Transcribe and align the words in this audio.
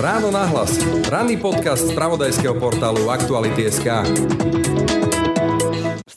Ráno 0.00 0.30
nahlas. 0.30 0.80
Ranný 1.10 1.36
podcast 1.36 1.90
z 1.90 1.92
pravodajského 1.92 2.56
portálu 2.56 3.10
Aktuality.sk 3.10 4.06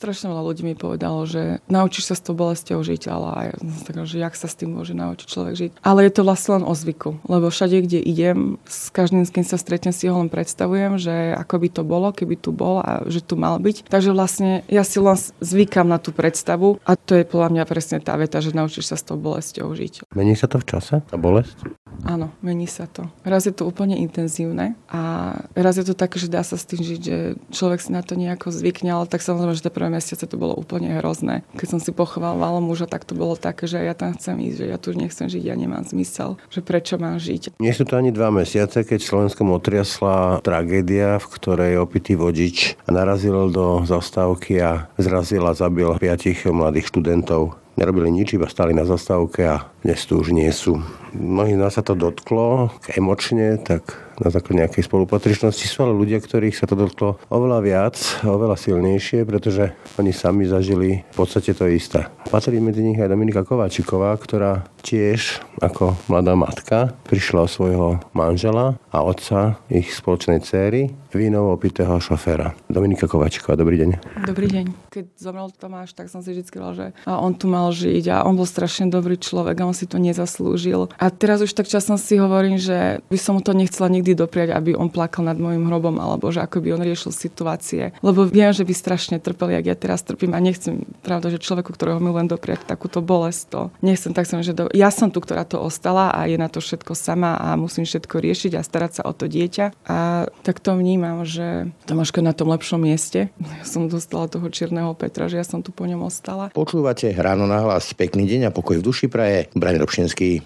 strašne 0.04 0.36
veľa 0.36 0.44
ľudí 0.44 0.68
mi 0.68 0.76
povedalo, 0.76 1.24
že 1.24 1.64
naučíš 1.72 2.12
sa 2.12 2.16
s 2.20 2.26
tou 2.28 2.36
bolestou 2.36 2.84
žiť, 2.84 3.08
ale 3.08 3.28
aj 3.32 3.48
tak, 3.88 3.96
že 4.04 4.20
jak 4.20 4.36
sa 4.36 4.52
s 4.52 4.60
tým 4.60 4.76
môže 4.76 4.92
naučiť 4.92 5.28
človek 5.32 5.54
žiť. 5.56 5.72
Ale 5.80 6.04
je 6.04 6.12
to 6.12 6.28
vlastne 6.28 6.60
len 6.60 6.68
o 6.68 6.76
zvyku, 6.76 7.24
lebo 7.24 7.48
všade, 7.48 7.88
kde 7.88 8.04
idem, 8.04 8.60
s 8.68 8.92
každým, 8.92 9.24
s 9.24 9.32
kým 9.32 9.48
sa 9.48 9.56
stretnem, 9.56 9.96
si 9.96 10.12
ho 10.12 10.20
len 10.20 10.28
predstavujem, 10.28 11.00
že 11.00 11.32
ako 11.40 11.56
by 11.56 11.68
to 11.72 11.82
bolo, 11.88 12.12
keby 12.12 12.36
tu 12.36 12.52
bol 12.52 12.84
a 12.84 13.08
že 13.08 13.24
tu 13.24 13.40
mal 13.40 13.64
byť. 13.64 13.88
Takže 13.88 14.12
vlastne 14.12 14.68
ja 14.68 14.84
si 14.84 15.00
len 15.00 15.16
zvykam 15.40 15.88
na 15.88 16.04
tú 16.04 16.12
predstavu 16.12 16.84
a 16.84 17.00
to 17.00 17.16
je 17.16 17.24
podľa 17.24 17.56
mňa 17.56 17.64
presne 17.64 18.04
tá 18.04 18.20
veta, 18.20 18.44
že 18.44 18.52
naučíš 18.52 18.92
sa 18.92 19.00
s 19.00 19.08
tou 19.08 19.16
bolestou 19.16 19.72
žiť. 19.72 20.12
Mení 20.12 20.36
sa 20.36 20.52
to 20.52 20.60
v 20.60 20.68
čase, 20.68 21.00
tá 21.08 21.16
bolesť? 21.16 21.83
Áno, 22.02 22.34
mení 22.42 22.66
sa 22.66 22.90
to. 22.90 23.08
Raz 23.22 23.46
je 23.46 23.54
to 23.54 23.70
úplne 23.70 23.96
intenzívne 24.02 24.74
a 24.90 25.34
raz 25.54 25.78
je 25.78 25.86
to 25.86 25.94
také, 25.94 26.18
že 26.18 26.28
dá 26.28 26.42
sa 26.42 26.58
s 26.58 26.66
tým 26.66 26.82
žiť, 26.82 27.02
že 27.02 27.18
človek 27.54 27.80
si 27.80 27.94
na 27.94 28.02
to 28.02 28.18
nejako 28.18 28.50
zvykne, 28.50 28.90
ale 28.90 29.06
tak 29.06 29.22
samozrejme, 29.22 29.54
že 29.54 29.70
tie 29.70 29.74
prvé 29.74 29.90
mesiace 29.94 30.26
to 30.26 30.36
bolo 30.36 30.58
úplne 30.58 31.00
hrozné. 31.00 31.48
Keď 31.56 31.68
som 31.70 31.80
si 31.80 31.96
pochovala 31.96 32.60
muža, 32.60 32.90
tak 32.90 33.08
to 33.08 33.16
bolo 33.16 33.40
také, 33.40 33.70
že 33.70 33.80
ja 33.80 33.96
tam 33.96 34.18
chcem 34.18 34.36
ísť, 34.42 34.58
že 34.58 34.66
ja 34.68 34.78
tu 34.82 34.92
nechcem 34.92 35.30
žiť, 35.32 35.44
ja 35.48 35.56
nemám 35.56 35.88
zmysel, 35.88 36.36
že 36.52 36.60
prečo 36.60 37.00
mám 37.00 37.22
žiť. 37.22 37.58
Nie 37.62 37.72
sú 37.72 37.88
to 37.88 37.96
ani 37.96 38.12
dva 38.12 38.34
mesiace, 38.34 38.84
keď 38.84 39.00
Slovenskom 39.00 39.54
otriasla 39.54 40.44
tragédia, 40.44 41.22
v 41.22 41.28
ktorej 41.30 41.80
opitý 41.80 42.20
vodič 42.20 42.76
narazil 42.90 43.54
do 43.54 43.88
zastávky 43.88 44.60
a 44.60 44.92
zrazil 45.00 45.48
a 45.48 45.54
zabil 45.56 45.90
piatich 45.98 46.46
mladých 46.46 46.92
študentov 46.92 47.63
nerobili 47.76 48.10
nič, 48.14 48.38
iba 48.38 48.46
stali 48.50 48.72
na 48.76 48.86
zastávke 48.86 49.42
a 49.46 49.66
dnes 49.82 50.02
tu 50.06 50.22
už 50.22 50.34
nie 50.34 50.50
sú. 50.54 50.82
Mnohých 51.14 51.58
nás 51.60 51.78
sa 51.78 51.84
to 51.86 51.98
dotklo 51.98 52.70
emočne, 52.94 53.58
tak 53.62 53.98
na 54.24 54.32
základe 54.32 54.66
nejakej 54.66 54.88
spolupatričnosti 54.90 55.68
sú 55.70 55.86
ale 55.86 55.94
ľudia, 55.94 56.18
ktorých 56.18 56.56
sa 56.58 56.66
to 56.66 56.80
dotklo 56.80 57.22
oveľa 57.30 57.60
viac, 57.62 57.96
oveľa 58.26 58.58
silnejšie, 58.58 59.28
pretože 59.28 59.76
oni 60.02 60.16
sami 60.16 60.50
zažili 60.50 61.04
v 61.04 61.16
podstate 61.16 61.54
to 61.54 61.70
isté. 61.70 62.10
Patrí 62.32 62.58
medzi 62.58 62.82
nich 62.82 62.98
aj 62.98 63.12
Dominika 63.12 63.46
Kováčiková, 63.46 64.16
ktorá 64.18 64.66
tiež 64.82 65.44
ako 65.62 65.96
mladá 66.12 66.36
matka 66.36 66.92
prišla 67.08 67.46
o 67.46 67.52
svojho 67.52 67.88
manžela 68.12 68.76
a 68.90 69.06
otca 69.06 69.62
ich 69.72 69.94
spoločnej 69.94 70.44
céry, 70.44 70.92
vínou 71.14 71.54
opitého 71.54 71.94
šoféra. 72.02 72.58
Dominika 72.68 73.06
Kováčiková, 73.06 73.54
dobrý 73.54 73.80
deň. 73.86 73.90
Dobrý 74.26 74.50
deň. 74.50 74.66
Keď 74.90 75.06
zomrel 75.20 75.54
Tomáš, 75.54 75.94
tak 75.94 76.10
som 76.10 76.26
si 76.26 76.34
vždy 76.34 76.44
povedal, 76.50 76.74
že 76.74 76.88
on 77.06 77.32
tu 77.38 77.46
mal 77.52 77.70
žiť 77.70 78.04
a 78.10 78.26
on 78.26 78.40
bol 78.40 78.50
strašne 78.50 78.90
dobrý 78.90 79.20
človek 79.20 79.62
a 79.62 79.68
on 79.70 79.76
si 79.78 79.86
to 79.86 80.02
nezaslúžil. 80.02 80.90
A 80.98 81.06
teraz 81.14 81.44
už 81.44 81.54
tak 81.54 81.70
časom 81.70 82.00
si 82.02 82.18
hovorím, 82.18 82.58
že 82.58 83.04
by 83.12 83.20
som 83.20 83.38
to 83.44 83.54
nechcela 83.54 83.92
nikdy 83.92 84.13
dopriať, 84.14 84.54
aby 84.54 84.78
on 84.78 84.90
plakal 84.90 85.26
nad 85.26 85.38
môjim 85.38 85.66
hrobom 85.68 85.98
alebo 85.98 86.30
že 86.30 86.42
ako 86.42 86.64
by 86.64 86.70
on 86.78 86.84
riešil 86.86 87.12
situácie. 87.14 87.94
Lebo 88.00 88.26
viem, 88.26 88.54
že 88.54 88.66
by 88.66 88.74
strašne 88.74 89.18
trpel, 89.20 89.54
jak 89.54 89.66
ja 89.68 89.76
teraz 89.78 90.02
trpím 90.06 90.34
a 90.34 90.40
nechcem, 90.40 90.86
pravda, 91.02 91.34
že 91.34 91.44
človeku, 91.44 91.74
ktorého 91.74 92.00
milujem 92.02 92.30
dopriať 92.30 92.66
takúto 92.66 93.02
bolesť, 93.04 93.42
to 93.50 93.62
nechcem 93.84 94.12
tak 94.16 94.30
som, 94.30 94.40
že 94.46 94.54
do... 94.56 94.70
ja 94.72 94.90
som 94.94 95.10
tu, 95.10 95.20
ktorá 95.20 95.44
to 95.44 95.60
ostala 95.60 96.14
a 96.14 96.26
je 96.30 96.38
na 96.38 96.48
to 96.48 96.62
všetko 96.62 96.94
sama 96.94 97.36
a 97.38 97.58
musím 97.60 97.84
všetko 97.84 98.16
riešiť 98.22 98.52
a 98.58 98.62
starať 98.66 98.92
sa 99.00 99.04
o 99.10 99.14
to 99.14 99.28
dieťa. 99.28 99.90
A 99.90 100.28
tak 100.46 100.62
to 100.62 100.78
vnímam, 100.78 101.26
že 101.28 101.70
Tomáško 101.90 102.22
je 102.22 102.30
na 102.30 102.36
tom 102.36 102.50
lepšom 102.54 102.80
mieste. 102.82 103.34
Ja 103.42 103.66
som 103.66 103.90
dostala 103.90 104.30
toho 104.30 104.48
čierneho 104.50 104.94
Petra, 104.94 105.28
že 105.28 105.42
ja 105.42 105.46
som 105.46 105.66
tu 105.66 105.74
po 105.74 105.90
ňom 105.90 106.06
ostala. 106.06 106.54
Počúvate 106.54 107.10
ráno 107.18 107.50
na 107.50 107.64
hlas. 107.66 107.92
Pekný 107.94 108.30
deň 108.30 108.50
a 108.50 108.56
pokoj 108.56 108.80
v 108.80 108.86
duši 108.86 109.08
praje. 109.10 109.50
Brani 109.58 109.82
Robšinský. 109.82 110.46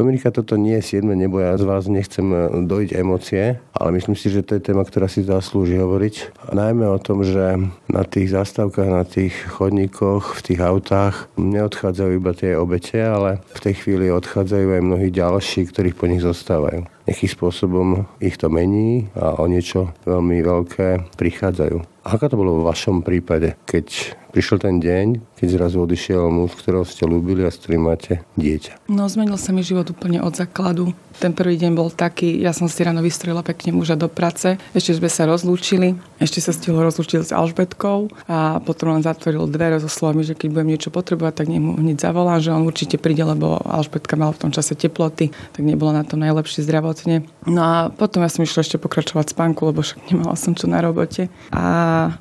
Dominika, 0.00 0.32
toto 0.32 0.56
nie 0.56 0.80
je 0.80 0.96
7. 0.96 1.12
nebo, 1.12 1.44
ja 1.44 1.60
z 1.60 1.68
vás 1.68 1.84
nechcem 1.84 2.24
e, 2.32 2.64
dojiť 2.64 2.96
emócie, 2.96 3.60
ale 3.76 3.92
myslím 3.92 4.16
si, 4.16 4.32
že 4.32 4.40
to 4.40 4.56
je 4.56 4.64
téma, 4.64 4.80
ktorá 4.88 5.12
si 5.12 5.20
zaslúži 5.20 5.76
hovoriť. 5.76 6.40
Najmä 6.56 6.88
o 6.88 6.96
tom, 6.96 7.20
že 7.20 7.60
na 7.84 8.02
tých 8.08 8.32
zastávkach, 8.32 8.88
na 8.88 9.04
tých 9.04 9.36
chodníkoch, 9.52 10.40
v 10.40 10.40
tých 10.40 10.60
autách 10.64 11.28
neodchádzajú 11.36 12.10
iba 12.16 12.32
tie 12.32 12.56
obete, 12.56 12.96
ale 12.96 13.44
v 13.52 13.60
tej 13.60 13.74
chvíli 13.84 14.08
odchádzajú 14.08 14.80
aj 14.80 14.82
mnohí 14.88 15.12
ďalší, 15.12 15.68
ktorých 15.68 15.98
po 16.00 16.08
nich 16.08 16.24
zostávajú. 16.24 16.88
Nejakým 17.08 17.30
spôsobom 17.30 17.86
ich 18.20 18.36
to 18.36 18.52
mení 18.52 19.08
a 19.16 19.40
o 19.40 19.44
niečo 19.48 19.94
veľmi 20.04 20.40
veľké 20.44 21.16
prichádzajú. 21.16 22.00
Ako 22.00 22.32
to 22.32 22.40
bolo 22.40 22.60
vo 22.60 22.68
vašom 22.68 23.04
prípade, 23.04 23.60
keď 23.68 24.16
prišiel 24.30 24.62
ten 24.62 24.80
deň, 24.80 25.36
keď 25.36 25.48
zrazu 25.52 25.82
odišiel 25.82 26.30
muž, 26.32 26.56
ktorého 26.56 26.86
ste 26.86 27.04
ľúbili 27.04 27.44
a 27.44 27.50
s 27.52 27.60
ktorým 27.60 27.90
máte 27.90 28.24
dieťa? 28.38 28.88
No, 28.88 29.10
zmenil 29.10 29.36
sa 29.36 29.50
mi 29.52 29.60
život 29.60 29.90
úplne 29.90 30.22
od 30.22 30.32
základu. 30.32 30.94
Ten 31.20 31.36
prvý 31.36 31.60
deň 31.60 31.76
bol 31.76 31.92
taký, 31.92 32.40
ja 32.40 32.56
som 32.56 32.70
si 32.70 32.80
ráno 32.80 33.04
vystrelila 33.04 33.44
pekne 33.44 33.76
muža 33.76 33.98
do 33.98 34.08
práce, 34.08 34.56
ešte 34.72 34.96
sme 34.96 35.12
sa 35.12 35.28
rozlúčili, 35.28 35.98
ešte 36.16 36.40
sa 36.40 36.56
stihlo 36.56 36.80
rozlúčiť 36.80 37.28
s 37.28 37.36
Alžbetkou 37.36 38.08
a 38.30 38.62
potom 38.64 38.96
len 38.96 39.04
zatvoril 39.04 39.44
dvere 39.50 39.76
so 39.82 39.90
slovami, 39.90 40.24
že 40.24 40.32
keď 40.32 40.48
budem 40.56 40.72
niečo 40.72 40.88
potrebovať, 40.88 41.44
tak 41.44 41.52
nemu 41.52 41.76
hneď 41.76 42.00
zavolám, 42.00 42.40
že 42.40 42.54
on 42.54 42.64
určite 42.64 42.96
príde, 42.96 43.20
lebo 43.26 43.60
Alžbetka 43.60 44.16
mala 44.16 44.32
v 44.32 44.48
tom 44.48 44.50
čase 44.54 44.72
teploty, 44.72 45.28
tak 45.52 45.60
nebolo 45.60 45.92
na 45.92 46.06
tom 46.06 46.24
najlepšie 46.24 46.64
zdravotne. 46.90 47.30
No 47.46 47.60
a 47.62 47.74
potom 47.90 48.22
ja 48.22 48.30
som 48.30 48.42
išla 48.42 48.66
ešte 48.66 48.82
pokračovať 48.82 49.32
spánku, 49.32 49.70
lebo 49.70 49.82
však 49.82 50.10
nemala 50.10 50.34
som 50.34 50.54
čo 50.58 50.66
na 50.66 50.82
robote. 50.82 51.30
A 51.54 51.64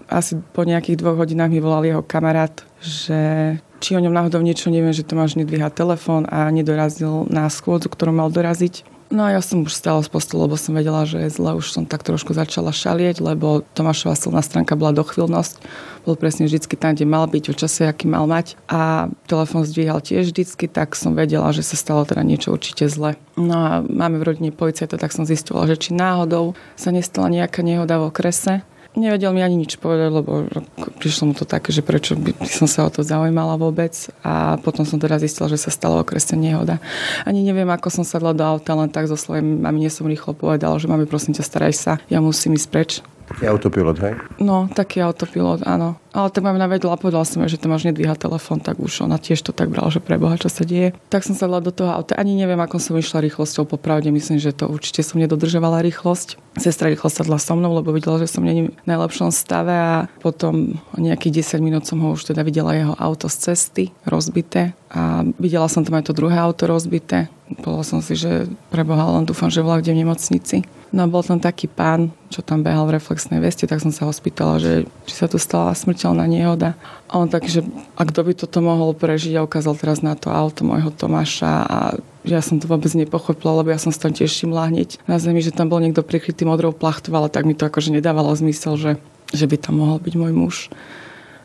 asi 0.07 0.37
po 0.53 0.63
nejakých 0.63 1.01
dvoch 1.01 1.17
hodinách 1.17 1.51
mi 1.51 1.59
volal 1.61 1.85
jeho 1.85 2.01
kamarát, 2.05 2.53
že 2.79 3.57
či 3.79 3.95
o 3.95 4.03
ňom 4.03 4.13
náhodou 4.13 4.43
niečo 4.43 4.69
neviem, 4.69 4.93
že 4.93 5.07
Tomáš 5.07 5.39
nedvíha 5.39 5.71
telefón 5.71 6.27
a 6.29 6.51
nedorazil 6.51 7.25
na 7.31 7.47
schôdzu, 7.47 7.89
ktorú 7.89 8.11
mal 8.11 8.29
doraziť. 8.29 8.98
No 9.09 9.25
ja 9.25 9.41
som 9.41 9.65
už 9.65 9.73
stala 9.73 10.05
z 10.05 10.09
postele, 10.13 10.45
lebo 10.45 10.53
som 10.53 10.77
vedela, 10.77 11.01
že 11.01 11.17
je 11.25 11.33
zle. 11.33 11.57
Už 11.57 11.73
som 11.73 11.89
tak 11.89 12.05
trošku 12.05 12.37
začala 12.37 12.69
šalieť, 12.69 13.25
lebo 13.25 13.65
Tomášova 13.73 14.13
silná 14.13 14.45
stránka 14.45 14.77
bola 14.77 14.93
dochvíľnosť. 14.93 15.65
Bol 16.05 16.13
presne 16.13 16.45
vždycky 16.45 16.77
tam, 16.77 16.93
kde 16.93 17.09
mal 17.09 17.25
byť, 17.25 17.43
o 17.49 17.57
čase, 17.57 17.89
aký 17.89 18.05
mal 18.05 18.29
mať. 18.29 18.53
A 18.69 19.09
telefon 19.25 19.65
zdvíhal 19.65 20.05
tiež 20.05 20.29
vždycky, 20.29 20.69
tak 20.69 20.93
som 20.93 21.17
vedela, 21.17 21.49
že 21.49 21.65
sa 21.65 21.73
stalo 21.73 22.05
teda 22.05 22.21
niečo 22.21 22.53
určite 22.53 22.85
zle. 22.85 23.17
No 23.33 23.57
a 23.57 23.71
máme 23.81 24.21
v 24.21 24.29
rodine 24.29 24.53
policajta, 24.53 25.01
tak 25.01 25.09
som 25.09 25.25
zistila, 25.25 25.65
že 25.65 25.81
či 25.81 25.97
náhodou 25.97 26.53
sa 26.77 26.93
nestala 26.93 27.33
nejaká 27.33 27.65
nehoda 27.65 27.97
v 27.97 28.13
okrese 28.13 28.61
Nevedel 28.97 29.29
mi 29.37 29.45
ani 29.45 29.53
nič 29.53 29.77
povedať, 29.77 30.09
lebo 30.09 30.49
prišlo 30.97 31.29
mu 31.29 31.33
to 31.37 31.45
také, 31.45 31.69
že 31.69 31.85
prečo 31.85 32.17
by 32.17 32.33
som 32.49 32.65
sa 32.65 32.85
o 32.85 32.89
to 32.89 33.05
zaujímala 33.05 33.53
vôbec. 33.53 33.93
A 34.25 34.57
potom 34.65 34.81
som 34.81 34.97
teda 34.97 35.21
zistila, 35.21 35.45
že 35.45 35.61
sa 35.61 35.69
stala 35.69 36.01
okresne 36.01 36.41
nehoda. 36.41 36.81
Ani 37.21 37.45
neviem, 37.45 37.69
ako 37.69 37.93
som 37.93 38.03
sadla 38.03 38.33
do 38.33 38.41
auta, 38.41 38.73
len 38.73 38.89
tak 38.89 39.05
so 39.05 39.13
svojím 39.13 39.61
mami 39.61 39.85
som 39.93 40.09
rýchlo 40.09 40.33
povedala, 40.33 40.81
že 40.81 40.89
mami, 40.89 41.05
prosím 41.05 41.37
ťa, 41.37 41.45
staraj 41.45 41.73
sa, 41.77 41.93
ja 42.09 42.17
musím 42.17 42.57
ísť 42.57 42.69
preč. 42.73 42.91
Taký 43.29 43.45
autopilot, 43.45 43.97
hej? 44.01 44.13
No, 44.41 44.65
taký 44.73 45.05
autopilot, 45.05 45.61
áno. 45.61 46.01
Ale 46.09 46.33
tak 46.33 46.41
mami 46.41 46.57
navedla 46.57 46.97
a 46.97 46.99
povedala 46.99 47.21
som 47.21 47.45
že 47.45 47.61
to 47.61 47.69
máš 47.69 47.85
nedvíha 47.85 48.17
telefón, 48.17 48.57
tak 48.57 48.81
už 48.81 49.05
ona 49.05 49.21
tiež 49.21 49.45
to 49.45 49.53
tak 49.53 49.69
brala, 49.69 49.93
že 49.93 50.01
preboha, 50.01 50.41
čo 50.41 50.49
sa 50.49 50.65
deje. 50.65 50.97
Tak 51.13 51.21
som 51.21 51.37
sadla 51.37 51.61
do 51.61 51.69
toho 51.69 51.93
auta. 51.93 52.17
Ani 52.17 52.33
neviem, 52.33 52.57
ako 52.57 52.81
som 52.81 52.97
išla 52.97 53.21
rýchlosťou. 53.21 53.69
Popravde 53.69 54.09
myslím, 54.09 54.41
že 54.41 54.49
to 54.49 54.65
určite 54.65 55.05
som 55.05 55.21
nedodržovala 55.21 55.85
rýchlosť. 55.85 56.41
Sestra 56.57 56.89
rýchlo 56.89 57.13
sadla 57.13 57.37
so 57.37 57.53
mnou, 57.53 57.69
lebo 57.77 57.93
videla, 57.93 58.17
že 58.17 58.25
som 58.25 58.41
není 58.41 58.73
v 58.73 58.87
najlepšom 58.89 59.29
stave 59.29 59.77
a 59.77 60.09
potom 60.25 60.81
nejakých 60.97 61.45
10 61.45 61.61
minút 61.61 61.85
som 61.85 62.01
ho 62.01 62.17
už 62.17 62.33
teda 62.33 62.41
videla 62.41 62.73
jeho 62.73 62.97
auto 62.97 63.29
z 63.29 63.53
cesty, 63.53 63.93
rozbité 64.09 64.73
a 64.89 65.21
videla 65.37 65.69
som 65.69 65.85
tam 65.85 66.01
aj 66.01 66.09
to 66.09 66.17
druhé 66.17 66.41
auto 66.41 66.65
rozbité. 66.65 67.29
Povedala 67.61 67.85
som 67.85 68.01
si, 68.01 68.17
že 68.17 68.49
preboha, 68.73 69.13
len 69.13 69.29
dúfam, 69.29 69.53
že 69.53 69.61
vlak 69.61 69.85
v 69.85 69.93
nemocnici. 69.93 70.65
No 70.89 71.05
bol 71.05 71.21
tam 71.21 71.37
taký 71.37 71.69
pán, 71.69 72.09
čo 72.33 72.41
tam 72.41 72.65
behal 72.65 72.89
v 72.89 72.97
reflexnej 72.97 73.37
veste, 73.37 73.69
tak 73.69 73.77
som 73.77 73.93
sa 73.93 74.09
ho 74.09 74.13
spýtala, 74.13 74.57
že 74.57 74.89
či 75.05 75.13
sa 75.13 75.29
tu 75.29 75.37
stala 75.37 75.77
smrteľná 75.77 76.25
nehoda. 76.25 76.73
A 77.05 77.21
on 77.21 77.29
tak, 77.29 77.45
že 77.45 77.61
a 77.93 78.01
kto 78.09 78.25
by 78.25 78.33
toto 78.33 78.57
mohol 78.65 78.97
prežiť 78.97 79.37
a 79.37 79.45
ukázal 79.45 79.77
teraz 79.77 80.01
na 80.01 80.17
to 80.17 80.33
auto 80.33 80.65
môjho 80.65 80.89
Tomáša 80.89 81.51
a 81.69 81.79
ja 82.25 82.41
som 82.41 82.57
to 82.57 82.65
vôbec 82.65 82.89
nepochopila, 82.97 83.61
lebo 83.61 83.69
ja 83.69 83.77
som 83.77 83.93
sa 83.93 84.09
tam 84.09 84.17
tiež 84.17 84.33
všimla 84.33 84.73
hneď 84.73 84.97
na 85.05 85.21
zemi, 85.21 85.45
že 85.45 85.53
tam 85.53 85.69
bol 85.69 85.77
niekto 85.77 86.01
prikrytý 86.01 86.41
modrou 86.41 86.73
plachtou, 86.73 87.13
ale 87.13 87.29
tak 87.29 87.45
mi 87.45 87.53
to 87.53 87.69
akože 87.69 87.93
nedávalo 87.93 88.33
zmysel, 88.33 88.73
že, 88.73 88.91
že 89.29 89.45
by 89.45 89.61
tam 89.61 89.77
mohol 89.85 90.01
byť 90.01 90.13
môj 90.17 90.33
muž. 90.33 90.55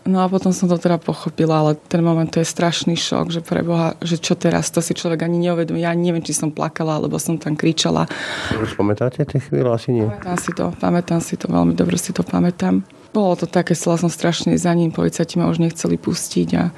No 0.04 0.20
a 0.20 0.28
potom 0.28 0.52
som 0.52 0.68
to 0.68 0.76
teda 0.76 1.00
pochopila, 1.00 1.64
ale 1.64 1.80
ten 1.88 2.04
moment 2.04 2.28
to 2.28 2.36
je 2.36 2.44
strašný 2.44 2.92
šok, 2.92 3.32
že 3.32 3.40
pre 3.40 3.64
Boha, 3.64 3.96
že 4.04 4.20
čo 4.20 4.36
teraz, 4.36 4.68
to 4.68 4.84
si 4.84 4.92
človek 4.92 5.24
ani 5.24 5.48
neuvedomí. 5.48 5.80
Ja 5.80 5.96
neviem, 5.96 6.20
či 6.20 6.36
som 6.36 6.52
plakala, 6.52 7.00
alebo 7.00 7.16
som 7.16 7.40
tam 7.40 7.56
kričala. 7.56 8.04
Už 8.52 8.76
pamätáte 8.76 9.24
tie 9.24 9.40
chvíle? 9.40 9.72
Asi 9.72 9.96
nie. 9.96 10.04
Pamätám 10.04 10.36
si 10.36 10.52
to, 10.52 10.64
pamätám 10.76 11.20
si 11.24 11.34
to, 11.40 11.48
veľmi 11.48 11.72
dobre 11.72 11.96
si 11.96 12.12
to 12.12 12.20
pamätám. 12.20 12.84
Bolo 13.16 13.32
to 13.40 13.48
také, 13.48 13.72
som 13.72 13.96
strašne 14.12 14.52
za 14.60 14.76
ním, 14.76 14.92
policajti 14.92 15.40
ma 15.40 15.48
už 15.48 15.64
nechceli 15.64 15.96
pustiť 15.96 16.48
a 16.60 16.68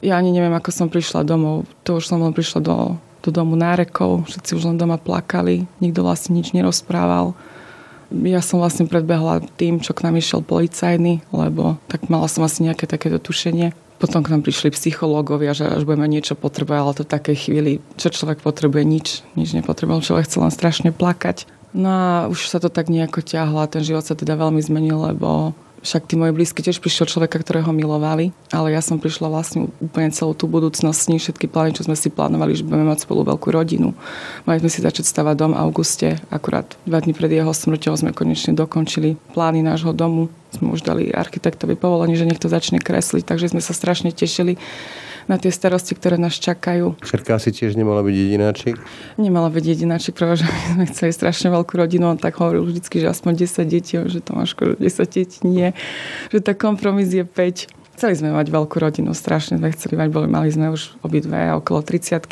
ja 0.00 0.14
ani 0.16 0.32
neviem, 0.32 0.56
ako 0.56 0.72
som 0.72 0.88
prišla 0.88 1.28
domov. 1.28 1.68
To 1.84 2.00
už 2.00 2.08
som 2.08 2.24
len 2.24 2.32
prišla 2.32 2.64
do, 2.64 2.96
do 3.20 3.28
domu 3.28 3.52
nárekov, 3.52 4.32
všetci 4.32 4.56
už 4.56 4.72
len 4.72 4.80
doma 4.80 4.96
plakali, 4.96 5.68
nikto 5.84 6.00
vlastne 6.00 6.40
nič 6.40 6.56
nerozprával 6.56 7.36
ja 8.12 8.44
som 8.44 8.60
vlastne 8.60 8.84
predbehla 8.84 9.42
tým, 9.56 9.80
čo 9.80 9.96
k 9.96 10.04
nám 10.04 10.20
išiel 10.20 10.44
policajný, 10.44 11.24
lebo 11.32 11.80
tak 11.88 12.06
mala 12.12 12.28
som 12.28 12.44
asi 12.44 12.62
nejaké 12.62 12.84
takéto 12.84 13.16
tušenie. 13.18 13.72
Potom 13.96 14.26
k 14.26 14.34
nám 14.34 14.42
prišli 14.42 14.74
psychológovia, 14.74 15.54
že 15.54 15.70
až 15.70 15.86
budeme 15.86 16.10
niečo 16.10 16.34
potrebovať, 16.34 16.78
ale 16.82 16.96
to 16.98 17.06
v 17.06 17.14
takej 17.14 17.36
chvíli, 17.38 17.72
čo 17.94 18.10
človek 18.10 18.42
potrebuje, 18.42 18.82
nič, 18.82 19.08
nič 19.38 19.54
nepotreboval, 19.54 20.02
človek 20.02 20.26
chcel 20.26 20.42
len 20.42 20.52
strašne 20.52 20.90
plakať. 20.90 21.46
No 21.72 21.88
a 21.88 22.06
už 22.28 22.52
sa 22.52 22.58
to 22.60 22.68
tak 22.68 22.92
nejako 22.92 23.24
ťahlo 23.24 23.64
a 23.64 23.70
ten 23.70 23.80
život 23.80 24.04
sa 24.04 24.12
teda 24.12 24.36
veľmi 24.36 24.60
zmenil, 24.60 24.98
lebo 25.14 25.56
však 25.82 26.06
tí 26.06 26.14
moji 26.14 26.30
blízky 26.30 26.62
tiež 26.62 26.78
prišiel 26.78 27.10
človeka, 27.10 27.42
ktorého 27.42 27.74
milovali, 27.74 28.30
ale 28.54 28.70
ja 28.70 28.78
som 28.78 29.02
prišla 29.02 29.26
vlastne 29.26 29.66
úplne 29.82 30.14
celú 30.14 30.32
tú 30.32 30.46
budúcnosť 30.46 30.98
s 30.98 31.08
ním, 31.10 31.20
všetky 31.20 31.50
plány, 31.50 31.74
čo 31.74 31.84
sme 31.84 31.98
si 31.98 32.08
plánovali, 32.08 32.54
že 32.54 32.62
budeme 32.62 32.86
mať 32.86 33.04
spolu 33.04 33.26
veľkú 33.26 33.50
rodinu. 33.50 33.90
Mali 34.46 34.62
sme 34.62 34.70
si 34.70 34.80
začať 34.80 35.10
stavať 35.10 35.34
dom 35.34 35.52
v 35.52 35.60
auguste, 35.60 36.22
akurát 36.30 36.78
dva 36.86 37.02
dní 37.02 37.12
pred 37.12 37.34
jeho 37.34 37.50
smrťou 37.50 37.98
sme 37.98 38.14
konečne 38.14 38.54
dokončili 38.54 39.18
plány 39.34 39.66
nášho 39.66 39.90
domu. 39.90 40.30
Sme 40.54 40.70
už 40.76 40.86
dali 40.86 41.10
architektovi 41.10 41.74
povolenie, 41.74 42.14
že 42.14 42.28
nech 42.28 42.38
to 42.38 42.46
začne 42.46 42.78
kresliť, 42.78 43.26
takže 43.26 43.50
sme 43.50 43.64
sa 43.64 43.74
strašne 43.74 44.14
tešili 44.14 44.60
na 45.30 45.36
tie 45.38 45.50
starosti, 45.54 45.94
ktoré 45.94 46.18
nás 46.18 46.34
čakajú. 46.38 46.98
Šerka 47.02 47.38
si 47.38 47.50
tiež 47.54 47.78
nemala 47.78 48.02
byť 48.02 48.14
jedináčik? 48.14 48.74
Nemala 49.18 49.48
byť 49.52 49.64
jedináčik, 49.64 50.16
pretože 50.16 50.46
my 50.46 50.60
sme 50.78 50.84
chceli 50.90 51.12
strašne 51.14 51.48
veľkú 51.52 51.74
rodinu. 51.78 52.10
On 52.12 52.18
tak 52.18 52.38
hovoril 52.38 52.66
vždy, 52.66 52.82
že 53.02 53.08
aspoň 53.10 53.46
10 53.46 53.66
detí, 53.66 53.94
že 53.98 54.20
to 54.22 54.30
máš 54.34 54.56
10 54.56 54.78
detí, 55.10 55.38
nie. 55.46 55.74
Že 56.34 56.38
tá 56.40 56.52
kompromis 56.56 57.10
je 57.12 57.22
5. 57.26 57.82
Chceli 57.92 58.14
sme 58.16 58.32
mať 58.32 58.48
veľkú 58.48 58.80
rodinu, 58.80 59.12
strašne 59.12 59.60
sme 59.60 59.68
chceli 59.76 60.00
mať, 60.00 60.08
boli, 60.08 60.26
mali 60.26 60.48
sme 60.48 60.72
už 60.72 60.96
obidve 61.04 61.52
okolo 61.60 61.84
30 61.84 62.24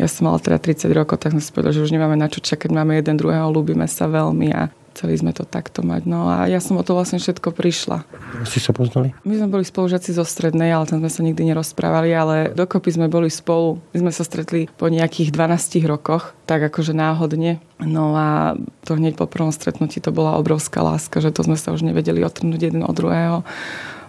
Ja 0.00 0.06
som 0.08 0.32
mala 0.32 0.40
teda 0.40 0.56
30 0.56 0.88
rokov, 0.96 1.20
tak 1.20 1.36
sme 1.36 1.44
si 1.44 1.52
povedali, 1.52 1.76
že 1.76 1.84
už 1.84 1.92
nemáme 1.92 2.16
na 2.16 2.26
čo 2.26 2.40
čakať, 2.40 2.72
máme 2.72 2.96
jeden 2.96 3.20
druhého, 3.20 3.52
ľúbime 3.52 3.84
sa 3.84 4.08
veľmi 4.08 4.48
a 4.56 4.72
Chceli 4.94 5.14
sme 5.20 5.32
to 5.36 5.46
takto 5.46 5.84
mať. 5.86 6.08
No 6.08 6.28
a 6.30 6.48
ja 6.50 6.58
som 6.58 6.78
o 6.78 6.82
to 6.82 6.94
vlastne 6.94 7.22
všetko 7.22 7.54
prišla. 7.54 8.02
Ste 8.46 8.58
sa 8.58 8.72
poznali? 8.74 9.14
My 9.22 9.38
sme 9.38 9.48
boli 9.48 9.64
spolužiaci 9.64 10.10
zo 10.14 10.26
strednej, 10.26 10.74
ale 10.74 10.88
tam 10.88 10.98
sme 10.98 11.10
sa 11.10 11.20
nikdy 11.22 11.54
nerozprávali, 11.54 12.10
ale 12.10 12.36
dokopy 12.54 12.94
sme 12.94 13.06
boli 13.06 13.30
spolu. 13.30 13.78
My 13.94 14.08
sme 14.08 14.12
sa 14.12 14.26
stretli 14.26 14.66
po 14.66 14.90
nejakých 14.90 15.30
12 15.30 15.86
rokoch, 15.86 16.34
tak 16.48 16.66
akože 16.66 16.96
náhodne. 16.96 17.62
No 17.78 18.16
a 18.18 18.58
to 18.82 18.98
hneď 18.98 19.14
po 19.14 19.30
prvom 19.30 19.54
stretnutí 19.54 20.02
to 20.02 20.10
bola 20.10 20.34
obrovská 20.40 20.82
láska, 20.82 21.22
že 21.22 21.30
to 21.30 21.46
sme 21.46 21.54
sa 21.54 21.70
už 21.70 21.86
nevedeli 21.86 22.26
otrhnúť 22.26 22.60
jeden 22.72 22.82
od 22.82 22.94
druhého 22.94 23.46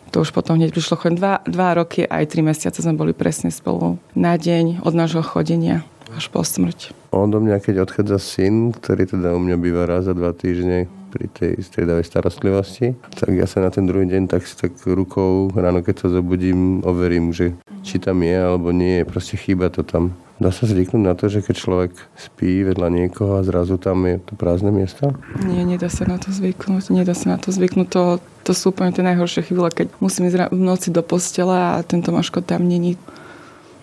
to 0.09 0.25
už 0.25 0.33
potom 0.33 0.57
hneď 0.57 0.73
prišlo 0.73 0.97
choď 0.97 1.11
dva, 1.13 1.33
dva 1.45 1.77
roky, 1.77 2.01
aj 2.01 2.33
tri 2.33 2.41
mesiace 2.41 2.81
sme 2.81 2.97
boli 2.97 3.13
presne 3.13 3.53
spolu 3.53 4.01
na 4.17 4.35
deň 4.35 4.81
od 4.81 4.93
nášho 4.97 5.21
chodenia 5.21 5.85
až 6.15 6.25
po 6.29 6.41
smrť. 6.41 6.93
do 7.11 7.39
mňa, 7.41 7.61
keď 7.61 7.85
odchádza 7.85 8.17
syn, 8.17 8.73
ktorý 8.73 9.09
teda 9.09 9.33
u 9.35 9.39
mňa 9.41 9.57
býva 9.57 9.83
raz 9.85 10.05
za 10.09 10.13
dva 10.13 10.33
týždne 10.33 10.89
pri 11.09 11.25
tej 11.25 11.57
striedavej 11.65 12.05
starostlivosti, 12.05 12.93
tak 13.17 13.33
ja 13.33 13.49
sa 13.49 13.65
na 13.65 13.73
ten 13.73 13.89
druhý 13.89 14.05
deň 14.05 14.29
tak 14.29 14.45
si 14.45 14.53
tak 14.53 14.77
rukou 14.85 15.49
ráno, 15.57 15.81
keď 15.81 16.05
sa 16.05 16.07
zobudím, 16.13 16.85
overím, 16.85 17.33
že 17.33 17.57
či 17.81 17.97
tam 17.97 18.21
je 18.21 18.37
alebo 18.37 18.69
nie 18.69 19.01
je. 19.01 19.09
Proste 19.09 19.35
chýba 19.35 19.73
to 19.73 19.81
tam. 19.81 20.13
Dá 20.39 20.55
sa 20.55 20.63
zvyknúť 20.63 21.03
na 21.03 21.19
to, 21.19 21.27
že 21.27 21.43
keď 21.43 21.55
človek 21.59 21.91
spí 22.15 22.63
vedľa 22.63 22.87
niekoho 22.87 23.43
a 23.43 23.43
zrazu 23.43 23.75
tam 23.75 24.07
je 24.07 24.23
to 24.23 24.39
prázdne 24.39 24.71
miesto? 24.71 25.11
Nie, 25.43 25.67
nedá 25.67 25.91
sa 25.91 26.07
na 26.07 26.15
to 26.15 26.31
zvyknúť. 26.31 26.95
Nedá 26.95 27.11
sa 27.11 27.35
na 27.35 27.37
to 27.43 27.51
zvyknúť. 27.51 27.87
To, 27.91 28.03
to 28.47 28.51
sú 28.55 28.71
úplne 28.71 28.95
tie 28.95 29.03
najhoršie 29.03 29.51
chvíle, 29.51 29.67
keď 29.67 29.91
musím 29.99 30.31
ísť 30.31 30.55
v 30.55 30.61
noci 30.63 30.95
do 30.95 31.03
postela 31.03 31.75
a 31.75 31.83
ten 31.83 31.99
Tomáško 31.99 32.39
tam 32.39 32.71
není. 32.71 32.95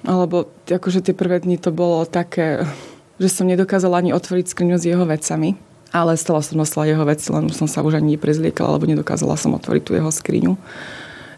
Alebo 0.06 0.46
akože 0.70 1.02
tie 1.02 1.14
prvé 1.18 1.42
dni 1.42 1.58
to 1.58 1.74
bolo 1.74 2.06
také, 2.06 2.62
že 3.18 3.28
som 3.28 3.50
nedokázala 3.50 3.98
ani 3.98 4.14
otvoriť 4.14 4.46
skriňu 4.46 4.78
s 4.78 4.86
jeho 4.86 5.02
vecami. 5.02 5.58
Ale 5.90 6.14
stala 6.18 6.42
som 6.42 6.58
nosila 6.58 6.86
jeho 6.86 7.02
veci, 7.06 7.30
len 7.30 7.50
som 7.50 7.66
sa 7.66 7.82
už 7.82 7.98
ani 7.98 8.14
neprezliekala, 8.14 8.74
alebo 8.74 8.90
nedokázala 8.90 9.38
som 9.38 9.54
otvoriť 9.58 9.82
tú 9.82 9.92
jeho 9.98 10.10
skriňu 10.10 10.54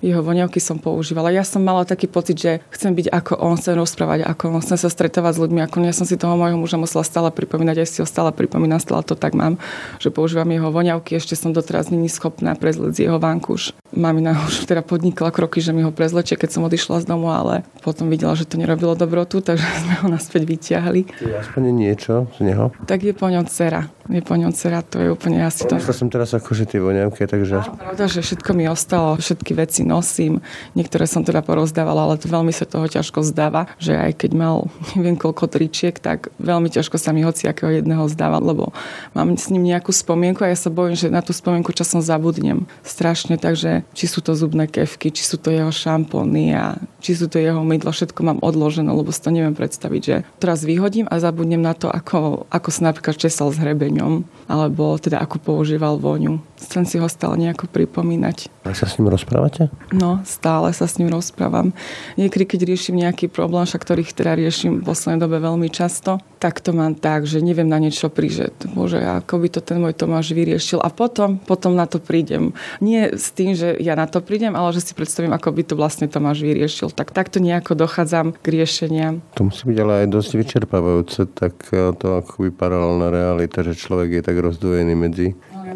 jeho 0.00 0.22
voňavky 0.22 0.62
som 0.62 0.78
používala. 0.78 1.34
Ja 1.34 1.42
som 1.42 1.62
mala 1.64 1.82
taký 1.82 2.06
pocit, 2.06 2.38
že 2.38 2.52
chcem 2.70 2.94
byť 2.94 3.10
ako 3.10 3.32
on, 3.38 3.58
chcem 3.58 3.74
rozprávať 3.74 4.24
ako 4.24 4.58
on, 4.58 4.62
chcem 4.62 4.78
sa 4.78 4.88
stretávať 4.88 5.38
s 5.38 5.42
ľuďmi 5.42 5.60
ako 5.66 5.82
Ja 5.82 5.94
som 5.94 6.06
si 6.06 6.20
toho 6.20 6.38
môjho 6.38 6.58
muža 6.58 6.78
musela 6.78 7.02
stále 7.02 7.28
pripomínať, 7.34 7.82
aj 7.82 7.88
si 7.88 7.98
ho 8.02 8.06
stále 8.06 8.30
pripomínam, 8.30 8.78
stále 8.78 9.02
to 9.02 9.18
tak 9.18 9.34
mám, 9.34 9.58
že 9.98 10.14
používam 10.14 10.48
jeho 10.48 10.70
voňavky, 10.70 11.18
ešte 11.18 11.34
som 11.34 11.50
doteraz 11.50 11.90
není 11.90 12.06
schopná 12.06 12.54
prezleť 12.54 12.92
z 12.94 13.00
jeho 13.10 13.18
vánkuš. 13.18 13.74
Mamina 13.88 14.36
už 14.44 14.68
teda 14.68 14.84
podnikla 14.84 15.32
kroky, 15.32 15.64
že 15.64 15.72
mi 15.72 15.82
ho 15.82 15.90
prezlečie, 15.90 16.36
keď 16.36 16.50
som 16.54 16.62
odišla 16.68 17.02
z 17.02 17.08
domu, 17.08 17.32
ale 17.32 17.64
potom 17.80 18.12
videla, 18.12 18.36
že 18.36 18.44
to 18.44 18.60
nerobilo 18.60 18.92
dobrotu, 18.94 19.40
takže 19.46 19.64
sme 19.64 19.94
ho 20.04 20.06
naspäť 20.12 20.42
vyťahli. 20.44 21.00
Je 21.24 21.34
aspoň 21.34 21.62
niečo 21.72 22.28
z 22.36 22.52
neho? 22.52 22.70
Tak 22.84 23.02
je 23.02 23.14
po 23.16 23.26
ňom 23.26 23.48
dcera. 23.48 23.88
Je 24.08 24.24
po 24.24 24.36
ňom 24.36 24.52
dcera, 24.52 24.80
to 24.84 25.00
je 25.00 25.08
úplne 25.12 25.44
asi 25.44 25.68
to. 25.68 25.76
Myslel 25.76 25.96
som 25.96 26.08
teraz 26.08 26.32
akože 26.32 26.64
tie 26.64 26.80
voňavky, 26.80 27.28
takže... 27.28 27.60
Pravda, 27.76 28.04
že 28.08 28.24
všetko 28.24 28.50
mi 28.56 28.64
ostalo, 28.68 29.20
všetky 29.20 29.52
veci 29.52 29.84
nosím. 29.88 30.44
Niektoré 30.76 31.08
som 31.08 31.24
teda 31.24 31.40
porozdávala, 31.40 32.04
ale 32.04 32.20
to 32.20 32.28
veľmi 32.28 32.52
sa 32.52 32.68
toho 32.68 32.84
ťažko 32.84 33.24
zdáva, 33.24 33.72
že 33.80 33.96
aj 33.96 34.20
keď 34.20 34.30
mal 34.36 34.56
neviem 34.96 35.16
koľko 35.16 35.48
tričiek, 35.48 35.96
tak 35.96 36.28
veľmi 36.36 36.68
ťažko 36.68 37.00
sa 37.00 37.16
mi 37.16 37.24
hoci 37.24 37.48
akého 37.48 37.80
jedného 37.80 38.04
zdáva, 38.12 38.36
lebo 38.44 38.76
mám 39.16 39.32
s 39.40 39.48
ním 39.48 39.64
nejakú 39.64 39.88
spomienku 39.88 40.44
a 40.44 40.52
ja 40.52 40.58
sa 40.58 40.68
bojím, 40.68 40.94
že 40.94 41.08
na 41.08 41.24
tú 41.24 41.32
spomienku 41.32 41.72
časom 41.72 42.04
zabudnem 42.04 42.68
strašne, 42.84 43.40
takže 43.40 43.88
či 43.96 44.04
sú 44.04 44.20
to 44.20 44.36
zubné 44.36 44.68
kevky, 44.68 45.08
či 45.08 45.24
sú 45.24 45.40
to 45.40 45.48
jeho 45.48 45.72
šampóny 45.72 46.52
a 46.52 46.76
či 47.00 47.16
sú 47.16 47.30
to 47.30 47.40
jeho 47.40 47.64
mydlo, 47.64 47.94
všetko 47.94 48.20
mám 48.20 48.38
odložené, 48.44 48.90
lebo 48.90 49.08
si 49.14 49.22
to 49.22 49.32
neviem 49.32 49.56
predstaviť, 49.56 50.02
že 50.02 50.16
teraz 50.42 50.66
vyhodím 50.66 51.06
a 51.08 51.22
zabudnem 51.22 51.62
na 51.62 51.72
to, 51.72 51.88
ako, 51.88 52.44
ako 52.50 52.68
sa 52.68 52.90
napríklad 52.92 53.16
česal 53.16 53.54
s 53.54 53.60
hrebeňom, 53.62 54.26
alebo 54.48 54.96
teda 54.96 55.20
ako 55.20 55.36
používal 55.44 56.00
voňu. 56.00 56.40
Chcem 56.58 56.88
si 56.88 56.96
ho 56.96 57.06
stále 57.06 57.36
nejako 57.36 57.68
pripomínať. 57.68 58.50
A 58.64 58.72
sa 58.72 58.88
s 58.88 58.96
ním 58.96 59.12
rozprávate? 59.12 59.68
No, 59.92 60.24
stále 60.24 60.72
sa 60.72 60.88
s 60.88 60.96
ním 60.96 61.12
rozprávam. 61.12 61.76
Niekedy, 62.16 62.44
keď 62.48 62.60
riešim 62.64 62.96
nejaký 62.96 63.28
problém, 63.28 63.68
však 63.68 63.84
ktorých 63.84 64.16
teda 64.16 64.34
riešim 64.34 64.80
v 64.80 64.88
poslednej 64.88 65.20
dobe 65.20 65.38
veľmi 65.38 65.68
často, 65.68 66.18
tak 66.40 66.62
to 66.64 66.72
mám 66.72 66.96
tak, 66.96 67.26
že 67.28 67.44
neviem 67.44 67.68
na 67.68 67.76
niečo 67.82 68.08
prísť. 68.08 68.70
Bože, 68.72 69.02
ako 69.02 69.42
by 69.42 69.48
to 69.52 69.60
ten 69.60 69.78
môj 69.82 69.94
Tomáš 69.94 70.32
vyriešil. 70.32 70.78
A 70.80 70.88
potom, 70.88 71.36
potom 71.42 71.74
na 71.74 71.84
to 71.84 71.98
prídem. 71.98 72.54
Nie 72.78 73.14
s 73.14 73.34
tým, 73.34 73.58
že 73.58 73.74
ja 73.82 73.98
na 73.98 74.06
to 74.06 74.22
prídem, 74.22 74.54
ale 74.54 74.70
že 74.72 74.82
si 74.82 74.92
predstavím, 74.94 75.34
ako 75.34 75.50
by 75.50 75.62
to 75.66 75.74
vlastne 75.74 76.06
Tomáš 76.06 76.46
vyriešil. 76.46 76.94
Tak 76.94 77.10
takto 77.10 77.42
nejako 77.42 77.74
dochádzam 77.74 78.38
k 78.38 78.46
riešeniam. 78.46 79.20
To 79.34 79.50
musí 79.50 79.66
byť 79.66 79.78
ale 79.82 79.92
aj 80.04 80.06
dosť 80.14 80.30
vyčerpávajúce, 80.38 81.20
tak 81.34 81.54
eh, 81.74 81.90
to 81.98 82.22
ako 82.22 82.46
by 82.46 82.50
paralelná 82.54 83.10
realita, 83.10 83.66
že 83.66 83.74
človek 83.74 84.18
je 84.18 84.22
tak 84.22 84.37
rozdvojený 84.40 84.94
medzi 84.94 85.26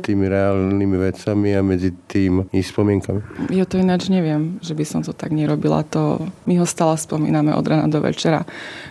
tými 0.03 0.27
reálnymi 0.27 0.97
vecami 0.97 1.53
a 1.55 1.61
medzi 1.61 1.95
tým 2.09 2.49
i 2.51 2.65
spomienkami. 2.65 3.53
Ja 3.53 3.69
to 3.69 3.77
ináč 3.77 4.09
neviem, 4.09 4.59
že 4.65 4.73
by 4.73 4.85
som 4.89 5.01
to 5.05 5.13
tak 5.13 5.31
nerobila. 5.31 5.85
To, 5.93 6.25
my 6.49 6.59
ho 6.59 6.67
stále 6.67 6.97
spomíname 6.97 7.53
od 7.53 7.65
rana 7.67 7.87
do 7.87 8.01
večera. 8.01 8.49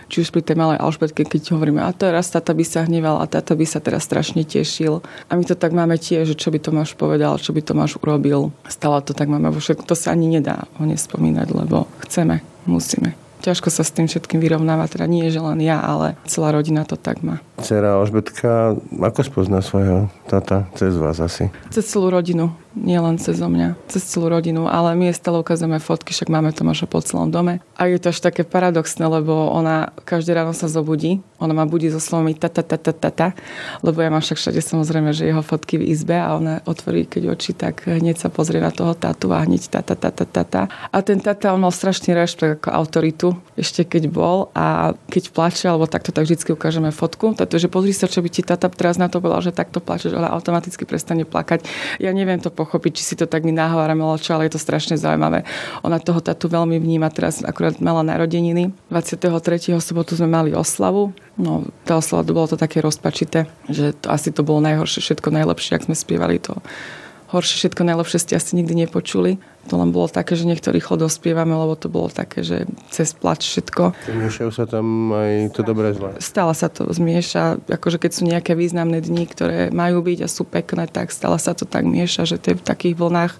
Či 0.08 0.24
už 0.24 0.28
pri 0.30 0.42
tej 0.44 0.56
malej 0.56 0.78
Alžbetke, 0.78 1.26
keď 1.26 1.56
hovoríme, 1.56 1.82
a 1.82 1.90
teraz 1.90 2.30
tata 2.30 2.56
by 2.56 2.64
sa 2.64 2.86
hneval 2.86 3.18
a 3.18 3.26
tata 3.26 3.52
by 3.58 3.66
sa 3.66 3.82
teraz 3.82 4.06
strašne 4.06 4.46
tešil. 4.46 5.02
A 5.28 5.36
my 5.36 5.42
to 5.42 5.58
tak 5.58 5.74
máme 5.74 5.98
tiež, 5.98 6.32
že 6.32 6.36
čo 6.38 6.52
by 6.52 6.60
Tomáš 6.60 6.94
povedal, 6.94 7.40
čo 7.40 7.50
by 7.50 7.60
Tomáš 7.64 7.98
urobil. 7.98 8.54
Stále 8.68 9.02
to 9.02 9.16
tak 9.16 9.26
máme 9.26 9.50
vo 9.50 9.58
všetko. 9.58 9.88
To 9.88 9.96
sa 9.96 10.14
ani 10.14 10.28
nedá 10.28 10.68
ho 10.78 10.84
nespomínať, 10.86 11.48
lebo 11.52 11.88
chceme, 12.04 12.44
musíme 12.68 13.18
ťažko 13.42 13.74
sa 13.74 13.82
s 13.82 13.90
tým 13.90 14.06
všetkým 14.06 14.38
vyrovnáva, 14.38 14.86
teda 14.86 15.10
nie 15.10 15.26
je, 15.26 15.36
že 15.36 15.40
len 15.42 15.58
ja, 15.58 15.82
ale 15.82 16.14
celá 16.30 16.54
rodina 16.54 16.86
to 16.86 16.94
tak 16.94 17.26
má. 17.26 17.42
Cera 17.62 17.94
Alžbetka, 17.94 18.74
ako 18.90 19.20
spozná 19.22 19.62
svojho 19.62 20.10
tata? 20.26 20.66
Cez 20.74 20.98
vás 20.98 21.22
asi? 21.22 21.46
Cez 21.70 21.86
celú 21.86 22.10
rodinu 22.10 22.50
nie 22.72 22.96
len 22.96 23.20
cez 23.20 23.36
mňa, 23.36 23.76
cez 23.88 24.00
celú 24.08 24.32
rodinu, 24.32 24.64
ale 24.64 24.96
my 24.96 25.12
stále 25.12 25.40
ukazujeme 25.44 25.76
fotky, 25.76 26.16
však 26.16 26.32
máme 26.32 26.56
Tomáša 26.56 26.88
po 26.88 27.04
celom 27.04 27.28
dome. 27.28 27.60
A 27.76 27.88
je 27.88 28.00
to 28.00 28.12
až 28.12 28.24
také 28.24 28.48
paradoxné, 28.48 29.04
lebo 29.04 29.52
ona 29.52 29.92
každé 30.08 30.32
ráno 30.32 30.56
sa 30.56 30.72
zobudí, 30.72 31.20
ona 31.36 31.52
ma 31.52 31.68
budí 31.68 31.92
so 31.92 32.00
slovami 32.00 32.32
ta, 32.32 32.48
ta, 32.48 32.64
ta, 32.64 32.80
ta, 32.80 32.92
ta, 32.94 33.10
ta 33.12 33.28
lebo 33.84 34.00
ja 34.00 34.08
mám 34.08 34.24
však 34.24 34.38
všade 34.38 34.60
samozrejme, 34.64 35.12
že 35.12 35.28
jeho 35.28 35.44
fotky 35.44 35.76
v 35.76 35.92
izbe 35.92 36.16
a 36.16 36.32
ona 36.38 36.64
otvorí 36.64 37.04
keď 37.04 37.36
oči, 37.36 37.52
tak 37.52 37.84
hneď 37.84 38.16
sa 38.16 38.28
pozrie 38.32 38.62
na 38.62 38.72
toho 38.72 38.96
tatu 38.96 39.34
a 39.34 39.44
hneď 39.44 39.68
ta, 39.68 39.80
ta, 39.84 39.98
ta, 39.98 40.08
ta, 40.08 40.24
ta, 40.24 40.42
ta. 40.44 40.62
A 40.88 40.96
ten 41.04 41.20
tata, 41.20 41.52
on 41.52 41.60
mal 41.60 41.74
strašný 41.74 42.16
rešpekt 42.16 42.62
ako 42.62 42.68
autoritu, 42.72 43.28
ešte 43.58 43.84
keď 43.84 44.08
bol 44.08 44.48
a 44.56 44.96
keď 45.12 45.34
plače, 45.34 45.66
alebo 45.68 45.90
takto 45.90 46.14
tak 46.14 46.24
vždy 46.24 46.56
ukážeme 46.56 46.88
fotku, 46.94 47.36
to, 47.52 47.60
že 47.60 47.68
pozri 47.68 47.92
sa, 47.92 48.08
čo 48.08 48.24
by 48.24 48.32
ti 48.32 48.40
tata 48.40 48.72
teraz 48.72 48.96
na 48.96 49.12
to 49.12 49.20
povedal, 49.20 49.44
že 49.44 49.52
takto 49.52 49.84
plačeš, 49.84 50.16
ale 50.16 50.32
automaticky 50.32 50.88
prestane 50.88 51.28
plakať. 51.28 51.68
Ja 52.00 52.16
neviem 52.16 52.40
to 52.40 52.48
pochopiť, 52.48 52.96
či 52.96 53.02
si 53.04 53.14
to 53.20 53.28
tak 53.28 53.44
mi 53.44 53.52
nahovárame, 53.52 54.00
ale 54.00 54.48
je 54.48 54.56
to 54.56 54.60
strašne 54.60 54.96
zaujímavé. 54.96 55.44
Ona 55.84 56.00
toho 56.00 56.24
tatu 56.24 56.48
veľmi 56.48 56.80
vníma, 56.80 57.12
teraz 57.12 57.44
akurát 57.44 57.76
mala 57.84 58.00
narodeniny. 58.00 58.72
23. 58.88 59.76
sobotu 59.84 60.16
sme 60.16 60.32
mali 60.32 60.56
oslavu, 60.56 61.12
No, 61.32 61.64
tá 61.88 61.96
oslava, 61.96 62.28
bolo 62.28 62.44
to 62.44 62.60
také 62.60 62.84
rozpačité, 62.84 63.48
že 63.64 63.96
to, 63.96 64.12
asi 64.12 64.28
to 64.28 64.44
bolo 64.44 64.60
najhoršie, 64.60 65.00
všetko 65.00 65.32
najlepšie, 65.32 65.80
ak 65.80 65.88
sme 65.88 65.96
spievali 65.96 66.36
to 66.36 66.60
horšie, 67.32 67.56
všetko 67.58 67.82
najlepšie 67.88 68.18
ste 68.20 68.32
asi 68.36 68.54
nikdy 68.60 68.86
nepočuli. 68.86 69.40
To 69.70 69.78
len 69.78 69.94
bolo 69.94 70.10
také, 70.10 70.34
že 70.34 70.42
niekto 70.42 70.74
rýchlo 70.74 70.98
dospievame, 70.98 71.54
lebo 71.54 71.78
to 71.78 71.86
bolo 71.86 72.10
také, 72.10 72.42
že 72.42 72.66
cez 72.90 73.14
plač 73.14 73.46
všetko. 73.46 73.94
Miešajú 74.10 74.50
sa 74.50 74.66
tam 74.66 75.14
aj 75.14 75.54
to 75.54 75.62
dobré 75.62 75.94
zle. 75.94 76.18
Stále 76.18 76.50
sa 76.52 76.66
to 76.66 76.90
zmieša, 76.90 77.62
akože 77.70 78.02
keď 78.02 78.10
sú 78.10 78.22
nejaké 78.26 78.58
významné 78.58 78.98
dni, 78.98 79.24
ktoré 79.30 79.70
majú 79.70 80.02
byť 80.02 80.18
a 80.26 80.28
sú 80.28 80.42
pekné, 80.42 80.90
tak 80.90 81.14
stále 81.14 81.38
sa 81.38 81.54
to 81.54 81.62
tak 81.62 81.86
mieša, 81.86 82.26
že 82.26 82.42
to 82.42 82.52
je 82.52 82.58
v 82.58 82.66
takých 82.66 82.98
vlnách, 82.98 83.32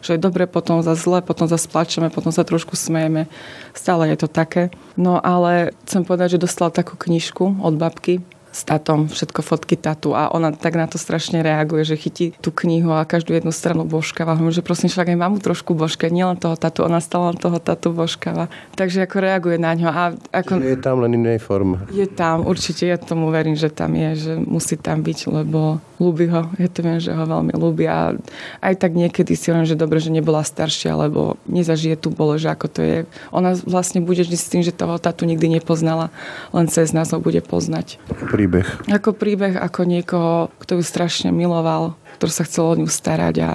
že 0.00 0.16
je 0.16 0.20
dobre, 0.24 0.48
potom 0.48 0.80
za 0.80 0.96
zle, 0.96 1.20
potom 1.20 1.44
za 1.44 1.60
splačeme, 1.60 2.08
potom 2.08 2.32
sa 2.32 2.40
trošku 2.42 2.72
smejeme. 2.72 3.28
Stále 3.76 4.08
je 4.10 4.24
to 4.24 4.28
také. 4.32 4.72
No 4.96 5.20
ale 5.20 5.76
chcem 5.84 6.08
povedať, 6.08 6.40
že 6.40 6.48
dostala 6.48 6.72
takú 6.72 6.96
knižku 6.96 7.60
od 7.60 7.76
babky, 7.76 8.24
s 8.56 8.64
tatom, 8.64 9.12
všetko 9.12 9.44
fotky 9.44 9.76
tatu 9.76 10.16
a 10.16 10.32
ona 10.32 10.48
tak 10.48 10.80
na 10.80 10.88
to 10.88 10.96
strašne 10.96 11.44
reaguje, 11.44 11.84
že 11.84 12.00
chytí 12.00 12.32
tú 12.40 12.48
knihu 12.48 12.88
a 12.96 13.04
každú 13.04 13.36
jednu 13.36 13.52
stranu 13.52 13.84
božkáva. 13.84 14.32
Hovorím, 14.32 14.56
že 14.56 14.64
prosím, 14.64 14.88
však 14.88 15.12
aj 15.12 15.18
mamu 15.20 15.36
trošku 15.44 15.76
božka, 15.76 16.08
nielen 16.08 16.40
toho 16.40 16.56
tatu, 16.56 16.88
ona 16.88 17.04
stále 17.04 17.36
toho 17.36 17.60
tatu 17.60 17.92
božkáva. 17.92 18.48
Takže 18.72 19.04
ako 19.04 19.16
reaguje 19.20 19.60
na 19.60 19.76
ňo. 19.76 19.92
A 19.92 20.02
ako... 20.32 20.56
Je 20.64 20.80
tam 20.80 21.04
len 21.04 21.20
inej 21.20 21.44
forme. 21.44 21.84
Je 21.92 22.08
tam, 22.08 22.48
určite 22.48 22.88
ja 22.88 22.96
tomu 22.96 23.28
verím, 23.28 23.60
že 23.60 23.68
tam 23.68 23.92
je, 23.92 24.10
že 24.16 24.32
musí 24.40 24.80
tam 24.80 25.04
byť, 25.04 25.18
lebo 25.28 25.84
ľúbi 26.00 26.28
ho. 26.32 26.48
Ja 26.56 26.68
to 26.68 26.80
viem, 26.84 27.00
že 27.00 27.12
ho 27.12 27.24
veľmi 27.24 27.52
ľúbi 27.56 27.84
a 27.88 28.16
aj 28.60 28.74
tak 28.80 28.96
niekedy 28.96 29.32
si 29.36 29.52
len, 29.52 29.64
že 29.64 29.76
dobre, 29.76 30.00
že 30.00 30.12
nebola 30.12 30.44
staršia, 30.44 30.96
lebo 30.96 31.40
nezažije 31.48 31.96
tu 31.96 32.08
bolo, 32.12 32.36
že 32.36 32.52
ako 32.52 32.66
to 32.68 32.80
je. 32.84 32.98
Ona 33.32 33.56
vlastne 33.64 34.04
bude 34.04 34.24
vždy 34.24 34.36
s 34.36 34.48
tým, 34.48 34.62
že 34.64 34.76
toho 34.76 35.00
tatu 35.00 35.24
nikdy 35.24 35.60
nepoznala, 35.60 36.12
len 36.52 36.68
cez 36.68 36.92
nás 36.92 37.12
ho 37.12 37.18
bude 37.20 37.40
poznať. 37.40 38.00
Pri 38.08 38.45
príbeh? 38.46 38.66
Ako 38.94 39.10
príbeh, 39.10 39.58
ako 39.58 39.82
niekoho, 39.82 40.54
kto 40.62 40.78
ju 40.78 40.82
strašne 40.86 41.34
miloval, 41.34 41.98
ktorý 42.14 42.30
sa 42.30 42.46
chcel 42.46 42.62
o 42.70 42.78
ňu 42.78 42.86
starať 42.86 43.34
a 43.42 43.50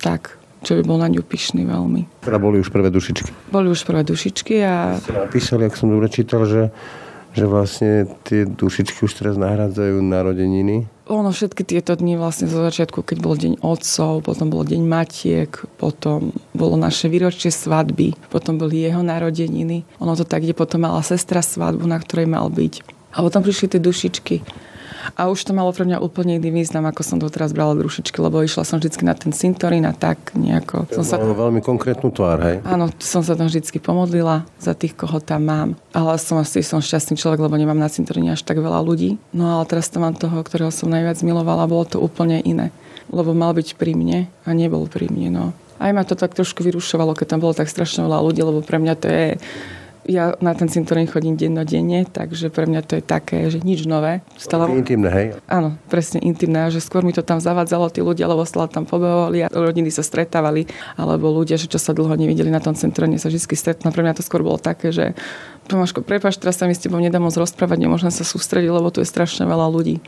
tak, 0.00 0.40
čo 0.64 0.80
by 0.80 0.82
bol 0.88 0.96
na 0.96 1.12
ňu 1.12 1.20
pyšný 1.20 1.68
veľmi. 1.68 2.24
Teda 2.24 2.40
boli 2.40 2.56
už 2.56 2.72
prvé 2.72 2.88
dušičky? 2.88 3.52
Boli 3.52 3.68
už 3.68 3.84
prvé 3.84 4.00
dušičky 4.08 4.64
a... 4.64 4.96
Ste 4.96 5.28
napísali, 5.28 5.68
ak 5.68 5.76
som 5.76 5.92
dobre 5.92 6.08
čítal, 6.08 6.48
že, 6.48 6.72
že 7.36 7.44
vlastne 7.44 8.08
tie 8.24 8.48
dušičky 8.48 9.04
už 9.04 9.12
teraz 9.12 9.36
nahradzajú 9.36 10.00
narodeniny. 10.00 10.88
Ono 11.12 11.28
všetky 11.28 11.68
tieto 11.68 11.92
dni 11.92 12.16
vlastne 12.16 12.48
zo 12.48 12.64
začiatku, 12.64 13.04
keď 13.04 13.18
bol 13.20 13.36
deň 13.36 13.60
otcov, 13.60 14.24
potom 14.24 14.48
bol 14.48 14.64
deň 14.64 14.82
matiek, 14.88 15.52
potom 15.76 16.32
bolo 16.56 16.80
naše 16.80 17.12
výročie 17.12 17.52
svadby, 17.52 18.16
potom 18.32 18.56
boli 18.56 18.88
jeho 18.88 19.04
narodeniny. 19.04 19.84
Ono 20.00 20.16
to 20.16 20.24
tak, 20.24 20.48
kde 20.48 20.56
potom 20.56 20.84
mala 20.88 21.04
sestra 21.04 21.44
svadbu, 21.44 21.84
na 21.84 22.00
ktorej 22.00 22.28
mal 22.28 22.48
byť. 22.48 22.97
A 23.14 23.24
potom 23.24 23.40
prišli 23.40 23.76
tie 23.76 23.80
dušičky. 23.80 24.44
A 25.16 25.32
už 25.32 25.48
to 25.48 25.56
malo 25.56 25.72
pre 25.72 25.88
mňa 25.88 26.04
úplne 26.04 26.36
iný 26.36 26.52
význam, 26.52 26.84
ako 26.84 27.00
som 27.00 27.16
to 27.16 27.32
teraz 27.32 27.56
brala 27.56 27.72
dušičky, 27.78 28.18
lebo 28.20 28.44
išla 28.44 28.66
som 28.66 28.76
vždy 28.76 29.06
na 29.06 29.14
ten 29.16 29.32
cintorín 29.32 29.88
a 29.88 29.94
tak 29.96 30.36
nejako. 30.36 30.90
Som 30.92 31.06
sa... 31.06 31.16
veľmi 31.16 31.64
konkrétnu 31.64 32.12
tvár, 32.12 32.42
hej? 32.44 32.56
Áno, 32.66 32.92
som 33.00 33.24
sa 33.24 33.32
tam 33.38 33.48
vždy 33.48 33.64
pomodlila 33.80 34.44
za 34.60 34.76
tých, 34.76 34.92
koho 34.98 35.22
tam 35.22 35.48
mám. 35.48 35.68
Ale 35.96 36.18
som 36.20 36.36
asi 36.42 36.60
som 36.60 36.82
šťastný 36.82 37.16
človek, 37.16 37.40
lebo 37.40 37.56
nemám 37.56 37.78
na 37.78 37.88
cintoríne 37.88 38.34
až 38.36 38.44
tak 38.44 38.60
veľa 38.60 38.84
ľudí. 38.84 39.16
No 39.32 39.58
ale 39.58 39.64
teraz 39.64 39.88
tam 39.88 40.04
mám 40.04 40.18
toho, 40.18 40.44
ktorého 40.44 40.74
som 40.74 40.92
najviac 40.92 41.22
milovala, 41.24 41.70
bolo 41.70 41.88
to 41.88 42.02
úplne 42.02 42.42
iné. 42.44 42.74
Lebo 43.08 43.32
mal 43.32 43.56
byť 43.56 43.80
pri 43.80 43.96
mne 43.96 44.28
a 44.44 44.50
nebol 44.52 44.84
pri 44.90 45.08
mne, 45.08 45.28
no. 45.32 45.46
Aj 45.78 45.94
ma 45.94 46.02
to 46.02 46.18
tak 46.18 46.34
trošku 46.34 46.66
vyrušovalo, 46.66 47.14
keď 47.14 47.38
tam 47.38 47.40
bolo 47.40 47.54
tak 47.54 47.70
strašne 47.70 48.02
veľa 48.02 48.18
ľudí, 48.18 48.42
lebo 48.42 48.60
pre 48.66 48.82
mňa 48.82 48.94
to 48.98 49.06
je 49.06 49.26
ja 50.08 50.32
na 50.40 50.56
ten 50.56 50.72
cintorín 50.72 51.04
chodím 51.04 51.36
dennodenne, 51.36 52.08
takže 52.08 52.48
pre 52.48 52.64
mňa 52.64 52.80
to 52.80 52.96
je 52.96 53.04
také, 53.04 53.52
že 53.52 53.60
nič 53.60 53.84
nové. 53.84 54.24
Stala... 54.40 54.64
Intimné, 54.72 55.08
hej? 55.12 55.26
Áno, 55.44 55.76
presne 55.92 56.24
intimné, 56.24 56.72
že 56.72 56.80
skôr 56.80 57.04
mi 57.04 57.12
to 57.12 57.20
tam 57.20 57.44
zavadzalo 57.44 57.92
tí 57.92 58.00
ľudia, 58.00 58.24
lebo 58.24 58.48
stále 58.48 58.72
tam 58.72 58.88
pobehovali 58.88 59.44
a 59.44 59.52
rodiny 59.52 59.92
sa 59.92 60.00
stretávali, 60.00 60.64
alebo 60.96 61.28
ľudia, 61.28 61.60
že 61.60 61.68
čo 61.68 61.76
sa 61.76 61.92
dlho 61.92 62.16
nevideli 62.16 62.48
na 62.48 62.64
tom 62.64 62.72
cintoríne, 62.72 63.20
sa 63.20 63.28
vždy 63.28 63.52
stretnú. 63.52 63.92
Pre 63.92 64.00
mňa 64.00 64.16
to 64.16 64.24
skôr 64.24 64.40
bolo 64.40 64.56
také, 64.56 64.88
že 64.88 65.12
Tomáško, 65.68 66.00
prepáč, 66.00 66.40
teraz 66.40 66.56
sa 66.56 66.64
mi 66.64 66.72
s 66.72 66.80
tebou 66.80 66.96
nedá 66.96 67.20
moc 67.20 67.36
rozprávať, 67.36 67.76
nemôžem 67.76 68.08
sa 68.08 68.24
sústrediť, 68.24 68.72
lebo 68.72 68.88
tu 68.88 69.04
je 69.04 69.12
strašne 69.12 69.44
veľa 69.44 69.68
ľudí. 69.68 70.00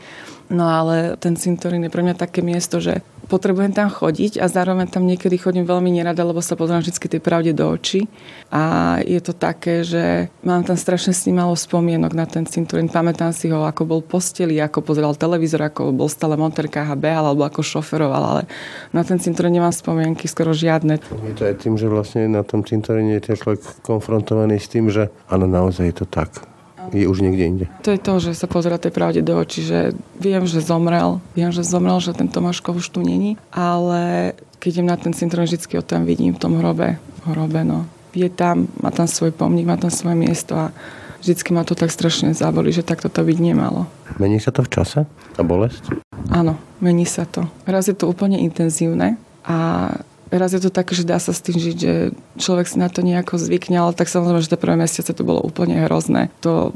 No 0.51 0.67
ale 0.67 1.15
ten 1.15 1.39
cintorín 1.39 1.87
je 1.87 1.91
pre 1.91 2.03
mňa 2.03 2.19
také 2.19 2.43
miesto, 2.43 2.83
že 2.83 2.99
potrebujem 3.31 3.71
tam 3.71 3.87
chodiť 3.87 4.43
a 4.43 4.51
zároveň 4.51 4.91
tam 4.91 5.07
niekedy 5.07 5.39
chodím 5.39 5.63
veľmi 5.63 5.87
nerada, 5.87 6.27
lebo 6.27 6.43
sa 6.43 6.59
pozerám 6.59 6.83
vždy 6.83 7.15
tej 7.15 7.21
pravde 7.23 7.55
do 7.55 7.71
očí. 7.71 8.11
A 8.51 8.99
je 8.99 9.23
to 9.23 9.31
také, 9.31 9.87
že 9.87 10.27
mám 10.43 10.67
tam 10.67 10.75
strašne 10.75 11.15
s 11.15 11.23
malo 11.31 11.55
spomienok 11.55 12.11
na 12.11 12.27
ten 12.27 12.43
cintorín. 12.43 12.91
Pamätám 12.91 13.31
si 13.31 13.47
ho, 13.47 13.63
ako 13.63 13.87
bol 13.87 14.01
posteli, 14.03 14.59
ako 14.59 14.83
pozeral 14.83 15.15
televízor, 15.15 15.71
ako 15.71 15.95
bol 15.95 16.11
stále 16.11 16.35
monterkách 16.35 16.91
a 16.91 16.99
alebo 16.99 17.47
ako 17.47 17.63
šoferoval, 17.63 18.23
ale 18.35 18.43
na 18.91 19.07
ten 19.07 19.15
cintorín 19.15 19.55
nemám 19.55 19.71
spomienky 19.71 20.27
skoro 20.27 20.51
žiadne. 20.51 20.99
Je 20.99 21.35
to 21.39 21.47
aj 21.47 21.55
tým, 21.63 21.79
že 21.79 21.87
vlastne 21.87 22.27
na 22.27 22.43
tom 22.43 22.67
cintoríne 22.67 23.15
je 23.15 23.31
ten 23.31 23.39
človek 23.39 23.63
konfrontovaný 23.87 24.59
s 24.59 24.67
tým, 24.67 24.91
že 24.91 25.07
áno, 25.31 25.47
naozaj 25.47 25.87
je 25.87 25.95
to 26.03 26.05
tak 26.11 26.50
je 26.89 27.05
už 27.05 27.21
niekde 27.21 27.43
inde. 27.45 27.65
To 27.85 27.93
je 27.93 28.01
to, 28.01 28.13
že 28.17 28.33
sa 28.33 28.49
pozera 28.49 28.81
tej 28.81 28.89
pravde 28.89 29.21
do 29.21 29.37
očí, 29.37 29.61
že 29.61 29.93
viem, 30.17 30.41
že 30.49 30.65
zomrel, 30.65 31.21
viem, 31.37 31.53
že 31.53 31.61
zomrel, 31.61 32.01
že 32.01 32.17
ten 32.17 32.25
Tomáško 32.25 32.73
už 32.73 32.89
tu 32.89 33.05
není, 33.05 33.37
ale 33.53 34.33
keď 34.57 34.81
idem 34.81 34.87
na 34.89 34.97
ten 34.97 35.13
syndrom, 35.13 35.45
vždy 35.45 35.57
ho 35.77 35.85
tam 35.85 36.05
vidím 36.05 36.33
v 36.33 36.41
tom 36.41 36.57
hrobe, 36.57 36.97
hrobe, 37.25 37.61
no. 37.65 37.85
Je 38.11 38.27
tam, 38.27 38.67
má 38.81 38.91
tam 38.91 39.07
svoj 39.07 39.31
pomník, 39.31 39.65
má 39.65 39.79
tam 39.79 39.89
svoje 39.89 40.19
miesto 40.19 40.53
a 40.53 40.75
vždycky 41.23 41.53
ma 41.55 41.63
to 41.63 41.77
tak 41.77 41.93
strašne 41.93 42.33
zabolí, 42.35 42.73
že 42.73 42.83
takto 42.83 43.07
to 43.07 43.23
byť 43.23 43.37
nemalo. 43.39 43.87
Mení 44.19 44.41
sa 44.41 44.51
to 44.51 44.65
v 44.65 44.69
čase? 44.73 44.99
A 45.37 45.41
bolesť? 45.41 45.95
Áno, 46.27 46.59
mení 46.83 47.07
sa 47.07 47.23
to. 47.23 47.47
Raz 47.63 47.87
je 47.87 47.95
to 47.95 48.11
úplne 48.11 48.37
intenzívne 48.41 49.15
a 49.47 49.89
raz 50.31 50.55
je 50.55 50.63
to 50.63 50.71
také, 50.71 50.95
že 50.95 51.03
dá 51.03 51.19
sa 51.19 51.35
s 51.35 51.43
tým 51.43 51.59
žiť, 51.59 51.77
že 51.77 51.93
človek 52.39 52.67
si 52.67 52.77
na 52.79 52.87
to 52.87 53.03
nejako 53.03 53.35
zvykne, 53.35 53.75
ale 53.75 53.91
tak 53.91 54.07
samozrejme, 54.07 54.39
že 54.39 54.51
tie 54.55 54.63
prvé 54.63 54.75
mesiace 54.79 55.11
to 55.11 55.27
bolo 55.27 55.43
úplne 55.43 55.83
hrozné. 55.83 56.31
To, 56.45 56.71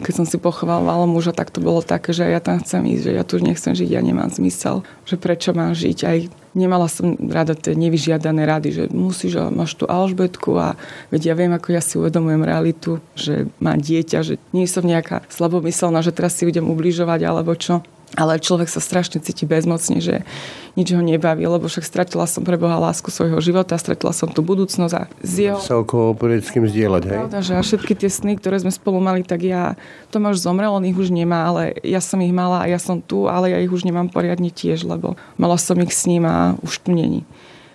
keď 0.00 0.24
som 0.24 0.26
si 0.26 0.40
pochváľovala 0.40 1.04
muža, 1.04 1.36
tak 1.36 1.52
to 1.52 1.60
bolo 1.60 1.84
také, 1.84 2.16
že 2.16 2.24
ja 2.24 2.40
tam 2.40 2.64
chcem 2.64 2.80
ísť, 2.88 3.02
že 3.04 3.12
ja 3.12 3.24
tu 3.28 3.36
nechcem 3.40 3.76
žiť, 3.76 3.88
ja 3.92 4.00
nemám 4.00 4.32
zmysel, 4.32 4.82
že 5.04 5.20
prečo 5.20 5.52
mám 5.52 5.76
žiť. 5.76 5.98
Aj 6.08 6.18
nemala 6.56 6.88
som 6.88 7.12
rada 7.28 7.52
tie 7.52 7.76
nevyžiadané 7.76 8.46
rady, 8.48 8.68
že 8.72 8.84
musíš, 8.88 9.36
máš 9.52 9.76
tu 9.76 9.84
Alžbetku 9.84 10.56
a 10.56 10.78
veď 11.12 11.32
ja 11.32 11.34
viem, 11.36 11.52
ako 11.52 11.68
ja 11.74 11.82
si 11.84 12.00
uvedomujem 12.00 12.40
realitu, 12.40 13.02
že 13.18 13.50
má 13.60 13.76
dieťa, 13.76 14.18
že 14.24 14.40
nie 14.56 14.64
som 14.64 14.86
nejaká 14.86 15.26
slabomyselná, 15.28 16.00
že 16.00 16.14
teraz 16.14 16.38
si 16.38 16.48
idem 16.48 16.64
ubližovať 16.64 17.20
alebo 17.26 17.52
čo 17.58 17.84
ale 18.14 18.42
človek 18.42 18.70
sa 18.70 18.78
strašne 18.78 19.18
cíti 19.18 19.46
bezmocne, 19.46 19.98
že 19.98 20.22
nič 20.74 20.90
ho 20.90 21.02
nebaví, 21.02 21.46
lebo 21.46 21.70
však 21.70 21.86
stratila 21.86 22.26
som 22.26 22.42
pre 22.42 22.58
Boha 22.58 22.78
lásku 22.78 23.10
svojho 23.10 23.38
života, 23.38 23.78
stratila 23.78 24.10
som 24.10 24.30
tú 24.30 24.42
budúcnosť 24.42 24.94
a 24.94 25.02
z 25.22 25.50
jeho... 25.50 25.58
Sa 25.62 25.78
okolo 25.78 26.14
kým 26.18 26.66
zdieľať, 26.66 27.02
hej? 27.06 27.18
Pravda, 27.26 27.40
že 27.42 27.52
a 27.54 27.62
všetky 27.62 27.94
tie 27.94 28.10
sny, 28.10 28.38
ktoré 28.38 28.58
sme 28.62 28.70
spolu 28.74 28.98
mali, 28.98 29.22
tak 29.22 29.46
ja, 29.46 29.78
Tomáš 30.10 30.42
zomrel, 30.42 30.70
on 30.70 30.86
ich 30.86 30.98
už 30.98 31.14
nemá, 31.14 31.50
ale 31.50 31.78
ja 31.82 32.02
som 32.02 32.18
ich 32.22 32.34
mala 32.34 32.66
a 32.66 32.70
ja 32.70 32.78
som 32.78 32.98
tu, 32.98 33.26
ale 33.30 33.54
ja 33.54 33.58
ich 33.62 33.70
už 33.70 33.86
nemám 33.86 34.10
poriadne 34.10 34.50
tiež, 34.50 34.86
lebo 34.86 35.14
mala 35.38 35.58
som 35.58 35.78
ich 35.82 35.94
s 35.94 36.06
ním 36.10 36.26
a 36.26 36.58
už 36.62 36.86
tu 36.86 36.90
není 36.94 37.22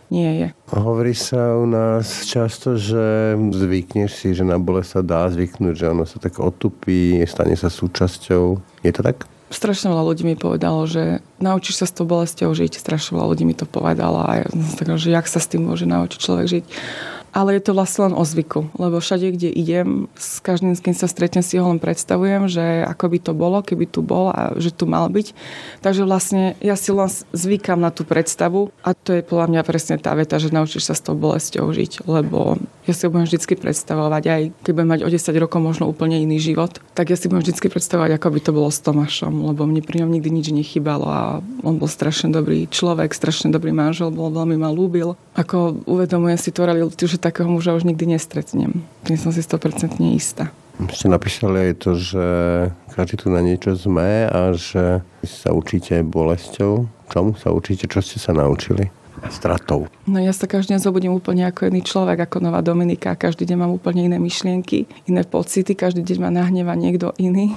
nie 0.09 0.41
je. 0.41 0.47
Hovorí 0.73 1.13
sa 1.13 1.53
u 1.53 1.69
nás 1.69 2.25
často, 2.25 2.75
že 2.81 3.37
zvykneš 3.37 4.11
si, 4.17 4.33
že 4.33 4.41
na 4.41 4.57
bolesť 4.57 4.89
sa 4.89 5.01
dá 5.05 5.21
zvyknúť, 5.29 5.75
že 5.77 5.85
ono 5.85 6.03
sa 6.09 6.17
tak 6.17 6.41
otupí, 6.41 7.21
stane 7.29 7.53
sa 7.53 7.69
súčasťou. 7.69 8.57
Je 8.81 8.91
to 8.91 9.01
tak? 9.05 9.29
Strašne 9.49 9.89
veľa 9.89 10.05
ľudí 10.13 10.23
mi 10.25 10.37
povedalo, 10.37 10.85
že 10.85 11.21
naučíš 11.41 11.81
sa 11.81 11.85
s 11.89 11.93
tou 11.93 12.05
bolestou 12.05 12.49
žiť. 12.53 12.77
Strašne 12.77 13.17
veľa 13.17 13.27
ľudí 13.33 13.43
mi 13.45 13.57
to 13.57 13.65
povedalo 13.65 14.21
a 14.21 14.45
ja 14.45 14.47
som 14.49 14.61
tak, 14.77 14.95
že 14.97 15.09
jak 15.13 15.25
sa 15.25 15.41
s 15.41 15.49
tým 15.49 15.65
môže 15.65 15.89
naučiť 15.89 16.19
človek 16.21 16.45
žiť 16.47 16.65
ale 17.35 17.57
je 17.57 17.69
to 17.69 17.75
vlastne 17.75 18.09
len 18.09 18.15
o 18.15 18.23
zvyku, 18.23 18.71
lebo 18.79 19.01
všade, 19.01 19.35
kde 19.35 19.49
idem, 19.51 20.09
s 20.15 20.39
každým, 20.39 20.73
s 20.73 20.81
kým 20.81 20.95
sa 20.95 21.05
stretnem, 21.05 21.43
si 21.43 21.59
ho 21.59 21.65
len 21.67 21.77
predstavujem, 21.77 22.49
že 22.49 22.63
ako 22.87 23.05
by 23.11 23.17
to 23.19 23.31
bolo, 23.35 23.57
keby 23.59 23.85
tu 23.85 23.99
bol 24.01 24.31
a 24.31 24.55
že 24.57 24.71
tu 24.73 24.87
mal 24.87 25.11
byť. 25.11 25.35
Takže 25.83 26.01
vlastne 26.07 26.57
ja 26.63 26.79
si 26.79 26.89
len 26.89 27.11
zvykam 27.35 27.77
na 27.77 27.93
tú 27.93 28.07
predstavu 28.07 28.73
a 28.81 28.95
to 28.95 29.19
je 29.19 29.25
podľa 29.25 29.47
mňa 29.51 29.61
presne 29.67 29.95
tá 29.99 30.15
veta, 30.15 30.41
že 30.41 30.49
naučíš 30.49 30.89
sa 30.89 30.95
s 30.95 31.03
tou 31.03 31.13
bolesťou 31.13 31.69
žiť, 31.69 32.07
lebo 32.07 32.57
ja 32.87 32.93
si 32.95 33.05
ho 33.05 33.13
budem 33.13 33.29
vždy 33.29 33.37
predstavovať, 33.59 34.23
aj 34.25 34.41
keď 34.65 34.71
budem 34.73 34.89
mať 34.89 35.01
o 35.05 35.09
10 35.11 35.43
rokov 35.43 35.59
možno 35.61 35.85
úplne 35.85 36.17
iný 36.17 36.41
život, 36.41 36.81
tak 36.97 37.13
ja 37.13 37.17
si 37.19 37.29
budem 37.29 37.45
vždy 37.45 37.69
predstavovať, 37.69 38.17
ako 38.17 38.27
by 38.33 38.39
to 38.41 38.51
bolo 38.55 38.69
s 38.71 38.81
Tomášom, 38.81 39.53
lebo 39.53 39.67
mne 39.67 39.85
pri 39.85 40.01
ňom 40.01 40.09
nikdy 40.09 40.29
nič 40.33 40.47
nechybalo 40.49 41.05
a 41.05 41.21
on 41.61 41.77
bol 41.77 41.91
strašne 41.91 42.33
dobrý 42.33 42.65
človek, 42.65 43.13
strašne 43.13 43.53
dobrý 43.53 43.75
manžel, 43.75 44.09
bol 44.09 44.33
veľmi 44.33 44.57
ma 44.57 44.73
ľúbil. 44.73 45.13
Ako 45.37 45.85
uvedomujem 45.85 46.39
si 46.39 46.49
realitu, 46.55 47.05
že 47.07 47.18
takého 47.19 47.51
muža 47.51 47.75
už 47.75 47.83
nikdy 47.83 48.15
nestretnem. 48.15 48.81
Tým 49.03 49.17
som 49.19 49.29
si 49.35 49.43
100% 49.43 49.99
istá. 50.15 50.49
Ste 50.79 51.11
napísali 51.11 51.69
aj 51.69 51.73
to, 51.83 51.91
že 51.99 52.25
každý 52.95 53.19
tu 53.19 53.27
na 53.27 53.43
niečo 53.43 53.75
sme 53.75 54.31
a 54.31 54.55
že 54.55 55.03
sa 55.27 55.51
učíte 55.51 55.99
bolesťou. 56.07 56.87
Čomu 57.11 57.35
sa 57.35 57.51
učíte? 57.51 57.91
Čo 57.91 57.99
ste 57.99 58.17
sa 58.17 58.31
naučili? 58.31 58.87
stratou. 59.27 59.91
No 60.07 60.15
ja 60.23 60.31
sa 60.31 60.47
každý 60.47 60.71
deň 60.71 60.79
zobudím 60.79 61.11
úplne 61.11 61.43
ako 61.43 61.67
iný 61.67 61.83
človek, 61.83 62.23
ako 62.23 62.39
nová 62.39 62.63
Dominika. 62.63 63.19
Každý 63.19 63.43
deň 63.43 63.57
mám 63.59 63.75
úplne 63.75 64.07
iné 64.07 64.15
myšlienky, 64.15 64.87
iné 65.11 65.27
pocity. 65.27 65.75
Každý 65.75 66.07
deň 66.07 66.17
ma 66.23 66.31
nahneva 66.31 66.71
niekto 66.79 67.11
iný 67.19 67.51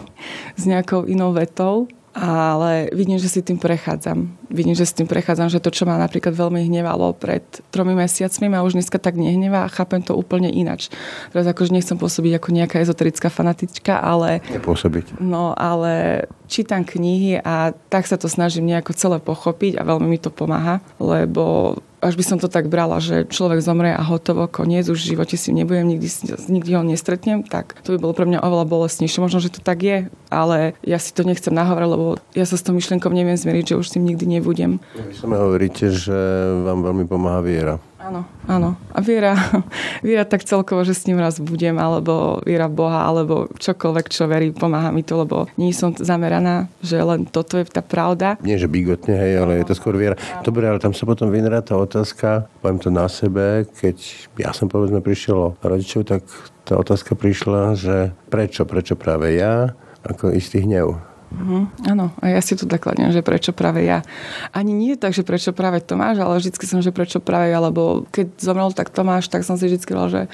s 0.58 0.66
nejakou 0.66 1.06
inou 1.06 1.30
vetou 1.30 1.86
ale 2.12 2.92
vidím, 2.92 3.16
že 3.16 3.28
si 3.28 3.40
tým 3.40 3.56
prechádzam. 3.56 4.28
Vidím, 4.52 4.76
že 4.76 4.84
si 4.84 4.92
tým 4.92 5.08
prechádzam, 5.08 5.48
že 5.48 5.64
to, 5.64 5.72
čo 5.72 5.88
ma 5.88 5.96
napríklad 5.96 6.36
veľmi 6.36 6.68
hnevalo 6.68 7.16
pred 7.16 7.40
tromi 7.72 7.96
mesiacmi, 7.96 8.52
ma 8.52 8.60
už 8.60 8.76
dneska 8.76 9.00
tak 9.00 9.16
nehnevá 9.16 9.64
a 9.64 9.72
chápem 9.72 10.04
to 10.04 10.12
úplne 10.12 10.52
inač. 10.52 10.92
Teraz 11.32 11.48
akože 11.48 11.72
nechcem 11.72 11.96
pôsobiť 11.96 12.36
ako 12.36 12.48
nejaká 12.52 12.76
ezoterická 12.84 13.32
fanatička, 13.32 13.96
ale... 13.96 14.44
Nepôsobiť. 14.52 15.24
No, 15.24 15.56
ale 15.56 16.24
čítam 16.52 16.84
knihy 16.84 17.40
a 17.40 17.72
tak 17.88 18.04
sa 18.04 18.20
to 18.20 18.28
snažím 18.28 18.68
nejako 18.68 18.92
celé 18.92 19.16
pochopiť 19.16 19.80
a 19.80 19.82
veľmi 19.88 20.04
mi 20.04 20.20
to 20.20 20.28
pomáha, 20.28 20.84
lebo 21.00 21.76
až 22.02 22.18
by 22.18 22.24
som 22.26 22.38
to 22.42 22.50
tak 22.50 22.66
brala, 22.66 22.98
že 22.98 23.30
človek 23.30 23.62
zomrie 23.62 23.94
a 23.94 24.02
hotovo, 24.02 24.50
koniec, 24.50 24.90
už 24.90 24.98
v 24.98 25.10
živote 25.14 25.38
si 25.38 25.54
nebudem, 25.54 25.86
nikdy, 25.86 26.10
nikdy 26.50 26.70
ho 26.74 26.82
nestretnem, 26.82 27.46
tak 27.46 27.78
to 27.86 27.94
by 27.94 27.98
bolo 28.02 28.12
pre 28.12 28.26
mňa 28.26 28.42
oveľa 28.42 28.66
bolestnejšie. 28.66 29.22
Možno, 29.22 29.38
že 29.38 29.54
to 29.54 29.62
tak 29.62 29.86
je, 29.86 30.10
ale 30.26 30.74
ja 30.82 30.98
si 30.98 31.14
to 31.14 31.22
nechcem 31.22 31.54
nahovoriť, 31.54 31.88
lebo 31.88 32.18
ja 32.34 32.42
sa 32.42 32.58
s 32.58 32.66
tou 32.66 32.74
myšlienkou 32.74 33.06
neviem 33.14 33.38
zmieriť, 33.38 33.72
že 33.72 33.78
už 33.78 33.86
s 33.86 33.94
tým 33.94 34.04
nikdy 34.04 34.26
nebudem. 34.26 34.82
Vy 34.98 35.14
sa 35.14 35.30
hovoríte, 35.30 35.94
že 35.94 36.18
vám 36.66 36.82
veľmi 36.82 37.06
pomáha 37.06 37.40
viera. 37.40 37.74
Áno, 38.02 38.26
áno. 38.50 38.74
A 38.90 38.98
viera, 38.98 39.38
viera 40.06 40.26
tak 40.26 40.42
celkovo, 40.42 40.82
že 40.82 40.90
s 40.90 41.06
ním 41.06 41.22
raz 41.22 41.38
budem, 41.38 41.78
alebo 41.78 42.42
viera 42.42 42.66
Boha, 42.66 43.06
alebo 43.06 43.46
čokoľvek, 43.54 44.06
čo 44.10 44.26
verí, 44.26 44.50
pomáha 44.50 44.90
mi 44.90 45.06
to, 45.06 45.22
lebo 45.22 45.46
nie 45.54 45.70
som 45.70 45.94
zameraná, 45.94 46.66
že 46.82 46.98
len 46.98 47.30
toto 47.30 47.62
je 47.62 47.64
tá 47.70 47.78
pravda. 47.78 48.42
Nie, 48.42 48.58
že 48.58 48.66
bigotne, 48.66 49.14
hej, 49.14 49.38
ale 49.38 49.62
je 49.62 49.70
to 49.70 49.78
skôr 49.78 49.94
viera. 49.94 50.18
Dobre, 50.42 50.66
ale 50.66 50.82
tam 50.82 50.90
sa 50.90 51.06
potom 51.06 51.30
vynerá 51.30 51.62
tá 51.62 51.78
otázka, 51.78 52.50
poviem 52.58 52.82
to 52.82 52.90
na 52.90 53.06
sebe, 53.06 53.70
keď 53.78 53.96
ja 54.34 54.50
som 54.50 54.66
povedzme 54.66 54.98
prišiel 54.98 55.36
o 55.38 55.54
rodičov, 55.62 56.02
tak 56.10 56.26
tá 56.66 56.74
otázka 56.74 57.14
prišla, 57.14 57.78
že 57.78 57.96
prečo, 58.26 58.66
prečo 58.66 58.98
práve 58.98 59.38
ja, 59.38 59.78
ako 60.02 60.34
istý 60.34 60.66
hnev 60.66 61.11
Uh-huh, 61.32 61.64
áno, 61.88 62.12
a 62.20 62.28
ja 62.28 62.40
si 62.44 62.52
tu 62.54 62.68
tak 62.68 62.84
kladiem, 62.84 63.08
že 63.08 63.24
prečo 63.24 63.56
práve 63.56 63.82
ja. 63.88 64.04
Ani 64.52 64.76
nie 64.76 65.00
tak, 65.00 65.16
že 65.16 65.24
prečo 65.24 65.56
práve 65.56 65.80
Tomáš, 65.80 66.20
ale 66.20 66.38
vždy 66.38 66.52
som, 66.68 66.84
že 66.84 66.92
prečo 66.92 67.18
práve 67.24 67.50
ja, 67.50 67.58
lebo 67.58 68.04
keď 68.12 68.36
zomrel 68.36 68.70
tak 68.76 68.92
Tomáš, 68.92 69.32
tak 69.32 69.42
som 69.42 69.56
si 69.56 69.66
vždy 69.66 69.80
že 70.12 70.28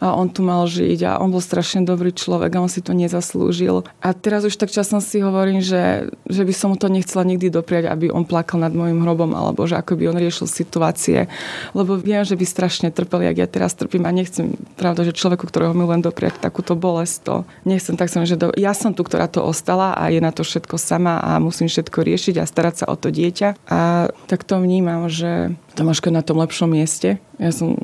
a 0.00 0.14
on 0.14 0.28
tu 0.28 0.44
mal 0.44 0.64
žiť 0.68 1.00
a 1.06 1.10
on 1.20 1.32
bol 1.32 1.42
strašne 1.42 1.84
dobrý 1.84 2.12
človek 2.12 2.52
a 2.56 2.62
on 2.62 2.70
si 2.70 2.84
to 2.84 2.92
nezaslúžil. 2.92 3.84
A 4.00 4.12
teraz 4.12 4.44
už 4.44 4.56
tak 4.56 4.72
časom 4.72 5.00
si 5.00 5.20
hovorím, 5.20 5.60
že, 5.64 6.12
že 6.28 6.42
by 6.44 6.52
som 6.52 6.72
mu 6.72 6.76
to 6.76 6.92
nechcela 6.92 7.24
nikdy 7.24 7.48
dopriať, 7.48 7.88
aby 7.88 8.12
on 8.12 8.28
plakal 8.28 8.60
nad 8.60 8.72
môjim 8.72 9.00
hrobom 9.02 9.32
alebo 9.32 9.64
že 9.64 9.78
ako 9.78 9.96
by 9.96 10.04
on 10.12 10.18
riešil 10.20 10.46
situácie. 10.48 11.28
Lebo 11.72 11.96
viem, 11.96 12.22
že 12.22 12.36
by 12.36 12.44
strašne 12.44 12.88
trpel, 12.92 13.24
jak 13.26 13.36
ja 13.40 13.48
teraz 13.48 13.72
trpím 13.74 14.04
a 14.04 14.12
nechcem, 14.12 14.54
pravda, 14.76 15.06
že 15.08 15.16
človeku, 15.16 15.48
ktorého 15.48 15.76
milujem 15.76 16.04
dopriať 16.04 16.40
takúto 16.40 16.76
bolesť, 16.76 17.16
to 17.24 17.34
nechcem 17.64 17.98
tak 17.98 18.12
som, 18.12 18.22
že 18.28 18.38
do, 18.38 18.52
ja 18.54 18.76
som 18.76 18.92
tu, 18.92 19.02
ktorá 19.02 19.26
to 19.26 19.42
ostala 19.42 19.96
a 19.96 20.12
je 20.12 20.20
na 20.20 20.30
to 20.30 20.44
všetko 20.44 20.76
sama 20.76 21.18
a 21.20 21.40
musím 21.42 21.66
všetko 21.66 21.98
riešiť 22.04 22.34
a 22.40 22.48
starať 22.48 22.74
sa 22.84 22.86
o 22.92 22.96
to 22.96 23.08
dieťa. 23.08 23.68
A 23.68 24.10
tak 24.28 24.44
to 24.44 24.60
vnímam, 24.60 25.08
že 25.10 25.56
Tomáška 25.76 26.08
na 26.08 26.24
tom 26.24 26.40
lepšom 26.40 26.72
mieste. 26.72 27.20
Ja 27.36 27.52
som, 27.52 27.76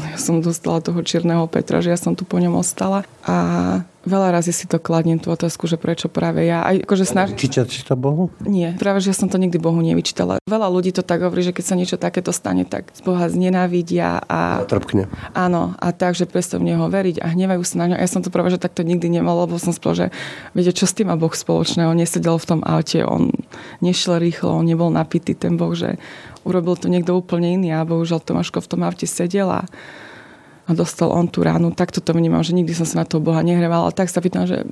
ja 0.00 0.16
som 0.16 0.40
dostala 0.40 0.80
toho 0.80 1.04
čierneho 1.04 1.44
Petra, 1.44 1.84
že 1.84 1.92
ja 1.92 1.98
som 2.00 2.16
tu 2.16 2.24
po 2.24 2.40
ňom 2.40 2.56
ostala. 2.56 3.04
A 3.20 3.84
veľa 4.08 4.40
razy 4.40 4.48
si 4.48 4.64
to 4.64 4.80
kladnem 4.80 5.20
tú 5.20 5.28
otázku, 5.28 5.68
že 5.68 5.76
prečo 5.76 6.08
práve 6.08 6.48
ja. 6.48 6.64
Aj 6.64 6.72
akože 6.80 7.04
snaž... 7.04 7.36
Čítate 7.36 7.68
si 7.68 7.84
to 7.84 8.00
Bohu? 8.00 8.32
Nie, 8.48 8.72
práve 8.80 9.04
že 9.04 9.12
ja 9.12 9.16
som 9.16 9.28
to 9.28 9.36
nikdy 9.36 9.60
Bohu 9.60 9.76
nevyčítala. 9.84 10.40
Veľa 10.48 10.72
ľudí 10.72 10.96
to 10.96 11.04
tak 11.04 11.20
hovorí, 11.20 11.44
že 11.44 11.52
keď 11.52 11.64
sa 11.68 11.76
niečo 11.76 11.96
takéto 12.00 12.32
stane, 12.32 12.64
tak 12.64 12.88
z 12.96 13.04
Boha 13.04 13.28
znenávidia 13.28 14.24
a... 14.24 14.64
a 14.64 14.64
trpkne. 14.64 15.04
Áno, 15.36 15.76
a 15.76 15.88
tak, 15.92 16.16
že 16.16 16.24
v 16.24 16.64
Neho 16.64 16.88
veriť 16.88 17.20
a 17.20 17.28
hnevajú 17.28 17.60
sa 17.60 17.84
na 17.84 17.92
ňo. 17.92 17.96
Ja 18.00 18.08
som 18.08 18.24
to 18.24 18.32
práve, 18.32 18.56
že 18.56 18.60
takto 18.60 18.80
nikdy 18.80 19.12
nemal, 19.12 19.44
lebo 19.44 19.60
som 19.60 19.76
spol, 19.76 19.92
že 19.92 20.06
viete, 20.56 20.72
čo 20.72 20.88
s 20.88 20.96
tým 20.96 21.12
má 21.12 21.16
Boh 21.20 21.32
spoločného. 21.32 21.92
On 21.92 21.98
nesedel 22.00 22.40
v 22.40 22.48
tom 22.48 22.60
aute, 22.64 23.04
on 23.04 23.36
nešiel 23.84 24.16
rýchlo, 24.16 24.64
on 24.64 24.64
nebol 24.64 24.88
napitý, 24.88 25.36
ten 25.36 25.60
Boh, 25.60 25.76
že 25.76 26.00
urobil 26.44 26.78
to 26.78 26.92
niekto 26.92 27.16
úplne 27.16 27.56
iný 27.58 27.74
a 27.74 27.88
bohužiaľ 27.88 28.20
Tomáško 28.22 28.62
v 28.62 28.70
tom 28.70 28.80
aute 28.84 29.08
sedel 29.08 29.50
a 29.50 29.64
dostal 30.70 31.12
on 31.12 31.28
tú 31.28 31.44
ránu. 31.44 31.72
Takto 31.72 32.00
to 32.00 32.16
vnímam, 32.16 32.40
že 32.40 32.56
nikdy 32.56 32.72
som 32.72 32.88
sa 32.88 33.02
na 33.02 33.08
toho 33.08 33.20
Boha 33.20 33.44
nehrevala. 33.44 33.92
Tak 33.92 34.08
sa 34.08 34.24
pýtam, 34.24 34.48
že 34.48 34.64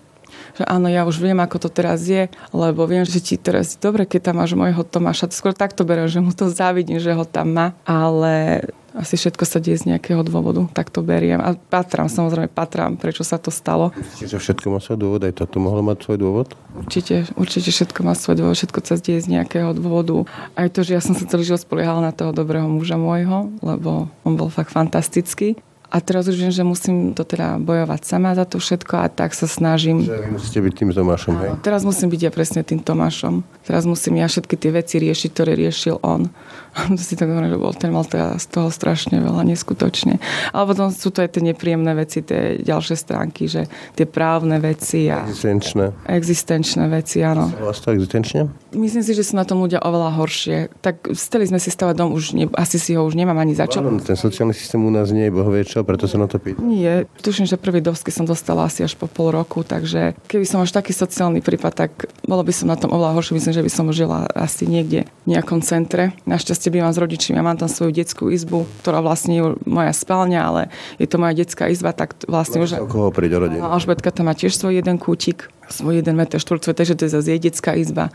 že 0.56 0.64
áno, 0.64 0.88
ja 0.88 1.04
už 1.04 1.20
viem, 1.20 1.36
ako 1.36 1.68
to 1.68 1.68
teraz 1.68 2.08
je, 2.08 2.28
lebo 2.56 2.88
viem, 2.88 3.04
že 3.04 3.20
ti 3.20 3.36
teraz 3.36 3.76
je 3.76 3.78
dobre, 3.80 4.08
keď 4.08 4.32
tam 4.32 4.40
máš 4.40 4.56
môjho 4.56 4.80
Tomáša. 4.80 5.28
To 5.28 5.36
skôr 5.36 5.52
takto 5.52 5.84
beriem, 5.84 6.08
že 6.08 6.24
mu 6.24 6.32
to 6.32 6.48
závidím, 6.48 6.96
že 7.00 7.12
ho 7.12 7.24
tam 7.28 7.52
má, 7.52 7.66
ale 7.84 8.64
asi 8.92 9.16
všetko 9.16 9.44
sa 9.48 9.58
deje 9.58 9.80
z 9.80 9.94
nejakého 9.94 10.20
dôvodu, 10.20 10.68
tak 10.76 10.92
to 10.92 11.00
beriem. 11.00 11.40
A 11.40 11.56
patrám, 11.56 12.12
samozrejme 12.12 12.52
patrám, 12.52 13.00
prečo 13.00 13.24
sa 13.24 13.40
to 13.40 13.48
stalo. 13.48 13.90
Čiže 14.20 14.36
všetko 14.36 14.66
má 14.68 14.78
svoj 14.78 14.98
dôvod, 15.00 15.20
aj 15.24 15.40
toto 15.40 15.56
mohlo 15.58 15.80
mať 15.80 16.04
svoj 16.04 16.18
dôvod? 16.20 16.48
Určite, 16.76 17.28
určite 17.34 17.72
všetko 17.72 18.00
má 18.04 18.12
svoj 18.12 18.44
dôvod, 18.44 18.56
všetko 18.56 18.78
sa 18.84 19.00
deje 19.00 19.24
z 19.24 19.28
nejakého 19.32 19.72
dôvodu. 19.72 20.28
Aj 20.52 20.68
to, 20.68 20.84
že 20.84 20.96
ja 20.96 21.00
som 21.00 21.16
sa 21.16 21.24
celý 21.24 21.48
život 21.48 21.64
spoliehala 21.64 22.04
na 22.04 22.12
toho 22.12 22.36
dobrého 22.36 22.68
muža 22.68 23.00
môjho, 23.00 23.48
lebo 23.64 24.12
on 24.28 24.34
bol 24.36 24.52
fakt 24.52 24.72
fantastický. 24.76 25.56
A 25.92 26.00
teraz 26.00 26.24
už 26.24 26.40
viem, 26.40 26.48
že 26.48 26.64
musím 26.64 27.12
to 27.12 27.20
teda 27.20 27.60
bojovať 27.60 28.00
sama 28.08 28.32
za 28.32 28.48
to 28.48 28.56
všetko 28.56 28.96
a 28.96 29.12
tak 29.12 29.36
sa 29.36 29.44
snažím. 29.44 30.00
Že 30.00 30.24
vy 30.24 30.28
musíte 30.32 30.60
byť 30.64 30.72
tým 30.72 30.88
Tomášom, 30.96 31.34
hej? 31.36 31.50
Teraz 31.60 31.84
musím 31.84 32.08
byť 32.08 32.20
ja 32.24 32.30
presne 32.32 32.64
tým 32.64 32.80
Tomášom. 32.80 33.44
Teraz 33.68 33.84
musím 33.84 34.16
ja 34.16 34.24
všetky 34.24 34.56
tie 34.56 34.72
veci 34.72 34.96
riešiť, 35.04 35.28
ktoré 35.36 35.52
riešil 35.52 36.00
on. 36.00 36.32
si 36.96 37.14
tak 37.14 37.28
hovorím, 37.28 37.52
že 37.52 37.58
bol, 37.60 37.72
ten 37.76 37.92
mal 37.92 38.04
teda 38.06 38.40
z 38.40 38.46
toho 38.48 38.68
strašne 38.72 39.20
veľa, 39.20 39.44
neskutočne. 39.44 40.16
Ale 40.56 40.64
potom 40.64 40.88
sú 40.88 41.12
to 41.12 41.20
aj 41.20 41.36
tie 41.36 41.42
nepríjemné 41.44 41.92
veci, 41.92 42.24
tie 42.24 42.60
ďalšie 42.60 42.96
stránky, 42.96 43.48
že 43.48 43.68
tie 43.96 44.08
právne 44.08 44.56
veci. 44.62 45.08
A 45.12 45.28
existenčné. 45.28 45.92
Existenčné 46.08 46.84
veci, 46.88 47.20
áno. 47.20 47.52
Vás 47.60 47.80
to 47.80 47.92
existenčne? 47.92 48.48
Myslím 48.72 49.04
si, 49.04 49.12
že 49.12 49.26
sú 49.26 49.36
na 49.36 49.44
tom 49.44 49.60
ľudia 49.60 49.84
oveľa 49.84 50.16
horšie. 50.16 50.72
Tak 50.80 51.12
steli 51.12 51.44
sme 51.44 51.60
si 51.60 51.68
stavať 51.68 51.94
dom, 51.96 52.16
už 52.16 52.36
ne, 52.36 52.48
asi 52.56 52.80
si 52.80 52.96
ho 52.96 53.02
už 53.04 53.18
nemám 53.18 53.36
ani 53.36 53.52
začal. 53.52 53.84
ten 54.00 54.16
sociálny 54.16 54.54
systém 54.54 54.80
u 54.80 54.90
nás 54.92 55.10
nie 55.12 55.28
je 55.28 55.32
bohovie 55.32 55.64
čo, 55.66 55.82
preto 55.82 56.06
sa 56.06 56.16
na 56.20 56.30
to 56.30 56.38
pýtam. 56.38 56.64
Nie, 56.68 57.04
tuším, 57.20 57.44
že 57.48 57.58
prvý 57.58 57.82
dovsky 57.82 58.14
som 58.14 58.24
dostala 58.24 58.68
asi 58.70 58.86
až 58.86 58.94
po 58.94 59.10
pol 59.10 59.34
roku, 59.34 59.66
takže 59.66 60.14
keby 60.30 60.44
som 60.46 60.62
až 60.62 60.70
taký 60.72 60.94
sociálny 60.94 61.42
prípad, 61.42 61.72
tak 61.74 61.90
bolo 62.22 62.46
by 62.46 62.52
som 62.54 62.70
na 62.70 62.78
tom 62.78 62.94
oveľa 62.94 63.18
horšie. 63.18 63.36
Myslím, 63.36 63.54
že 63.58 63.64
by 63.66 63.70
som 63.72 63.86
žila 63.90 64.30
asi 64.32 64.64
niekde 64.64 65.10
v 65.24 65.26
nejakom 65.26 65.64
centre. 65.64 66.14
Našťastie 66.24 66.61
bývam 66.68 66.92
s 66.92 67.00
rodičmi, 67.00 67.34
ja 67.34 67.42
mám 67.42 67.58
tam 67.58 67.66
svoju 67.66 67.90
detskú 67.90 68.28
izbu, 68.28 68.68
ktorá 68.84 69.00
vlastne 69.00 69.32
je 69.34 69.42
moja 69.66 69.90
spálňa, 69.90 70.40
ale 70.44 70.60
je 71.00 71.08
to 71.08 71.16
moja 71.16 71.34
detská 71.34 71.72
izba, 71.72 71.96
tak 71.96 72.14
vlastne 72.28 72.62
už... 72.62 72.78
Koho 72.86 73.10
príde 73.10 73.40
rodina? 73.40 73.72
Alžbetka 73.72 74.12
tam 74.12 74.28
má 74.28 74.36
tiež 74.36 74.54
svoj 74.54 74.78
jeden 74.78 75.00
kútik, 75.00 75.48
svoj 75.72 76.04
jeden 76.04 76.14
meter 76.14 76.38
štvorcový, 76.38 76.76
takže 76.76 76.94
to 76.94 77.02
je 77.08 77.10
zase 77.16 77.28
jej 77.32 77.40
detská 77.40 77.72
izba. 77.74 78.12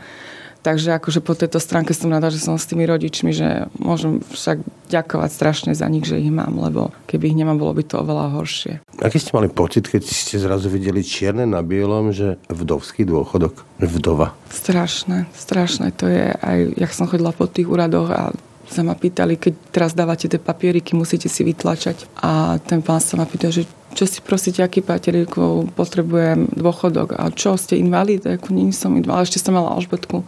Takže 0.62 0.98
akože 0.98 1.22
po 1.22 1.38
tejto 1.38 1.62
stránke 1.62 1.94
som 1.94 2.10
rada, 2.10 2.34
že 2.34 2.42
som 2.42 2.58
s 2.58 2.66
tými 2.66 2.82
rodičmi, 2.82 3.30
že 3.30 3.70
môžem 3.78 4.20
však 4.34 4.58
ďakovať 4.90 5.30
strašne 5.30 5.72
za 5.76 5.86
nich, 5.86 6.02
že 6.02 6.18
ich 6.18 6.32
mám, 6.32 6.58
lebo 6.58 6.90
keby 7.06 7.30
ich 7.30 7.38
nemám, 7.38 7.60
bolo 7.60 7.76
by 7.76 7.84
to 7.86 8.02
oveľa 8.02 8.34
horšie. 8.34 8.82
Aký 8.98 9.22
ste 9.22 9.36
mali 9.36 9.46
pocit, 9.46 9.86
keď 9.86 10.02
ste 10.02 10.42
zrazu 10.42 10.66
videli 10.66 11.06
čierne 11.06 11.46
na 11.46 11.62
bielom, 11.62 12.10
že 12.10 12.40
vdovský 12.50 13.06
dôchodok, 13.06 13.62
vdova? 13.78 14.34
Strašné, 14.50 15.30
strašné 15.36 15.94
to 15.94 16.10
je. 16.10 16.34
Aj 16.34 16.58
jak 16.74 16.90
som 16.90 17.06
chodila 17.06 17.30
po 17.30 17.46
tých 17.46 17.70
úradoch 17.70 18.10
a 18.10 18.34
sa 18.68 18.84
ma 18.84 18.94
pýtali, 18.94 19.40
keď 19.40 19.52
teraz 19.72 19.90
dávate 19.96 20.28
tie 20.28 20.40
papieriky, 20.40 20.92
musíte 20.92 21.26
si 21.26 21.42
vytlačať. 21.42 22.20
A 22.20 22.60
ten 22.60 22.84
pán 22.84 23.00
sa 23.00 23.16
ma 23.16 23.24
pýtal, 23.24 23.50
že 23.50 23.64
čo 23.96 24.04
si 24.04 24.20
prosíte, 24.20 24.60
aký 24.60 24.84
papieríkov 24.84 25.72
potrebujem 25.72 26.52
dôchodok 26.52 27.16
a 27.16 27.32
čo, 27.32 27.56
ste 27.56 27.80
invalid? 27.80 28.22
Ako 28.22 28.52
nie 28.52 28.70
som 28.70 28.94
invalid, 28.94 29.24
ale 29.24 29.26
ešte 29.26 29.40
som 29.40 29.56
mala 29.56 29.74
Alžbetku. 29.74 30.22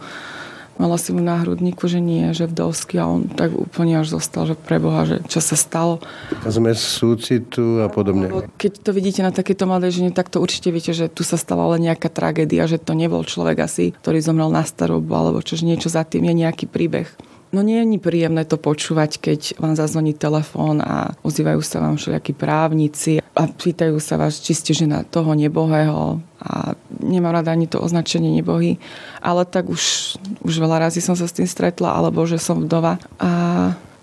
Mala 0.81 0.97
si 0.97 1.13
mu 1.13 1.21
na 1.21 1.37
hrudníku, 1.37 1.85
že 1.85 2.01
nie, 2.01 2.33
že 2.33 2.49
vdovský 2.49 2.97
a 2.97 3.05
on 3.05 3.29
tak 3.29 3.53
úplne 3.53 4.01
až 4.01 4.17
zostal, 4.17 4.49
že 4.49 4.57
preboha, 4.57 5.05
že 5.05 5.21
čo 5.29 5.37
sa 5.37 5.53
stalo. 5.53 6.01
Sme 6.41 6.73
súcitu 6.73 7.85
a 7.85 7.87
podobne. 7.91 8.49
Keď 8.57 8.81
to 8.81 8.89
vidíte 8.89 9.21
na 9.21 9.29
takéto 9.29 9.69
mladej 9.69 10.01
žene, 10.01 10.09
tak 10.09 10.33
to 10.33 10.41
určite 10.41 10.73
viete, 10.73 10.89
že 10.97 11.05
tu 11.05 11.21
sa 11.21 11.37
stala 11.37 11.69
len 11.77 11.85
nejaká 11.85 12.09
tragédia, 12.09 12.65
že 12.65 12.81
to 12.81 12.97
nebol 12.97 13.21
človek 13.21 13.61
asi, 13.61 13.93
ktorý 13.93 14.25
zomrel 14.25 14.49
na 14.49 14.65
starobu, 14.65 15.13
alebo 15.13 15.45
čo, 15.45 15.53
že 15.53 15.69
niečo 15.69 15.91
za 15.91 16.01
tým 16.01 16.25
je 16.25 16.33
nejaký 16.33 16.65
príbeh. 16.65 17.05
No 17.51 17.59
nie 17.59 17.83
je 17.83 17.99
príjemné 17.99 18.47
to 18.47 18.55
počúvať, 18.55 19.19
keď 19.19 19.59
vám 19.59 19.75
zazvoní 19.75 20.15
telefón 20.15 20.79
a 20.79 21.11
ozývajú 21.19 21.59
sa 21.59 21.83
vám 21.83 21.99
všelijakí 21.99 22.31
právnici 22.31 23.19
a 23.19 23.43
pýtajú 23.43 23.99
sa 23.99 24.15
vás, 24.15 24.39
či 24.39 24.55
ste 24.55 24.71
žena 24.71 25.03
toho 25.03 25.35
nebohého 25.35 26.23
a 26.39 26.79
nemám 27.03 27.43
rada 27.43 27.51
ani 27.51 27.67
to 27.67 27.83
označenie 27.83 28.31
nebohy, 28.39 28.79
ale 29.19 29.43
tak 29.43 29.67
už, 29.67 30.15
už 30.47 30.53
veľa 30.63 30.87
razy 30.87 31.03
som 31.03 31.19
sa 31.19 31.27
s 31.27 31.35
tým 31.35 31.47
stretla, 31.47 31.91
alebo 31.91 32.23
že 32.23 32.39
som 32.39 32.63
vdova. 32.63 33.03
A 33.19 33.29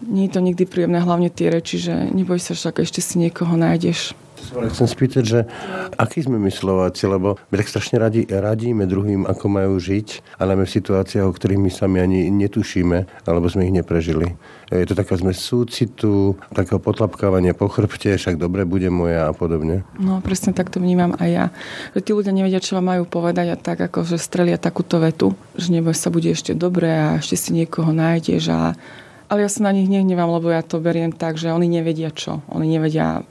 nie 0.04 0.28
je 0.28 0.36
to 0.36 0.44
nikdy 0.44 0.68
príjemné, 0.68 1.00
hlavne 1.00 1.32
tie 1.32 1.48
reči, 1.48 1.80
že 1.80 2.12
neboj 2.12 2.36
sa 2.36 2.52
však, 2.52 2.84
ešte 2.84 3.00
si 3.00 3.16
niekoho 3.16 3.56
nájdeš 3.56 4.12
Chcem 4.48 4.88
spýtať, 4.88 5.24
že 5.24 5.40
aký 5.98 6.24
sme 6.24 6.40
my 6.40 6.48
Slováci, 6.48 7.04
lebo 7.04 7.36
my 7.50 7.54
tak 7.58 7.68
strašne 7.68 8.00
radi, 8.00 8.24
radíme 8.24 8.88
druhým, 8.88 9.28
ako 9.28 9.46
majú 9.50 9.74
žiť, 9.76 10.40
a 10.40 10.46
najmä 10.48 10.64
v 10.64 10.74
situáciách, 10.78 11.26
o 11.28 11.34
ktorých 11.34 11.60
my 11.60 11.70
sami 11.70 11.98
ani 12.00 12.30
netušíme, 12.32 13.28
alebo 13.28 13.50
sme 13.50 13.68
ich 13.68 13.74
neprežili. 13.74 14.38
Je 14.68 14.84
to 14.84 14.92
taká 14.92 15.16
zmes 15.16 15.40
súcitu, 15.40 16.36
takého 16.52 16.76
potlapkávania 16.76 17.56
po 17.56 17.72
chrbte, 17.72 18.20
však 18.20 18.36
dobre 18.36 18.68
bude 18.68 18.92
moja 18.92 19.28
a 19.28 19.32
podobne. 19.32 19.84
No 19.96 20.20
presne 20.20 20.52
tak 20.52 20.68
to 20.68 20.78
vnímam 20.80 21.16
aj 21.16 21.28
ja. 21.28 21.46
Že 21.96 22.00
tí 22.04 22.10
ľudia 22.12 22.32
nevedia, 22.36 22.60
čo 22.60 22.76
vám 22.76 22.96
majú 22.96 23.04
povedať 23.08 23.52
a 23.52 23.56
tak 23.56 23.80
ako, 23.80 24.04
že 24.04 24.20
strelia 24.20 24.60
takúto 24.60 25.00
vetu, 25.00 25.32
že 25.56 25.72
neboj 25.72 25.96
sa 25.96 26.12
bude 26.12 26.28
ešte 26.28 26.52
dobre 26.52 26.88
a 26.88 27.16
ešte 27.16 27.36
si 27.40 27.50
niekoho 27.56 27.90
nájdeš 27.96 28.52
a 28.52 28.76
ale 29.28 29.44
ja 29.44 29.50
sa 29.52 29.68
na 29.68 29.76
nich 29.76 29.92
nehnevám, 29.92 30.40
lebo 30.40 30.48
ja 30.48 30.64
to 30.64 30.80
beriem 30.80 31.12
tak, 31.12 31.36
že 31.36 31.52
oni 31.52 31.68
nevedia 31.68 32.08
čo. 32.08 32.40
Oni 32.48 32.64
nevedia... 32.64 33.22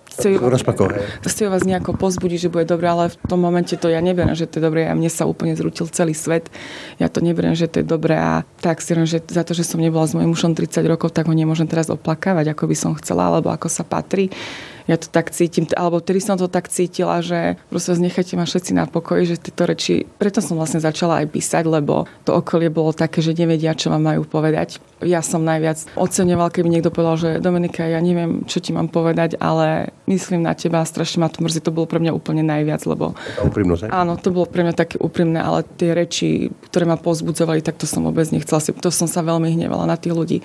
Chcú 1.26 1.50
vás 1.50 1.66
nejako 1.66 1.98
pozbudiť, 1.98 2.48
že 2.48 2.54
bude 2.54 2.70
dobré, 2.70 2.90
ale 2.90 3.10
v 3.10 3.18
tom 3.26 3.42
momente 3.42 3.74
to 3.74 3.90
ja 3.90 3.98
neberiem, 4.02 4.38
že 4.38 4.46
to 4.46 4.62
je 4.62 4.66
dobré. 4.66 4.86
A 4.86 4.94
mne 4.94 5.10
sa 5.10 5.26
úplne 5.26 5.58
zrutil 5.58 5.90
celý 5.90 6.14
svet. 6.14 6.54
Ja 7.02 7.10
to 7.10 7.22
neberiem, 7.22 7.58
že 7.58 7.66
to 7.66 7.82
je 7.82 7.86
dobré 7.86 8.14
a 8.18 8.46
tak 8.62 8.82
si 8.82 8.94
že 8.94 9.26
za 9.26 9.42
to, 9.42 9.58
že 9.58 9.66
som 9.66 9.82
nebola 9.82 10.06
s 10.06 10.14
mojím 10.14 10.38
mužom 10.38 10.54
30 10.54 10.86
rokov, 10.86 11.14
tak 11.14 11.26
ho 11.30 11.34
nemôžem 11.34 11.66
teraz 11.66 11.90
oplakávať, 11.90 12.54
ako 12.54 12.64
by 12.70 12.76
som 12.78 12.92
chcela, 12.98 13.34
alebo 13.34 13.50
ako 13.50 13.66
sa 13.66 13.82
patrí 13.82 14.30
ja 14.88 14.95
to 14.95 15.12
tak 15.12 15.36
cítim, 15.36 15.67
alebo 15.76 16.00
tedy 16.00 16.23
som 16.23 16.39
to 16.39 16.47
tak 16.47 16.71
cítila, 16.71 17.19
že 17.19 17.60
proste 17.67 18.00
nechajte 18.00 18.39
ma 18.39 18.47
všetci 18.47 18.71
na 18.71 18.88
pokoji, 18.88 19.36
že 19.36 19.36
tieto 19.38 19.67
reči, 19.67 20.08
preto 20.17 20.39
som 20.39 20.56
vlastne 20.56 20.80
začala 20.80 21.21
aj 21.23 21.28
písať, 21.36 21.63
lebo 21.67 22.08
to 22.23 22.32
okolie 22.34 22.71
bolo 22.71 22.95
také, 22.95 23.19
že 23.19 23.36
nevedia, 23.36 23.76
čo 23.76 23.91
vám 23.91 24.08
majú 24.08 24.23
povedať. 24.23 24.80
Ja 25.04 25.21
som 25.21 25.45
najviac 25.45 25.86
oceňoval, 25.93 26.50
keby 26.50 26.73
niekto 26.73 26.89
povedal, 26.89 27.15
že 27.19 27.30
Dominika, 27.43 27.86
ja 27.86 28.02
neviem, 28.02 28.47
čo 28.50 28.58
ti 28.63 28.73
mám 28.73 28.89
povedať, 28.89 29.38
ale 29.38 29.93
myslím 30.10 30.47
na 30.47 30.58
teba 30.58 30.82
strašne 30.82 31.21
ma 31.21 31.30
to 31.30 31.43
mrzí. 31.43 31.62
To 31.67 31.76
bolo 31.76 31.86
pre 31.86 32.02
mňa 32.02 32.15
úplne 32.15 32.41
najviac, 32.41 32.82
lebo... 32.89 33.13
Úprimnosť, 33.43 33.93
Áno, 33.93 34.17
to 34.17 34.34
bolo 34.34 34.50
pre 34.50 34.65
mňa 34.65 34.73
také 34.73 34.97
úprimné, 34.97 35.38
ale 35.38 35.67
tie 35.78 35.93
reči, 35.93 36.50
ktoré 36.71 36.89
ma 36.89 36.97
pozbudzovali, 36.97 37.62
tak 37.62 37.78
to 37.78 37.86
som 37.86 38.02
vôbec 38.08 38.26
nechcela. 38.34 38.63
To 38.63 38.89
som 38.89 39.06
sa 39.06 39.21
veľmi 39.21 39.54
hnevala 39.54 39.86
na 39.86 40.00
tých 40.00 40.17
ľudí. 40.17 40.38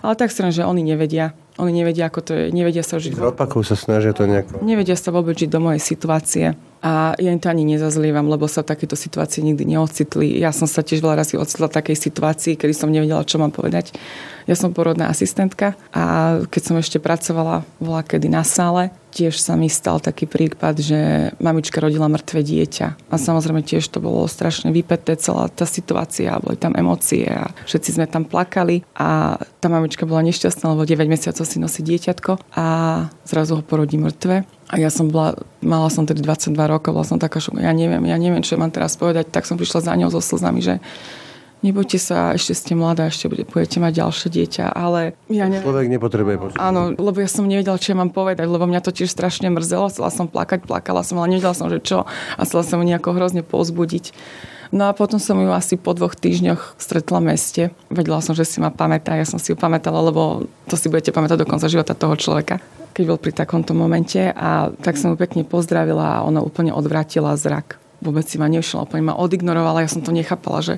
Ale 0.00 0.16
tak 0.16 0.32
si 0.32 0.40
že 0.48 0.64
oni 0.64 0.80
nevedia. 0.80 1.34
Oni 1.58 1.74
nevedia, 1.74 2.06
ako 2.06 2.20
to 2.22 2.32
je, 2.38 2.44
nevedia 2.54 2.86
sa 2.86 3.02
žiť. 3.02 3.18
Opakov 3.18 3.66
sa 3.66 3.74
snažia 3.74 4.14
to 4.14 4.30
nejako... 4.30 4.62
Nevedia 4.62 4.94
sa 4.94 5.10
vôbec 5.10 5.34
žiť 5.34 5.50
do 5.50 5.58
mojej 5.58 5.82
situácie. 5.82 6.54
A 6.78 7.18
ja 7.18 7.34
im 7.34 7.42
to 7.42 7.50
ani 7.50 7.66
nezazlievam, 7.66 8.30
lebo 8.30 8.46
sa 8.46 8.62
v 8.62 8.70
takejto 8.70 8.94
situácii 8.94 9.42
nikdy 9.42 9.66
neocitli. 9.66 10.38
Ja 10.38 10.54
som 10.54 10.70
sa 10.70 10.86
tiež 10.86 11.02
veľa 11.02 11.18
razy 11.18 11.34
ocitla 11.34 11.66
v 11.66 11.76
takej 11.82 11.96
situácii, 11.98 12.54
kedy 12.54 12.70
som 12.70 12.94
nevedela, 12.94 13.26
čo 13.26 13.42
mám 13.42 13.50
povedať. 13.50 13.90
Ja 14.46 14.54
som 14.54 14.70
porodná 14.70 15.10
asistentka 15.10 15.74
a 15.90 16.38
keď 16.46 16.62
som 16.62 16.78
ešte 16.78 17.02
pracovala 17.02 17.66
bola 17.82 18.06
kedy 18.06 18.30
na 18.30 18.46
sále, 18.46 18.94
tiež 19.10 19.40
sa 19.40 19.56
mi 19.56 19.72
stal 19.72 19.98
taký 19.98 20.28
prípad, 20.28 20.74
že 20.78 21.00
mamička 21.40 21.80
rodila 21.80 22.06
mŕtve 22.06 22.44
dieťa. 22.44 23.10
A 23.10 23.14
samozrejme 23.16 23.64
tiež 23.64 23.84
to 23.88 23.98
bolo 23.98 24.28
strašne 24.28 24.70
vypeté, 24.70 25.16
celá 25.16 25.48
tá 25.48 25.64
situácia, 25.64 26.38
boli 26.38 26.60
tam 26.60 26.76
emócie 26.76 27.26
a 27.26 27.50
všetci 27.64 27.98
sme 27.98 28.06
tam 28.06 28.28
plakali 28.28 28.84
a 28.94 29.40
tá 29.58 29.66
mamička 29.66 30.04
bola 30.04 30.22
nešťastná, 30.28 30.76
lebo 30.76 30.84
9 30.86 31.08
mesiacov 31.08 31.44
si 31.44 31.56
nosí 31.58 31.80
dieťatko 31.82 32.54
a 32.54 32.66
zrazu 33.24 33.58
ho 33.58 33.62
porodí 33.64 33.96
mŕtve. 33.96 34.44
A 34.68 34.76
ja 34.76 34.92
som 34.92 35.08
bola, 35.08 35.32
mala 35.64 35.88
som 35.88 36.04
tedy 36.04 36.20
22 36.20 36.52
rokov, 36.68 36.92
bola 36.92 37.08
som 37.08 37.16
taká 37.16 37.40
šok, 37.40 37.56
ja 37.56 37.72
neviem, 37.72 38.04
ja 38.04 38.20
neviem, 38.20 38.44
čo 38.44 38.60
mám 38.60 38.68
teraz 38.68 39.00
povedať, 39.00 39.32
tak 39.32 39.48
som 39.48 39.56
prišla 39.56 39.80
za 39.80 39.96
ňou 39.96 40.12
so 40.12 40.20
slzami, 40.20 40.60
že 40.60 40.76
nebojte 41.62 41.98
sa, 41.98 42.34
ešte 42.34 42.54
ste 42.54 42.72
mladá, 42.78 43.10
ešte 43.10 43.26
budete 43.28 43.78
mať 43.82 43.92
ďalšie 43.98 44.28
dieťa, 44.30 44.64
ale 44.72 45.18
ja 45.30 45.50
neviem. 45.50 45.66
Človek 45.66 45.88
nepotrebuje 45.90 46.36
počuť. 46.38 46.58
Áno, 46.58 46.94
lebo 46.94 47.18
ja 47.18 47.28
som 47.30 47.48
nevedela, 47.48 47.80
čo 47.80 47.94
ja 47.94 47.98
mám 47.98 48.14
povedať, 48.14 48.46
lebo 48.46 48.64
mňa 48.64 48.80
to 48.84 48.94
tiež 48.94 49.10
strašne 49.10 49.50
mrzelo, 49.50 49.90
chcela 49.90 50.10
som 50.14 50.30
plakať, 50.30 50.64
plakala 50.64 51.02
som, 51.02 51.18
ale 51.18 51.36
nevedela 51.36 51.56
som, 51.56 51.66
že 51.66 51.82
čo 51.82 52.06
a 52.06 52.40
chcela 52.46 52.62
som 52.62 52.78
ju 52.78 52.86
nejako 52.86 53.16
hrozne 53.16 53.42
pozbudiť. 53.42 54.14
No 54.68 54.92
a 54.92 54.92
potom 54.92 55.16
som 55.16 55.40
ju 55.40 55.48
asi 55.48 55.80
po 55.80 55.96
dvoch 55.96 56.12
týždňoch 56.12 56.76
stretla 56.76 57.24
v 57.24 57.28
meste. 57.32 57.62
Vedela 57.88 58.20
som, 58.20 58.36
že 58.36 58.44
si 58.44 58.60
ma 58.60 58.68
pamätá, 58.68 59.16
ja 59.16 59.24
som 59.24 59.40
si 59.40 59.52
ju 59.52 59.56
pamätala, 59.56 60.04
lebo 60.04 60.44
to 60.68 60.76
si 60.76 60.92
budete 60.92 61.08
pamätať 61.08 61.40
do 61.40 61.48
konca 61.48 61.72
života 61.72 61.96
toho 61.96 62.14
človeka 62.14 62.60
keď 62.98 63.14
bol 63.14 63.20
pri 63.22 63.30
takomto 63.30 63.78
momente 63.78 64.18
a 64.18 64.74
tak 64.82 64.98
som 64.98 65.14
ju 65.14 65.16
pekne 65.22 65.46
pozdravila 65.46 66.18
a 66.18 66.24
ona 66.26 66.42
úplne 66.42 66.74
odvrátila 66.74 67.38
zrak 67.38 67.78
vôbec 67.98 68.22
si 68.22 68.38
ma 68.38 68.46
nevšimla, 68.46 68.86
úplne 68.86 69.10
ma 69.10 69.14
odignorovala, 69.18 69.82
ja 69.82 69.90
som 69.90 70.06
to 70.06 70.14
nechápala, 70.14 70.62
že 70.62 70.74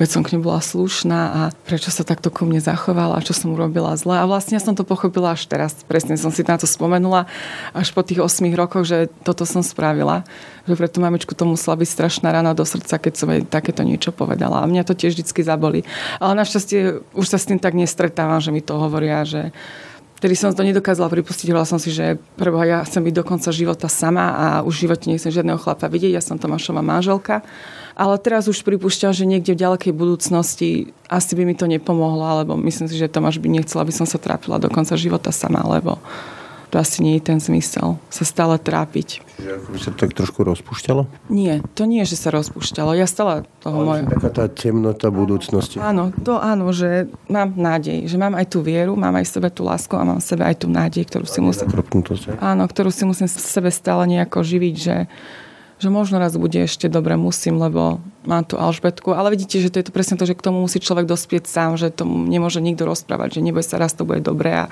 veď 0.00 0.08
som 0.08 0.22
k 0.24 0.36
nej 0.36 0.40
bola 0.40 0.64
slušná 0.64 1.20
a 1.20 1.40
prečo 1.68 1.92
sa 1.92 2.00
takto 2.00 2.32
ku 2.32 2.48
mne 2.48 2.64
zachovala, 2.64 3.20
čo 3.20 3.36
som 3.36 3.52
urobila 3.52 3.92
zle. 4.00 4.16
A 4.16 4.24
vlastne 4.24 4.56
som 4.56 4.72
to 4.72 4.80
pochopila 4.80 5.36
až 5.36 5.44
teraz, 5.44 5.76
presne 5.84 6.16
som 6.16 6.32
si 6.32 6.40
na 6.40 6.56
to 6.56 6.64
spomenula, 6.64 7.28
až 7.76 7.92
po 7.92 8.00
tých 8.00 8.24
8 8.24 8.48
rokoch, 8.56 8.88
že 8.88 9.12
toto 9.20 9.44
som 9.44 9.60
spravila, 9.60 10.24
že 10.64 10.74
pre 10.78 10.88
tú 10.88 11.04
mamičku 11.04 11.36
to 11.36 11.44
musela 11.44 11.76
byť 11.76 11.88
strašná 11.92 12.32
rana 12.32 12.56
do 12.56 12.64
srdca, 12.64 12.96
keď 12.96 13.12
som 13.20 13.28
jej 13.28 13.44
takéto 13.44 13.84
niečo 13.84 14.08
povedala. 14.08 14.64
A 14.64 14.70
mňa 14.70 14.88
to 14.88 14.96
tiež 14.96 15.12
vždy 15.12 15.44
zaboli. 15.44 15.84
Ale 16.22 16.32
našťastie 16.40 17.04
už 17.12 17.26
sa 17.28 17.36
s 17.36 17.48
tým 17.48 17.60
tak 17.60 17.76
nestretávam, 17.76 18.40
že 18.40 18.54
mi 18.54 18.64
to 18.64 18.80
hovoria, 18.80 19.28
že 19.28 19.52
Vtedy 20.22 20.38
som 20.38 20.54
to 20.54 20.62
nedokázala 20.62 21.10
pripustiť, 21.10 21.50
hovorila 21.50 21.66
som 21.66 21.82
si, 21.82 21.90
že 21.90 22.14
preboha, 22.38 22.62
ja 22.62 22.78
chcem 22.86 23.02
byť 23.02 23.10
do 23.10 23.26
konca 23.26 23.50
života 23.50 23.90
sama 23.90 24.30
a 24.30 24.46
už 24.62 24.70
v 24.78 24.82
živote 24.86 25.10
nechcem 25.10 25.34
žiadneho 25.34 25.58
chlapa 25.58 25.90
vidieť, 25.90 26.14
ja 26.14 26.22
som 26.22 26.38
Tomášová 26.38 26.78
manželka. 26.78 27.42
Ale 27.98 28.14
teraz 28.22 28.46
už 28.46 28.62
pripúšťam, 28.62 29.10
že 29.10 29.26
niekde 29.26 29.58
v 29.58 29.66
ďalekej 29.66 29.90
budúcnosti 29.90 30.94
asi 31.10 31.34
by 31.34 31.42
mi 31.42 31.58
to 31.58 31.66
nepomohlo, 31.66 32.22
alebo 32.22 32.54
myslím 32.54 32.86
si, 32.86 33.02
že 33.02 33.10
Tomáš 33.10 33.42
by 33.42 33.50
nechcel, 33.50 33.82
aby 33.82 33.90
som 33.90 34.06
sa 34.06 34.14
trápila 34.14 34.62
do 34.62 34.70
konca 34.70 34.94
života 34.94 35.34
sama, 35.34 35.58
lebo 35.66 35.98
to 36.72 36.80
asi 36.80 37.04
nie 37.04 37.20
je 37.20 37.28
ten 37.28 37.36
zmysel. 37.36 38.00
Sa 38.08 38.24
stále 38.24 38.56
trápiť. 38.56 39.20
Čiže 39.20 39.50
ako 39.60 39.68
by 39.76 39.78
sa 39.84 39.90
tak 39.92 40.16
trošku 40.16 40.40
rozpúšťalo? 40.40 41.04
Nie, 41.28 41.60
to 41.76 41.84
nie, 41.84 42.00
že 42.08 42.16
sa 42.16 42.32
rozpúšťalo. 42.32 42.96
Ja 42.96 43.04
stále 43.04 43.44
toho 43.60 43.84
moje... 43.84 44.08
Taká 44.08 44.32
tá 44.32 44.46
temnota 44.48 45.12
budúcnosti. 45.12 45.76
Áno, 45.76 46.16
to 46.24 46.40
áno, 46.40 46.72
že 46.72 47.12
mám 47.28 47.52
nádej. 47.52 48.08
Že 48.08 48.16
mám 48.16 48.40
aj 48.40 48.46
tú 48.48 48.64
vieru, 48.64 48.96
mám 48.96 49.12
aj 49.20 49.28
sebe 49.28 49.52
tú 49.52 49.68
lásku 49.68 49.92
a 49.92 50.00
mám 50.00 50.24
sebe 50.24 50.48
aj 50.48 50.64
tú 50.64 50.72
nádej, 50.72 51.04
ktorú 51.12 51.28
si 51.28 51.44
musím... 51.44 51.68
Áno, 52.40 52.64
ktorú 52.64 52.88
si 52.88 53.04
musím 53.04 53.28
sebe 53.28 53.68
stále 53.68 54.08
nejako 54.08 54.40
živiť, 54.40 54.74
že 54.80 54.96
že 55.82 55.90
možno 55.90 56.22
raz 56.22 56.38
bude 56.38 56.62
ešte 56.62 56.86
dobre, 56.86 57.18
musím, 57.18 57.58
lebo 57.58 57.98
mám 58.22 58.46
tu 58.46 58.54
Alžbetku. 58.54 59.10
Ale 59.10 59.34
vidíte, 59.34 59.58
že 59.58 59.66
to 59.66 59.82
je 59.82 59.90
to 59.90 59.92
presne 59.92 60.14
to, 60.14 60.22
že 60.22 60.38
k 60.38 60.46
tomu 60.46 60.62
musí 60.62 60.78
človek 60.78 61.10
dospieť 61.10 61.50
sám, 61.50 61.74
že 61.74 61.90
tomu 61.90 62.22
nemôže 62.22 62.62
nikto 62.62 62.86
rozprávať, 62.86 63.38
že 63.38 63.40
neboj 63.42 63.66
sa, 63.66 63.82
raz 63.82 63.90
to 63.90 64.06
bude 64.06 64.22
dobré. 64.22 64.54
A 64.54 64.64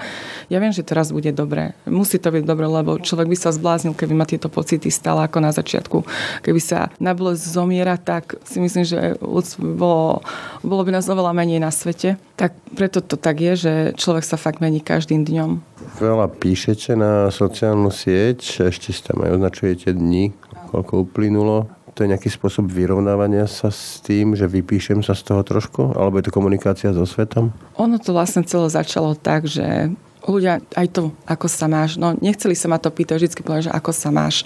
ja 0.47 0.63
viem, 0.63 0.71
že 0.71 0.87
to 0.87 0.95
raz 0.95 1.11
bude 1.11 1.35
dobré. 1.35 1.75
Musí 1.83 2.23
to 2.23 2.31
byť 2.31 2.47
dobré, 2.47 2.71
lebo 2.71 3.03
človek 3.03 3.27
by 3.27 3.35
sa 3.35 3.51
zbláznil, 3.51 3.99
keby 3.99 4.15
ma 4.15 4.23
tieto 4.23 4.47
pocity 4.47 4.87
stále 4.87 5.27
ako 5.27 5.43
na 5.43 5.51
začiatku. 5.51 6.07
Keby 6.47 6.61
sa 6.63 6.95
na 7.03 7.11
bolesť 7.11 7.43
zomiera, 7.43 7.99
tak 7.99 8.39
si 8.47 8.63
myslím, 8.63 8.87
že 8.87 9.19
bolo, 9.59 10.23
bolo 10.63 10.83
by 10.87 10.95
nás 10.95 11.11
oveľa 11.11 11.35
menej 11.35 11.59
na 11.59 11.75
svete. 11.75 12.23
Tak 12.39 12.55
preto 12.79 13.03
to 13.03 13.19
tak 13.19 13.43
je, 13.43 13.53
že 13.59 13.73
človek 13.99 14.23
sa 14.23 14.39
fakt 14.39 14.63
mení 14.63 14.79
každým 14.79 15.27
dňom. 15.27 15.51
Veľa 15.99 16.31
píšete 16.39 16.95
na 16.95 17.35
sociálnu 17.35 17.91
sieť, 17.91 18.71
ešte 18.71 18.95
si 18.95 19.03
tam 19.03 19.27
aj 19.27 19.43
označujete 19.43 19.91
dni, 19.91 20.31
koľko 20.71 21.11
uplynulo. 21.11 21.67
To 21.99 22.07
je 22.07 22.13
nejaký 22.15 22.31
spôsob 22.31 22.71
vyrovnávania 22.71 23.51
sa 23.51 23.69
s 23.69 23.99
tým, 24.01 24.39
že 24.39 24.47
vypíšem 24.47 25.03
sa 25.03 25.13
z 25.19 25.27
toho 25.27 25.43
trošku? 25.43 25.99
Alebo 25.99 26.23
je 26.23 26.31
to 26.31 26.33
komunikácia 26.33 26.95
so 26.95 27.03
svetom? 27.03 27.51
Ono 27.77 27.99
to 27.99 28.15
vlastne 28.15 28.47
celé 28.47 28.71
začalo 28.71 29.19
tak, 29.19 29.51
že 29.51 29.91
ľudia 30.27 30.61
aj 30.77 30.87
to, 30.93 31.03
ako 31.25 31.47
sa 31.49 31.67
máš. 31.71 31.97
No 31.97 32.13
nechceli 32.17 32.53
sa 32.53 32.69
ma 32.69 32.77
to 32.77 32.93
pýtať, 32.93 33.21
vždy 33.21 33.43
povedať, 33.45 33.65
že 33.71 33.73
ako 33.73 33.91
sa 33.93 34.09
máš. 34.13 34.45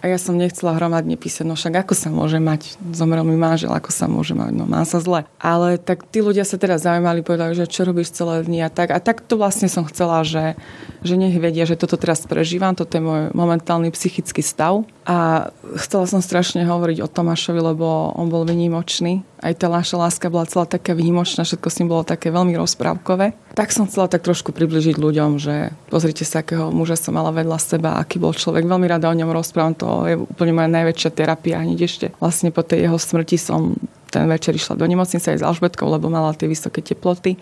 A 0.00 0.08
ja 0.08 0.16
som 0.16 0.36
nechcela 0.36 0.76
hromadne 0.76 1.16
písať, 1.16 1.44
no 1.44 1.54
však 1.56 1.84
ako 1.86 1.94
sa 1.96 2.08
môže 2.08 2.40
mať, 2.40 2.80
zomrel 2.94 3.24
mi 3.26 3.36
manžel, 3.36 3.72
ako 3.72 3.90
sa 3.92 4.08
môže 4.08 4.32
mať, 4.32 4.52
no 4.56 4.64
mám 4.64 4.88
sa 4.88 5.02
zle. 5.02 5.28
Ale 5.40 5.76
tak 5.76 6.08
tí 6.08 6.24
ľudia 6.24 6.44
sa 6.48 6.56
teraz 6.56 6.84
zaujímali, 6.84 7.24
povedali, 7.24 7.52
že 7.52 7.68
čo 7.68 7.84
robíš 7.84 8.16
celé 8.16 8.44
dni 8.44 8.64
a 8.64 8.70
tak. 8.72 8.92
A 8.92 8.98
tak 8.98 9.20
to 9.24 9.36
vlastne 9.36 9.68
som 9.68 9.84
chcela, 9.86 10.24
že, 10.24 10.56
že 11.04 11.14
nech 11.16 11.36
vedia, 11.36 11.68
že 11.68 11.76
toto 11.76 12.00
teraz 12.00 12.24
prežívam, 12.24 12.76
toto 12.76 12.96
je 12.96 13.02
môj 13.02 13.22
momentálny 13.36 13.92
psychický 13.92 14.40
stav. 14.40 14.84
A 15.04 15.50
chcela 15.80 16.06
som 16.06 16.22
strašne 16.22 16.62
hovoriť 16.62 17.02
o 17.02 17.08
Tomášovi, 17.10 17.58
lebo 17.58 18.14
on 18.14 18.30
bol 18.30 18.46
vynimočný 18.46 19.26
aj 19.40 19.54
tá 19.56 19.66
naša 19.72 19.96
láska 19.96 20.28
bola 20.28 20.44
celá 20.44 20.68
taká 20.68 20.92
výnimočná, 20.92 21.48
všetko 21.48 21.68
s 21.72 21.78
ním 21.80 21.88
bolo 21.88 22.04
také 22.04 22.28
veľmi 22.28 22.52
rozprávkové. 22.60 23.56
Tak 23.56 23.72
som 23.72 23.88
chcela 23.88 24.06
tak 24.06 24.22
trošku 24.22 24.52
približiť 24.52 25.00
ľuďom, 25.00 25.40
že 25.40 25.72
pozrite 25.88 26.22
sa, 26.28 26.44
akého 26.44 26.68
muža 26.68 27.00
som 27.00 27.16
mala 27.16 27.32
vedľa 27.32 27.58
seba, 27.58 27.96
aký 27.96 28.20
bol 28.20 28.36
človek. 28.36 28.68
Veľmi 28.68 28.86
rada 28.86 29.08
o 29.08 29.16
ňom 29.16 29.32
rozprávam, 29.32 29.74
to 29.74 29.88
je 30.06 30.14
úplne 30.20 30.52
moja 30.52 30.68
najväčšia 30.68 31.10
terapia 31.16 31.64
hneď 31.64 31.80
ešte. 31.88 32.06
Vlastne 32.20 32.52
po 32.52 32.60
tej 32.60 32.86
jeho 32.86 33.00
smrti 33.00 33.40
som 33.40 33.74
ten 34.10 34.26
večer 34.26 34.52
išla 34.54 34.76
do 34.76 34.86
nemocnice 34.86 35.32
aj 35.32 35.38
s 35.40 35.46
Alžbetkou, 35.46 35.86
lebo 35.86 36.10
mala 36.10 36.34
tie 36.34 36.50
vysoké 36.50 36.82
teploty 36.82 37.38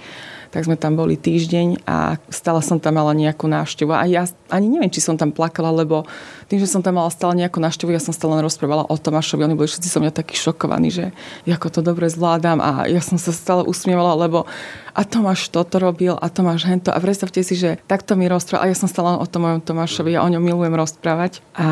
tak 0.49 0.65
sme 0.65 0.81
tam 0.81 0.97
boli 0.97 1.21
týždeň 1.21 1.85
a 1.85 2.17
stále 2.33 2.65
som 2.65 2.81
tam 2.81 2.97
mala 2.97 3.13
nejakú 3.13 3.45
návštevu. 3.45 3.93
A 3.93 4.09
ja 4.09 4.25
ani 4.49 4.69
neviem, 4.69 4.89
či 4.89 5.05
som 5.05 5.21
tam 5.21 5.29
plakala, 5.29 5.69
lebo 5.73 6.09
tým, 6.49 6.57
že 6.57 6.69
som 6.69 6.81
tam 6.81 6.97
mala 6.97 7.13
stále 7.13 7.37
nejakú 7.37 7.61
návštevu, 7.61 7.93
ja 7.93 8.01
som 8.01 8.17
stále 8.17 8.41
len 8.41 8.45
rozprávala 8.45 8.89
o 8.89 8.95
Tomášovi. 8.97 9.45
Oni 9.45 9.57
boli 9.57 9.69
všetci 9.69 9.89
so 9.89 10.01
mňa 10.01 10.13
takí 10.13 10.35
šokovaní, 10.41 10.89
že 10.89 11.13
ako 11.45 11.69
to 11.69 11.81
dobre 11.85 12.09
zvládam 12.09 12.65
a 12.65 12.89
ja 12.89 13.05
som 13.05 13.21
sa 13.21 13.33
stále 13.33 13.65
usmievala, 13.69 14.17
lebo 14.17 14.49
a 14.97 15.05
Tomáš 15.05 15.53
toto 15.53 15.77
robil 15.79 16.17
a 16.17 16.27
Tomáš 16.33 16.65
hento. 16.65 16.91
A 16.91 16.99
predstavte 16.99 17.45
si, 17.45 17.55
že 17.55 17.79
takto 17.87 18.17
mi 18.17 18.27
rozprával. 18.27 18.67
A 18.67 18.71
ja 18.73 18.77
som 18.77 18.91
stále 18.91 19.15
o 19.15 19.27
tom 19.29 19.45
mojom 19.47 19.61
Tomášovi, 19.63 20.17
ja 20.17 20.25
o 20.25 20.33
ňom 20.33 20.43
milujem 20.43 20.75
rozprávať. 20.75 21.45
A 21.55 21.69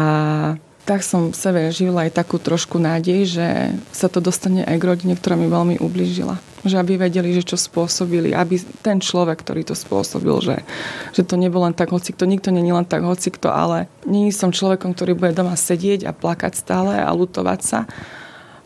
tak 0.87 1.03
som 1.03 1.35
v 1.35 1.37
sebe 1.37 1.61
žila 1.75 2.07
aj 2.07 2.15
takú 2.15 2.39
trošku 2.39 2.79
nádej, 2.79 3.27
že 3.27 3.47
sa 3.91 4.07
to 4.07 4.23
dostane 4.23 4.63
aj 4.63 4.79
k 4.79 4.87
rodine, 4.87 5.19
ktorá 5.19 5.35
mi 5.35 5.51
veľmi 5.51 5.83
ubližila. 5.83 6.39
Že 6.63 6.79
aby 6.79 7.11
vedeli, 7.11 7.35
že 7.35 7.43
čo 7.43 7.59
spôsobili, 7.59 8.31
aby 8.31 8.63
ten 8.87 9.03
človek, 9.03 9.43
ktorý 9.43 9.67
to 9.67 9.75
spôsobil, 9.75 10.39
že, 10.39 10.63
že 11.11 11.27
to 11.27 11.35
nebol 11.35 11.67
len 11.67 11.75
tak 11.75 11.91
hocikto, 11.91 12.23
nikto 12.23 12.55
není 12.55 12.71
len 12.71 12.87
tak 12.87 13.03
hocikto, 13.03 13.51
ale 13.51 13.91
nie 14.07 14.31
som 14.31 14.55
človekom, 14.55 14.95
ktorý 14.95 15.19
bude 15.19 15.35
doma 15.35 15.59
sedieť 15.59 16.07
a 16.07 16.15
plakať 16.15 16.55
stále 16.55 16.95
a 17.03 17.11
lutovať 17.11 17.61
sa, 17.67 17.79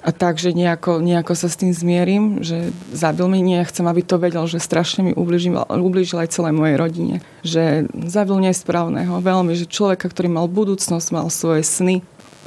a 0.00 0.10
takže 0.16 0.56
nejako, 0.56 1.04
nejako 1.04 1.36
sa 1.36 1.52
s 1.52 1.60
tým 1.60 1.76
zmierim, 1.76 2.40
že 2.40 2.72
zabil 2.92 3.28
mi, 3.28 3.44
nie, 3.44 3.60
chcem, 3.68 3.84
aby 3.84 4.00
to 4.00 4.16
vedel, 4.16 4.48
že 4.48 4.56
strašne 4.56 5.04
mi 5.04 5.12
ubližil, 5.12 5.60
ubližil 5.68 6.24
aj 6.24 6.32
celej 6.32 6.56
mojej 6.56 6.76
rodine. 6.80 7.16
Že 7.44 7.92
zabil 8.08 8.40
nesprávneho, 8.48 9.20
veľmi, 9.20 9.52
že 9.52 9.68
človeka, 9.68 10.08
ktorý 10.08 10.32
mal 10.32 10.48
budúcnosť, 10.48 11.06
mal 11.12 11.28
svoje 11.28 11.60
sny, 11.64 12.00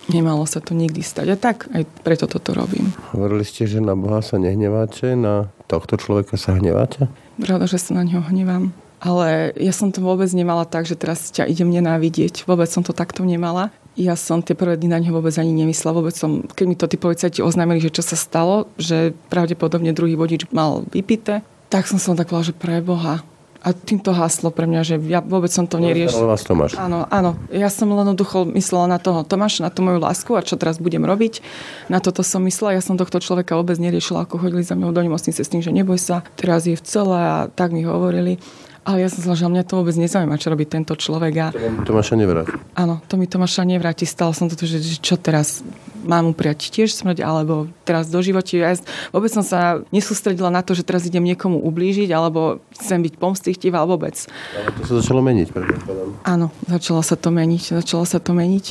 nemalo 0.10 0.44
sa 0.50 0.60
to 0.60 0.74
nikdy 0.74 1.06
stať. 1.06 1.30
A 1.30 1.36
tak 1.38 1.70
aj 1.70 1.86
preto 2.02 2.26
toto 2.26 2.58
robím. 2.58 2.90
Hovorili 3.14 3.46
ste, 3.46 3.70
že 3.70 3.80
na 3.80 3.94
Boha 3.94 4.26
sa 4.26 4.42
nehneváte, 4.42 5.14
na 5.14 5.54
tohto 5.70 5.96
človeka 5.96 6.36
sa 6.36 6.58
hneváte? 6.58 7.08
Pravda, 7.38 7.70
že 7.70 7.78
sa 7.78 7.94
na 7.98 8.04
ňo 8.04 8.26
hnevám. 8.34 8.74
Ale 9.04 9.52
ja 9.60 9.76
som 9.76 9.92
to 9.92 10.00
vôbec 10.00 10.32
nemala 10.32 10.64
tak, 10.64 10.88
že 10.88 10.96
teraz 10.96 11.28
ťa 11.28 11.44
idem 11.52 11.68
nenávidieť. 11.68 12.48
Vôbec 12.48 12.72
som 12.72 12.88
to 12.88 12.96
takto 12.96 13.28
nemala. 13.28 13.68
Ja 13.94 14.18
som 14.18 14.42
tie 14.42 14.58
prvé 14.58 14.74
dny 14.74 14.90
na 14.90 14.98
ňo 14.98 15.22
vôbec 15.22 15.38
ani 15.38 15.54
nemyslela. 15.54 16.02
Vôbec 16.02 16.18
som, 16.18 16.42
keď 16.50 16.66
mi 16.66 16.74
to 16.74 16.90
tí 16.90 16.98
policajti 16.98 17.46
oznámili, 17.46 17.78
že 17.78 17.94
čo 17.94 18.02
sa 18.02 18.18
stalo, 18.18 18.66
že 18.82 19.14
pravdepodobne 19.30 19.94
druhý 19.94 20.18
vodič 20.18 20.50
mal 20.50 20.82
vypité, 20.90 21.46
tak 21.70 21.86
som 21.86 22.02
sa 22.02 22.18
tak 22.18 22.34
povedala, 22.34 22.50
že 22.50 22.58
pre 22.58 22.82
Boha. 22.82 23.22
A 23.64 23.72
týmto 23.72 24.12
haslo 24.12 24.52
pre 24.52 24.68
mňa, 24.68 24.82
že 24.84 24.96
ja 25.08 25.24
vôbec 25.24 25.48
som 25.48 25.64
to 25.64 25.80
neriešila. 25.80 26.36
vás 26.36 26.44
Tomáš. 26.44 26.76
Áno, 26.76 27.08
áno. 27.08 27.40
Ja 27.48 27.72
som 27.72 27.88
len 27.96 28.04
jednoducho 28.04 28.44
myslela 28.52 28.92
na 28.92 29.00
toho 29.00 29.24
Tomáša, 29.24 29.64
na 29.64 29.72
tú 29.72 29.80
moju 29.88 30.04
lásku 30.04 30.36
a 30.36 30.44
čo 30.44 30.60
teraz 30.60 30.84
budem 30.84 31.00
robiť. 31.08 31.40
Na 31.88 32.04
toto 32.04 32.28
som 32.28 32.44
myslela. 32.44 32.76
Ja 32.76 32.84
som 32.84 33.00
tohto 33.00 33.24
človeka 33.24 33.56
vôbec 33.56 33.80
neriešila, 33.80 34.28
ako 34.28 34.36
chodili 34.44 34.68
za 34.68 34.76
mňou 34.76 34.92
do 34.92 35.00
nemocnice 35.00 35.40
s 35.40 35.48
tým, 35.48 35.64
že 35.64 35.72
neboj 35.72 35.96
sa, 35.96 36.28
teraz 36.36 36.68
je 36.68 36.76
v 36.76 36.84
celé 36.84 37.20
a 37.24 37.38
tak 37.48 37.72
mi 37.72 37.88
hovorili. 37.88 38.36
Ale 38.84 39.00
ja 39.00 39.08
som 39.08 39.24
zložila, 39.24 39.48
mňa 39.48 39.64
to 39.64 39.80
vôbec 39.80 39.96
nezaujíma, 39.96 40.36
čo 40.36 40.52
robí 40.52 40.68
tento 40.68 40.92
človek. 41.00 41.34
A... 41.40 41.48
To 41.56 41.96
Tomáša 41.96 42.20
nevráti. 42.20 42.52
Áno, 42.76 43.00
to 43.08 43.16
mi 43.16 43.32
Tomáša 43.32 43.64
nevráti. 43.64 44.04
Stalo 44.04 44.36
som 44.36 44.52
to, 44.52 44.60
že, 44.68 44.84
že 44.84 45.00
čo 45.00 45.16
teraz, 45.16 45.64
mám 46.04 46.36
upriať 46.36 46.68
tiež 46.68 46.92
smrť, 46.92 47.24
alebo 47.24 47.72
teraz 47.88 48.12
do 48.12 48.20
života. 48.20 48.52
Ja 48.60 48.76
vôbec 49.16 49.32
som 49.32 49.40
sa 49.40 49.80
nesústredila 49.96 50.52
na 50.52 50.60
to, 50.60 50.76
že 50.76 50.84
teraz 50.84 51.08
idem 51.08 51.24
niekomu 51.24 51.64
ublížiť, 51.64 52.12
alebo 52.12 52.60
chcem 52.76 53.00
byť 53.00 53.16
pomstichtivá, 53.16 53.88
vôbec. 53.88 54.28
Ale 54.52 54.76
to 54.76 54.82
sa 54.84 54.94
začalo 55.00 55.24
meniť, 55.24 55.48
predpokladám. 55.56 56.10
Áno, 56.28 56.52
začalo 56.68 57.00
sa 57.00 57.16
to 57.16 57.32
meniť. 57.32 57.80
Začalo 57.80 58.04
sa 58.04 58.20
to 58.20 58.36
meniť. 58.36 58.66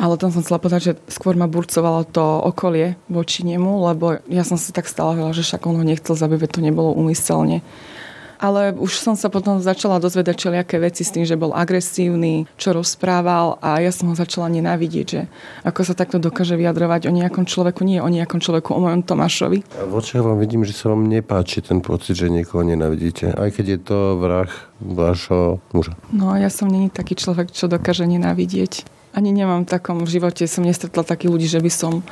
Ale 0.00 0.16
tam 0.16 0.32
som 0.32 0.40
chcela 0.40 0.60
povedať, 0.60 0.80
že 0.80 0.92
skôr 1.12 1.36
ma 1.36 1.44
burcovalo 1.44 2.08
to 2.08 2.24
okolie 2.24 2.96
voči 3.08 3.44
nemu, 3.44 3.84
lebo 3.88 4.20
ja 4.32 4.44
som 4.48 4.56
si 4.56 4.72
tak 4.72 4.88
hovorila, 4.88 5.36
že 5.36 5.44
však 5.44 5.64
on 5.64 5.76
ho 5.76 5.84
nechcel 5.84 6.16
zabiť, 6.16 6.56
to 6.56 6.64
nebolo 6.64 6.96
umyselne 6.96 7.60
ale 8.40 8.72
už 8.72 8.96
som 8.96 9.14
sa 9.14 9.28
potom 9.28 9.60
začala 9.60 10.00
dozvedať 10.00 10.40
všelijaké 10.40 10.80
veci 10.80 11.04
s 11.04 11.12
tým, 11.12 11.28
že 11.28 11.36
bol 11.36 11.52
agresívny, 11.52 12.48
čo 12.56 12.72
rozprával 12.72 13.60
a 13.60 13.84
ja 13.84 13.92
som 13.92 14.08
ho 14.08 14.16
začala 14.16 14.48
nenávidieť, 14.48 15.06
že 15.06 15.28
ako 15.62 15.80
sa 15.84 15.92
takto 15.92 16.16
dokáže 16.16 16.56
vyjadrovať 16.56 17.06
o 17.06 17.12
nejakom 17.12 17.44
človeku, 17.44 17.84
nie 17.84 18.00
o 18.00 18.08
nejakom 18.08 18.40
človeku, 18.40 18.72
o 18.72 18.80
mojom 18.80 19.04
Tomášovi. 19.04 19.60
V 19.60 19.92
očiach 19.92 20.24
vám 20.24 20.40
vidím, 20.40 20.64
že 20.64 20.72
sa 20.72 20.88
vám 20.90 21.04
nepáči 21.06 21.60
ten 21.60 21.84
pocit, 21.84 22.16
že 22.16 22.32
niekoho 22.32 22.64
nenávidíte, 22.64 23.36
aj 23.36 23.60
keď 23.60 23.66
je 23.76 23.78
to 23.84 23.98
vrah 24.16 24.50
vášho 24.80 25.60
muža. 25.76 25.92
No 26.08 26.32
ja 26.40 26.48
som 26.48 26.72
není 26.72 26.88
taký 26.88 27.12
človek, 27.20 27.52
čo 27.52 27.68
dokáže 27.68 28.08
nenávidieť. 28.08 28.88
Ani 29.10 29.34
nemám 29.34 29.66
v 29.66 29.74
takom 29.74 30.06
živote, 30.06 30.46
som 30.46 30.62
nestretla 30.62 31.02
takých 31.02 31.30
ľudí, 31.34 31.46
že 31.50 31.58
by 31.58 31.70
som 31.70 32.06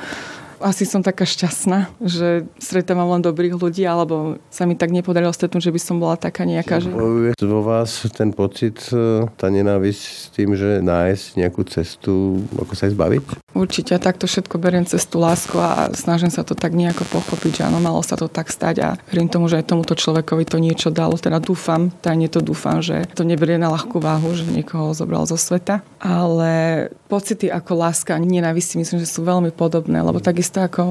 asi 0.59 0.83
som 0.83 0.99
taká 0.99 1.23
šťastná, 1.23 1.91
že 2.03 2.45
stretávam 2.59 3.09
len 3.15 3.23
dobrých 3.23 3.55
ľudí, 3.55 3.83
alebo 3.87 4.39
sa 4.51 4.67
mi 4.67 4.75
tak 4.75 4.91
nepodarilo 4.91 5.31
stretnúť, 5.31 5.71
že 5.71 5.75
by 5.75 5.81
som 5.81 5.95
bola 5.97 6.19
taká 6.19 6.43
nejaká. 6.43 6.83
Že... 6.83 6.91
Vo 7.39 7.61
vás 7.63 8.07
ten 8.15 8.31
pocit, 8.35 8.79
e, 8.91 9.27
tá 9.39 9.47
nenávisť 9.47 10.01
s 10.03 10.25
tým, 10.31 10.53
že 10.55 10.83
nájsť 10.83 11.25
nejakú 11.39 11.61
cestu, 11.67 12.43
ako 12.55 12.73
sa 12.75 12.87
jej 12.87 12.93
zbaviť? 12.95 13.49
Určite, 13.55 13.97
takto 13.99 14.29
všetko 14.29 14.55
beriem 14.61 14.85
cez 14.87 15.03
tú 15.03 15.19
lásku 15.19 15.57
a 15.59 15.91
snažím 15.91 16.31
sa 16.31 16.47
to 16.47 16.55
tak 16.55 16.71
nejako 16.71 17.03
pochopiť, 17.09 17.61
že 17.61 17.65
áno, 17.67 17.83
malo 17.83 17.99
sa 18.05 18.15
to 18.15 18.31
tak 18.31 18.49
stať 18.49 18.75
a 18.81 18.89
verím 19.09 19.27
tomu, 19.27 19.51
že 19.51 19.59
aj 19.61 19.69
tomuto 19.69 19.93
človekovi 19.97 20.45
to 20.45 20.57
niečo 20.61 20.89
dalo. 20.89 21.19
Teda 21.19 21.43
dúfam, 21.43 21.93
tajne 22.01 22.31
to 22.31 22.39
dúfam, 22.41 22.81
že 22.81 23.05
to 23.13 23.27
neberie 23.27 23.59
na 23.59 23.69
ľahkú 23.69 23.99
váhu, 24.01 24.33
že 24.33 24.47
niekoho 24.47 24.95
zobral 24.95 25.27
zo 25.29 25.35
sveta. 25.35 25.85
Ale 25.99 26.87
pocity 27.11 27.49
ako 27.49 27.71
láska 27.77 28.17
a 28.17 28.21
nenávisť 28.21 28.79
myslím, 28.81 28.97
že 29.01 29.09
sú 29.09 29.21
veľmi 29.21 29.53
podobné, 29.53 30.01
lebo 30.01 30.17
takisto 30.17 30.48
takisto 30.49 30.65
ako 30.65 30.83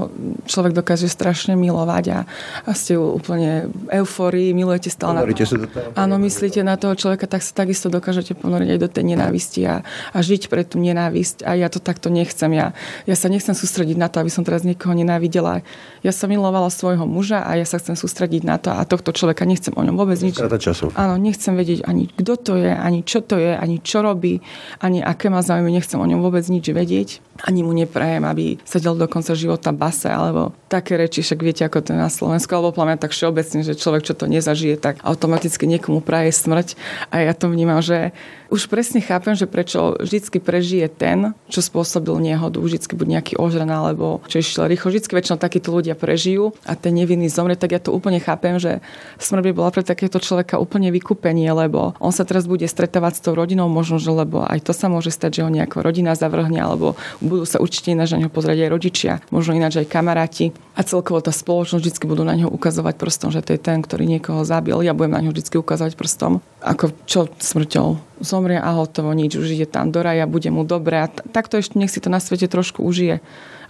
človek 0.46 0.72
dokáže 0.72 1.10
strašne 1.10 1.58
milovať 1.58 2.04
a, 2.14 2.18
a 2.62 2.70
ste 2.78 2.94
úplne 2.94 3.66
eufórii, 3.90 4.54
milujete 4.54 4.86
stále 4.94 5.18
na 5.18 5.26
to. 5.26 5.58
Áno, 5.98 6.14
myslíte 6.22 6.62
na 6.62 6.78
toho 6.78 6.94
človeka, 6.94 7.26
tak 7.26 7.42
sa 7.42 7.50
takisto 7.50 7.90
dokážete 7.90 8.38
ponoriť 8.38 8.68
aj 8.70 8.78
do 8.78 8.88
tej 8.88 9.04
nenávisti 9.14 9.66
a, 9.66 9.82
a 10.14 10.18
žiť 10.22 10.46
pre 10.46 10.62
tú 10.62 10.78
nenávisť. 10.78 11.42
A 11.42 11.58
ja 11.58 11.66
to 11.66 11.82
takto 11.82 12.06
nechcem. 12.06 12.54
Ja, 12.54 12.70
ja 13.10 13.16
sa 13.18 13.26
nechcem 13.26 13.58
sústrediť 13.58 13.98
na 13.98 14.06
to, 14.06 14.22
aby 14.22 14.30
som 14.30 14.46
teraz 14.46 14.62
niekoho 14.62 14.94
nenávidela. 14.94 15.66
Ja 16.06 16.14
som 16.14 16.30
milovala 16.30 16.70
svojho 16.70 17.02
muža 17.02 17.42
a 17.42 17.58
ja 17.58 17.66
sa 17.66 17.82
chcem 17.82 17.98
sústrediť 17.98 18.46
na 18.46 18.62
to 18.62 18.70
a 18.70 18.86
tohto 18.86 19.10
človeka 19.10 19.42
nechcem 19.42 19.74
o 19.74 19.82
ňom 19.82 19.98
vôbec 19.98 20.22
nič. 20.22 20.38
času. 20.62 20.94
Áno, 20.94 21.18
nechcem 21.18 21.58
vedieť 21.58 21.82
ani 21.82 22.06
kto 22.14 22.34
to 22.38 22.52
je, 22.54 22.70
ani 22.70 23.02
čo 23.02 23.18
to 23.26 23.40
je, 23.40 23.58
ani 23.58 23.82
čo 23.82 24.06
robí, 24.06 24.38
ani 24.78 25.02
aké 25.02 25.26
má 25.32 25.42
záujmy, 25.42 25.74
nechcem 25.74 25.98
o 25.98 26.06
ňom 26.06 26.22
vôbec 26.22 26.46
nič 26.46 26.70
vedieť. 26.70 27.08
Ani 27.46 27.62
mu 27.62 27.70
neprajem, 27.70 28.26
aby 28.26 28.58
sedel 28.66 28.98
do 28.98 29.06
konca 29.06 29.32
života 29.32 29.47
života 29.48 29.72
base, 29.72 30.12
alebo 30.12 30.52
také 30.68 31.00
reči, 31.00 31.24
však 31.24 31.40
viete, 31.40 31.64
ako 31.64 31.80
to 31.80 31.96
je 31.96 32.04
na 32.04 32.12
Slovensku, 32.12 32.52
alebo 32.52 32.76
pláme 32.76 33.00
tak 33.00 33.16
všeobecne, 33.16 33.64
že 33.64 33.72
človek, 33.72 34.04
čo 34.04 34.12
to 34.12 34.28
nezažije, 34.28 34.76
tak 34.76 35.00
automaticky 35.00 35.64
niekomu 35.64 36.04
praje 36.04 36.36
smrť. 36.36 36.76
A 37.08 37.24
ja 37.24 37.32
to 37.32 37.48
vnímam, 37.48 37.80
že 37.80 38.12
už 38.48 38.72
presne 38.72 39.04
chápem, 39.04 39.36
že 39.36 39.44
prečo 39.44 39.96
vždycky 40.00 40.40
prežije 40.40 40.88
ten, 40.88 41.36
čo 41.52 41.60
spôsobil 41.60 42.16
nehodu. 42.16 42.56
Vždycky 42.56 42.96
bude 42.96 43.12
nejaký 43.12 43.36
ožran 43.36 43.68
alebo 43.68 44.24
čo 44.24 44.40
išiel 44.40 44.68
rýchlo. 44.72 44.88
Vždycky 44.88 45.12
väčšinou 45.12 45.36
takíto 45.36 45.68
ľudia 45.68 45.92
prežijú 45.92 46.56
a 46.64 46.72
ten 46.72 46.96
nevinný 46.96 47.28
zomrie, 47.28 47.60
tak 47.60 47.76
ja 47.76 47.80
to 47.80 47.92
úplne 47.92 48.18
chápem, 48.18 48.56
že 48.56 48.80
smrť 49.20 49.42
by 49.44 49.52
bola 49.52 49.70
pre 49.70 49.84
takéto 49.84 50.16
človeka 50.16 50.56
úplne 50.56 50.88
vykúpenie, 50.88 51.52
lebo 51.52 51.92
on 52.00 52.12
sa 52.12 52.24
teraz 52.24 52.48
bude 52.48 52.64
stretávať 52.64 53.20
s 53.20 53.24
tou 53.28 53.36
rodinou, 53.36 53.68
možno, 53.68 54.00
že 54.00 54.08
lebo 54.08 54.42
aj 54.48 54.64
to 54.64 54.72
sa 54.72 54.88
môže 54.88 55.12
stať, 55.12 55.40
že 55.40 55.44
ho 55.44 55.50
nejaká 55.52 55.84
rodina 55.84 56.16
zavrhne, 56.16 56.58
alebo 56.58 56.96
budú 57.20 57.44
sa 57.44 57.60
určite 57.60 57.92
ináč 57.92 58.16
na 58.16 58.24
neho 58.24 58.32
pozrieť 58.32 58.64
aj 58.64 58.70
rodičia, 58.72 59.12
možno 59.28 59.52
ináč 59.52 59.76
aj 59.76 59.92
kamaráti. 59.92 60.56
A 60.78 60.86
celkovo 60.86 61.18
tá 61.18 61.34
spoločnosť 61.34 61.84
vždy 61.84 62.06
budú 62.06 62.22
na 62.22 62.38
neho 62.38 62.48
ukazovať 62.48 62.94
prstom, 62.96 63.28
že 63.34 63.42
to 63.42 63.58
je 63.58 63.60
ten, 63.60 63.82
ktorý 63.82 64.06
niekoho 64.06 64.46
zabil. 64.46 64.78
Ja 64.86 64.94
budem 64.94 65.18
na 65.18 65.20
neho 65.20 65.34
vždy 65.34 65.58
ukazovať 65.58 65.98
prstom, 65.98 66.38
ako 66.62 66.94
čo 67.04 67.26
smrťou 67.34 68.08
zomrie 68.38 68.62
a 68.62 68.70
hotovo, 68.78 69.10
nič, 69.10 69.34
už 69.34 69.58
ide 69.58 69.66
tam 69.66 69.90
do 69.90 69.98
raja, 69.98 70.30
bude 70.30 70.54
mu 70.54 70.62
dobré. 70.62 71.02
A 71.02 71.10
t- 71.10 71.26
takto 71.34 71.58
ešte 71.58 71.74
nech 71.74 71.90
si 71.90 71.98
to 71.98 72.06
na 72.06 72.22
svete 72.22 72.46
trošku 72.46 72.86
užije 72.86 73.18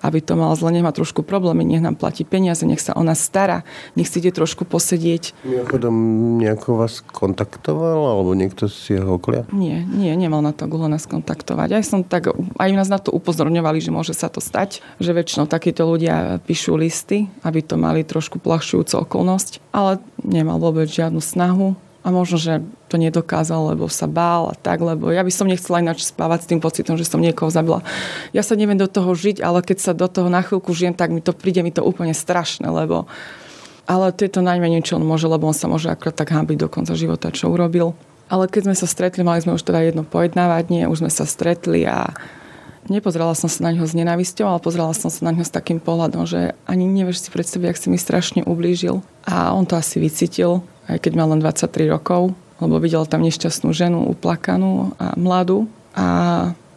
aby 0.03 0.23
to 0.23 0.39
mal 0.39 0.55
zle, 0.55 0.71
nech 0.71 0.87
má 0.87 0.95
trošku 0.95 1.27
problémy, 1.27 1.67
nech 1.67 1.83
nám 1.83 1.99
platí 1.99 2.23
peniaze, 2.23 2.63
nech 2.63 2.83
sa 2.83 2.95
o 2.95 3.03
nás 3.03 3.19
stará, 3.19 3.67
nech 3.99 4.07
si 4.07 4.23
ide 4.23 4.31
trošku 4.31 4.63
posedieť. 4.63 5.35
Mimochodom, 5.43 5.95
nejako 6.39 6.79
vás 6.79 7.03
kontaktoval, 7.03 8.15
alebo 8.15 8.31
niekto 8.39 8.71
z 8.71 8.99
jeho 8.99 9.19
okolia? 9.19 9.43
Nie, 9.51 9.83
nie, 9.83 10.15
nemal 10.15 10.43
na 10.43 10.55
to 10.55 10.71
gulo 10.71 10.87
nás 10.87 11.07
kontaktovať. 11.11 11.69
Aj 11.75 11.85
som 11.85 12.07
tak, 12.07 12.31
aj 12.35 12.71
nás 12.75 12.87
na 12.87 13.03
to 13.03 13.11
upozorňovali, 13.11 13.83
že 13.83 13.91
môže 13.91 14.15
sa 14.15 14.31
to 14.31 14.39
stať, 14.39 14.81
že 15.03 15.11
väčšinou 15.11 15.51
takíto 15.51 15.83
ľudia 15.83 16.39
píšu 16.47 16.79
listy, 16.79 17.27
aby 17.43 17.63
to 17.63 17.75
mali 17.75 18.07
trošku 18.07 18.39
plahšujúcu 18.39 19.03
okolnosť, 19.03 19.75
ale 19.75 19.99
nemal 20.23 20.63
vôbec 20.63 20.87
žiadnu 20.87 21.19
snahu 21.19 21.88
a 22.07 22.15
možno, 22.15 22.39
že 22.39 22.63
to 22.87 22.97
nedokázal, 22.97 23.75
lebo 23.75 23.91
sa 23.91 24.07
bál 24.07 24.49
a 24.51 24.55
tak, 24.55 24.79
lebo 24.81 25.11
ja 25.11 25.27
by 25.27 25.33
som 25.35 25.51
nechcela 25.51 25.83
ináč 25.83 26.07
spávať 26.07 26.47
s 26.47 26.51
tým 26.51 26.61
pocitom, 26.63 26.95
že 26.95 27.05
som 27.05 27.19
niekoho 27.19 27.51
zabila. 27.51 27.83
Ja 28.31 28.47
sa 28.47 28.55
neviem 28.55 28.79
do 28.79 28.87
toho 28.87 29.13
žiť, 29.13 29.43
ale 29.43 29.61
keď 29.67 29.79
sa 29.83 29.93
do 29.93 30.07
toho 30.07 30.31
na 30.31 30.41
chvíľku 30.41 30.71
žijem, 30.73 30.95
tak 30.95 31.11
mi 31.11 31.19
to 31.19 31.35
príde 31.35 31.61
mi 31.61 31.75
to 31.75 31.83
úplne 31.83 32.15
strašné, 32.15 32.71
lebo 32.71 33.11
ale 33.89 34.13
to 34.13 34.29
je 34.29 34.33
to 34.37 34.45
najmenej, 34.45 34.85
čo 34.85 35.01
on 35.01 35.05
môže, 35.09 35.25
lebo 35.25 35.49
on 35.49 35.57
sa 35.57 35.65
môže 35.65 35.89
akorát 35.89 36.13
tak 36.13 36.29
hambiť 36.29 36.61
do 36.61 36.69
konca 36.69 36.93
života, 36.93 37.33
čo 37.33 37.49
urobil. 37.49 37.97
Ale 38.29 38.45
keď 38.45 38.69
sme 38.69 38.77
sa 38.77 38.85
stretli, 38.85 39.25
mali 39.25 39.41
sme 39.41 39.57
už 39.57 39.65
teda 39.65 39.81
jedno 39.81 40.05
pojednávanie, 40.05 40.85
už 40.85 41.01
sme 41.01 41.09
sa 41.09 41.25
stretli 41.25 41.89
a 41.89 42.13
nepozerala 42.93 43.33
som 43.33 43.49
sa 43.49 43.65
na 43.65 43.73
ňo 43.73 43.89
s 43.89 43.97
nenávisťou, 43.97 44.45
ale 44.45 44.61
pozerala 44.61 44.93
som 44.93 45.09
sa 45.09 45.25
na 45.25 45.33
ňo 45.33 45.41
s 45.41 45.53
takým 45.53 45.81
pohľadom, 45.81 46.29
že 46.29 46.53
ani 46.69 46.85
nevieš 46.85 47.25
si 47.25 47.29
predstaviť, 47.33 47.67
ak 47.73 47.81
si 47.81 47.89
mi 47.89 47.97
strašne 47.97 48.45
ublížil. 48.45 49.01
A 49.25 49.57
on 49.57 49.65
to 49.65 49.81
asi 49.81 49.97
vycítil, 49.97 50.61
aj 50.89 50.99
keď 51.05 51.13
mal 51.15 51.31
len 51.37 51.41
23 51.45 51.93
rokov, 51.93 52.33
lebo 52.59 52.81
videl 52.83 53.07
tam 53.07 53.23
nešťastnú 53.23 53.71
ženu, 53.71 54.09
uplakanú 54.11 54.97
a 54.99 55.15
mladú. 55.15 55.69
A 55.95 56.07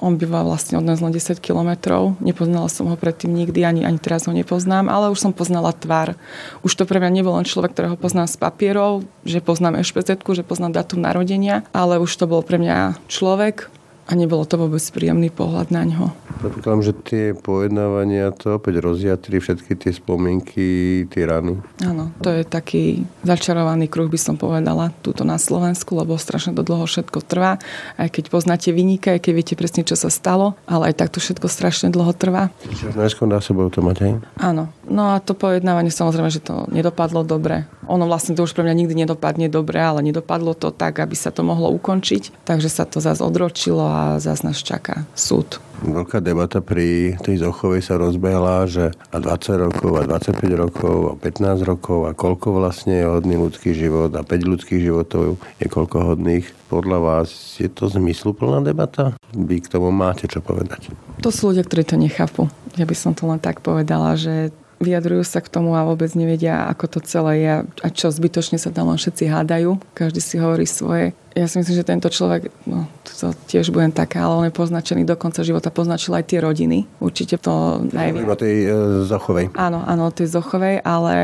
on 0.02 0.18
býva 0.18 0.42
vlastne 0.42 0.82
od 0.82 0.86
nás 0.86 0.98
len 0.98 1.14
10 1.14 1.38
kilometrov. 1.38 2.18
Nepoznala 2.18 2.66
som 2.74 2.90
ho 2.90 2.98
predtým 2.98 3.30
nikdy, 3.30 3.62
ani, 3.62 3.82
ani 3.86 4.02
teraz 4.02 4.26
ho 4.26 4.34
nepoznám, 4.34 4.90
ale 4.90 5.14
už 5.14 5.22
som 5.22 5.32
poznala 5.32 5.78
tvár. 5.78 6.18
Už 6.66 6.74
to 6.74 6.90
pre 6.90 6.98
mňa 6.98 7.22
nebol 7.22 7.38
len 7.38 7.46
človek, 7.46 7.78
ktorého 7.78 7.96
poznám 8.02 8.26
z 8.26 8.42
papierov, 8.42 9.06
že 9.22 9.46
poznám 9.46 9.78
ešpz 9.86 10.26
že 10.26 10.44
poznám 10.44 10.74
datum 10.74 11.06
narodenia, 11.06 11.62
ale 11.70 12.02
už 12.02 12.10
to 12.18 12.26
bol 12.26 12.42
pre 12.42 12.58
mňa 12.58 12.98
človek, 13.06 13.70
a 14.08 14.12
nebolo 14.18 14.44
to 14.48 14.58
vôbec 14.58 14.82
príjemný 14.94 15.30
pohľad 15.30 15.70
na 15.70 15.86
ňo. 15.86 16.14
Predpokladám, 16.42 16.84
že 16.84 16.94
tie 17.06 17.26
pojednávania 17.38 18.34
to 18.34 18.58
opäť 18.58 18.82
rozjatri 18.82 19.38
všetky 19.38 19.78
tie 19.78 19.92
spomienky, 19.94 21.06
tie 21.06 21.24
rany. 21.30 21.62
Áno, 21.86 22.10
to 22.20 22.34
je 22.34 22.42
taký 22.42 23.06
začarovaný 23.22 23.86
kruh, 23.86 24.10
by 24.10 24.18
som 24.18 24.36
povedala, 24.42 24.90
túto 25.06 25.22
na 25.22 25.38
Slovensku, 25.38 25.94
lebo 25.94 26.18
strašne 26.18 26.58
to 26.58 26.66
dlho 26.66 26.90
všetko 26.90 27.22
trvá. 27.22 27.62
Aj 28.00 28.10
keď 28.10 28.34
poznáte 28.34 28.74
vynika, 28.74 29.14
aj 29.14 29.22
keď 29.22 29.34
viete 29.38 29.54
presne, 29.54 29.86
čo 29.86 29.94
sa 29.94 30.10
stalo, 30.10 30.58
ale 30.66 30.90
aj 30.90 31.06
takto 31.06 31.22
všetko 31.22 31.46
strašne 31.46 31.94
dlho 31.94 32.12
trvá. 32.18 32.50
Čiže 32.66 32.98
najskôr 32.98 33.30
dá 33.30 33.38
sebou 33.38 33.70
to 33.70 33.86
aj? 33.86 34.18
Áno. 34.42 34.74
No 34.90 35.14
a 35.16 35.24
to 35.24 35.38
pojednávanie 35.38 35.94
samozrejme, 35.94 36.34
že 36.34 36.44
to 36.44 36.66
nedopadlo 36.74 37.22
dobre. 37.24 37.70
Ono 37.88 38.08
vlastne 38.08 38.34
to 38.34 38.44
už 38.44 38.56
pre 38.56 38.64
mňa 38.64 38.76
nikdy 38.76 38.94
nedopadne 39.06 39.48
dobre, 39.48 39.78
ale 39.78 40.04
nedopadlo 40.04 40.56
to 40.56 40.72
tak, 40.72 41.00
aby 41.00 41.14
sa 41.14 41.30
to 41.30 41.44
mohlo 41.44 41.70
ukončiť. 41.76 42.44
Takže 42.48 42.70
sa 42.72 42.84
to 42.88 43.04
zase 43.04 43.22
odročilo 43.24 43.91
a 43.92 44.18
zase 44.24 44.48
nás 44.48 44.64
čaká 44.64 45.04
súd. 45.14 45.60
Veľká 45.82 46.22
debata 46.22 46.62
pri 46.62 47.18
tej 47.26 47.42
Zochovej 47.42 47.82
sa 47.82 47.98
rozbehla, 47.98 48.70
že 48.70 48.94
a 49.10 49.18
20 49.18 49.66
rokov, 49.70 49.92
a 49.98 50.06
25 50.06 50.38
rokov, 50.54 50.98
a 51.10 51.14
15 51.18 51.66
rokov, 51.66 52.00
a 52.06 52.14
koľko 52.14 52.62
vlastne 52.62 53.02
je 53.02 53.10
hodný 53.10 53.36
ľudský 53.36 53.74
život, 53.74 54.14
a 54.14 54.22
5 54.22 54.30
ľudských 54.46 54.78
životov 54.78 55.42
je 55.58 55.68
koľko 55.68 56.14
hodných. 56.14 56.46
Podľa 56.70 57.00
vás 57.02 57.58
je 57.60 57.68
to 57.68 57.90
zmysluplná 57.90 58.62
debata? 58.62 59.18
Vy 59.34 59.66
k 59.66 59.74
tomu 59.74 59.90
máte 59.90 60.30
čo 60.30 60.40
povedať? 60.40 60.94
To 61.26 61.34
sú 61.34 61.52
ľudia, 61.52 61.66
ktorí 61.66 61.84
to 61.84 61.98
nechápu. 61.98 62.48
Ja 62.80 62.86
by 62.86 62.96
som 62.96 63.12
to 63.18 63.28
len 63.28 63.42
tak 63.42 63.60
povedala, 63.60 64.16
že 64.16 64.54
vyjadrujú 64.82 65.24
sa 65.24 65.40
k 65.40 65.48
tomu 65.48 65.78
a 65.78 65.86
vôbec 65.86 66.10
nevedia, 66.18 66.66
ako 66.68 66.98
to 66.98 67.00
celé 67.06 67.34
je 67.46 67.54
a 67.64 67.88
čo 67.94 68.10
zbytočne 68.10 68.58
sa 68.58 68.74
tam 68.74 68.90
len 68.90 68.98
všetci 68.98 69.30
hádajú. 69.30 69.78
Každý 69.94 70.20
si 70.20 70.36
hovorí 70.42 70.66
svoje. 70.66 71.14
Ja 71.32 71.48
si 71.48 71.64
myslím, 71.64 71.80
že 71.80 71.88
tento 71.88 72.12
človek, 72.12 72.52
no 72.68 72.92
to 73.08 73.32
tiež 73.48 73.72
budem 73.72 73.96
taká, 73.96 74.28
ale 74.28 74.34
on 74.36 74.46
je 74.52 74.54
poznačený 74.54 75.08
do 75.08 75.16
konca 75.16 75.48
života, 75.48 75.72
poznačil 75.72 76.12
aj 76.12 76.28
tie 76.28 76.44
rodiny. 76.44 76.84
Určite 77.00 77.40
to 77.40 77.88
najviac. 77.88 78.28
O 78.28 78.36
tej 78.36 78.56
e, 78.68 78.70
Zochovej. 79.08 79.48
Áno, 79.56 79.80
áno, 79.80 80.12
tej 80.12 80.28
Zochovej, 80.28 80.84
ale 80.84 81.16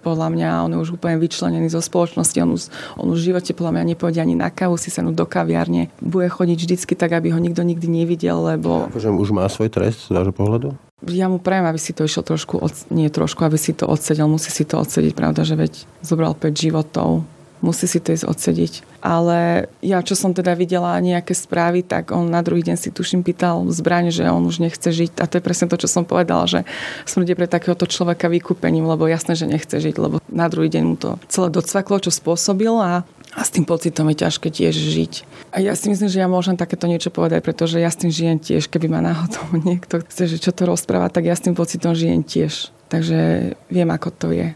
podľa 0.00 0.32
mňa 0.32 0.48
on 0.64 0.70
je 0.72 0.78
už 0.80 0.96
úplne 0.96 1.20
vyčlenený 1.20 1.68
zo 1.68 1.84
spoločnosti. 1.84 2.40
On 2.40 2.56
už, 2.56 2.72
on 2.96 3.12
už 3.12 3.20
v 3.20 3.26
živote 3.36 3.52
podľa 3.52 3.72
mňa 3.76 3.84
nepôjde 3.92 4.24
ani 4.24 4.32
na 4.32 4.48
kávu, 4.48 4.80
si 4.80 4.88
sa 4.88 5.04
do 5.04 5.26
kaviarne. 5.28 5.92
Bude 6.00 6.32
chodiť 6.32 6.56
vždycky 6.56 6.96
tak, 6.96 7.12
aby 7.12 7.28
ho 7.36 7.40
nikto 7.40 7.60
nikdy 7.60 7.84
nevidel, 7.84 8.40
lebo... 8.40 8.88
Akože 8.88 9.12
už 9.12 9.28
má 9.36 9.44
svoj 9.52 9.68
trest 9.68 10.08
z 10.08 10.16
vášho 10.16 10.32
pohľadu? 10.32 10.72
Ja 11.08 11.32
mu 11.32 11.40
prajem, 11.40 11.64
aby 11.64 11.80
si 11.80 11.96
to 11.96 12.04
išiel 12.04 12.20
trošku, 12.20 12.60
od, 12.60 12.74
nie 12.92 13.08
trošku, 13.08 13.40
aby 13.44 13.56
si 13.56 13.72
to 13.72 13.88
odsedel, 13.88 14.28
musí 14.28 14.52
si 14.52 14.68
to 14.68 14.76
odsediť, 14.76 15.16
pravda, 15.16 15.48
že 15.48 15.56
veď 15.56 15.72
zobral 16.04 16.36
5 16.36 16.52
životov, 16.52 17.24
musí 17.60 17.88
si 17.88 18.00
to 18.00 18.12
ísť 18.12 18.28
odsediť. 18.28 18.72
Ale 19.00 19.70
ja, 19.80 20.04
čo 20.04 20.12
som 20.12 20.36
teda 20.36 20.52
videla 20.52 21.00
nejaké 21.00 21.32
správy, 21.32 21.80
tak 21.80 22.12
on 22.12 22.28
na 22.28 22.44
druhý 22.44 22.60
deň 22.60 22.76
si 22.76 22.92
tuším 22.92 23.24
pýtal 23.24 23.64
zbraň, 23.72 24.12
že 24.12 24.28
on 24.28 24.44
už 24.44 24.60
nechce 24.60 24.88
žiť. 24.92 25.20
A 25.20 25.28
to 25.28 25.40
je 25.40 25.46
presne 25.46 25.72
to, 25.72 25.80
čo 25.80 25.88
som 25.88 26.04
povedala, 26.04 26.44
že 26.44 26.68
smrť 27.08 27.32
je 27.32 27.38
pre 27.38 27.48
takéhoto 27.48 27.88
človeka 27.88 28.28
vykúpením, 28.28 28.84
lebo 28.84 29.08
jasné, 29.08 29.36
že 29.36 29.48
nechce 29.48 29.80
žiť, 29.80 29.96
lebo 29.96 30.20
na 30.28 30.46
druhý 30.52 30.68
deň 30.68 30.82
mu 30.84 30.96
to 31.00 31.16
celé 31.32 31.48
docvaklo, 31.48 32.02
čo 32.02 32.12
spôsobil 32.12 32.72
a 32.76 33.06
a 33.30 33.46
s 33.46 33.54
tým 33.54 33.62
pocitom 33.62 34.10
je 34.10 34.26
ťažké 34.26 34.50
tiež 34.50 34.74
žiť. 34.74 35.12
A 35.54 35.62
ja 35.62 35.78
si 35.78 35.86
myslím, 35.86 36.10
že 36.10 36.18
ja 36.18 36.26
môžem 36.26 36.58
takéto 36.58 36.90
niečo 36.90 37.14
povedať, 37.14 37.46
pretože 37.46 37.78
ja 37.78 37.86
s 37.86 37.98
tým 37.98 38.10
žijem 38.10 38.42
tiež. 38.42 38.66
Keby 38.66 38.90
ma 38.90 38.98
náhodou 38.98 39.54
niekto 39.54 40.02
chce, 40.02 40.34
že 40.34 40.42
čo 40.42 40.50
to 40.50 40.66
rozpráva, 40.66 41.06
tak 41.14 41.30
ja 41.30 41.38
s 41.38 41.46
tým 41.46 41.54
pocitom 41.54 41.94
žijem 41.94 42.26
tiež. 42.26 42.74
Takže 42.90 43.54
viem, 43.70 43.86
ako 43.86 44.08
to 44.10 44.28
je. 44.34 44.50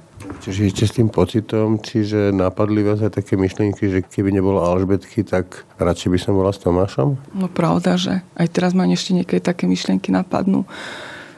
Žijete 0.45 0.85
s 0.85 0.97
tým 0.97 1.09
pocitom, 1.09 1.81
čiže 1.81 2.29
napadli 2.29 2.85
vás 2.85 3.01
aj 3.01 3.17
také 3.17 3.37
myšlienky, 3.41 3.89
že 3.89 4.05
keby 4.05 4.29
nebolo 4.29 4.61
Alžbetky, 4.61 5.25
tak 5.25 5.65
radšej 5.81 6.09
by 6.13 6.19
som 6.21 6.33
bola 6.37 6.53
s 6.53 6.61
Tomášom? 6.61 7.17
No 7.33 7.49
pravda, 7.49 7.97
že 7.97 8.21
aj 8.37 8.49
teraz 8.53 8.77
ma 8.77 8.85
ešte 8.85 9.17
niekedy 9.17 9.41
také 9.41 9.65
myšlienky 9.65 10.13
napadnú. 10.13 10.69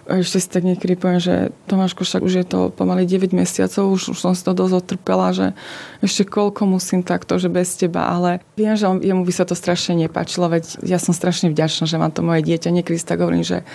Ešte 0.06 0.38
si 0.38 0.48
tak 0.50 0.62
niekedy 0.62 0.94
poviem, 0.94 1.18
že 1.18 1.50
Tomáško, 1.66 2.06
však 2.06 2.22
už 2.22 2.34
je 2.38 2.46
to 2.46 2.70
pomaly 2.70 3.02
9 3.10 3.34
mesiacov, 3.34 3.90
už, 3.90 4.14
už 4.14 4.18
som 4.22 4.38
si 4.38 4.46
to 4.46 4.54
dosť 4.54 4.74
otrpela, 4.78 5.34
že 5.34 5.50
ešte 5.98 6.22
koľko 6.30 6.62
musím 6.62 7.02
takto, 7.02 7.42
že 7.42 7.50
bez 7.50 7.74
teba, 7.74 8.06
ale 8.06 8.38
viem, 8.54 8.78
že 8.78 8.86
jemu 8.86 9.26
by 9.26 9.32
sa 9.34 9.42
to 9.42 9.58
strašne 9.58 9.98
nepáčilo, 9.98 10.46
veď 10.46 10.78
ja 10.86 11.02
som 11.02 11.10
strašne 11.10 11.50
vďačná, 11.50 11.90
že 11.90 11.98
mám 11.98 12.14
to 12.14 12.22
moje 12.22 12.46
dieťa. 12.46 12.70
Niekedy 12.70 13.02
si 13.02 13.06
tak 13.06 13.18
hovorím, 13.18 13.42
že 13.42 13.66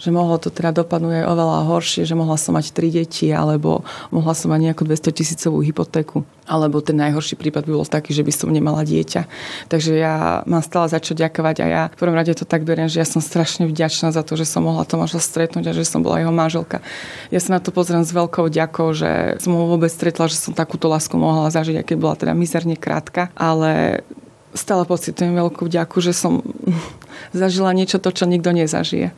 že 0.00 0.08
mohlo 0.08 0.40
to 0.40 0.48
teda 0.48 0.72
dopadnúť 0.72 1.20
aj 1.20 1.24
oveľa 1.28 1.58
horšie, 1.68 2.08
že 2.08 2.16
mohla 2.16 2.40
som 2.40 2.56
mať 2.56 2.72
tri 2.72 2.88
deti, 2.88 3.28
alebo 3.28 3.84
mohla 4.08 4.32
som 4.32 4.48
mať 4.48 4.72
nejakú 4.72 4.88
200 4.88 5.12
tisícovú 5.12 5.60
hypotéku. 5.60 6.24
Alebo 6.48 6.80
ten 6.80 6.96
najhorší 6.96 7.36
prípad 7.36 7.68
by 7.68 7.72
bol 7.76 7.86
taký, 7.86 8.16
že 8.16 8.24
by 8.24 8.32
som 8.32 8.48
nemala 8.48 8.80
dieťa. 8.82 9.28
Takže 9.68 9.92
ja 9.94 10.40
mám 10.48 10.64
stále 10.64 10.88
za 10.88 10.98
čo 10.98 11.12
ďakovať 11.12 11.56
a 11.62 11.66
ja 11.68 11.82
v 11.92 11.98
prvom 12.00 12.16
rade 12.16 12.32
to 12.32 12.48
tak 12.48 12.64
beriem, 12.64 12.88
že 12.88 12.98
ja 12.98 13.06
som 13.06 13.20
strašne 13.20 13.68
vďačná 13.68 14.10
za 14.10 14.24
to, 14.24 14.40
že 14.40 14.48
som 14.48 14.64
mohla 14.64 14.88
Tomáša 14.88 15.20
stretnúť 15.20 15.70
a 15.70 15.76
že 15.76 15.84
som 15.84 16.00
bola 16.00 16.24
jeho 16.24 16.32
manželka. 16.32 16.80
Ja 17.28 17.38
sa 17.38 17.54
na 17.54 17.60
to 17.60 17.70
pozriem 17.70 18.02
s 18.02 18.10
veľkou 18.10 18.48
ďakou, 18.48 18.96
že 18.96 19.36
som 19.36 19.52
ho 19.52 19.68
vôbec 19.68 19.92
stretla, 19.92 20.32
že 20.32 20.40
som 20.40 20.56
takúto 20.56 20.88
lásku 20.88 21.12
mohla 21.14 21.52
zažiť, 21.52 21.84
keď 21.84 21.96
bola 22.00 22.16
teda 22.16 22.32
mizerne 22.32 22.74
krátka, 22.74 23.28
ale 23.36 24.02
stále 24.56 24.82
pocitujem 24.88 25.36
veľkú 25.36 25.68
vďaku, 25.68 26.02
že 26.02 26.16
som 26.16 26.40
zažila 27.36 27.76
niečo 27.76 28.00
to, 28.00 28.10
čo 28.10 28.24
nikto 28.24 28.50
nezažije 28.50 29.12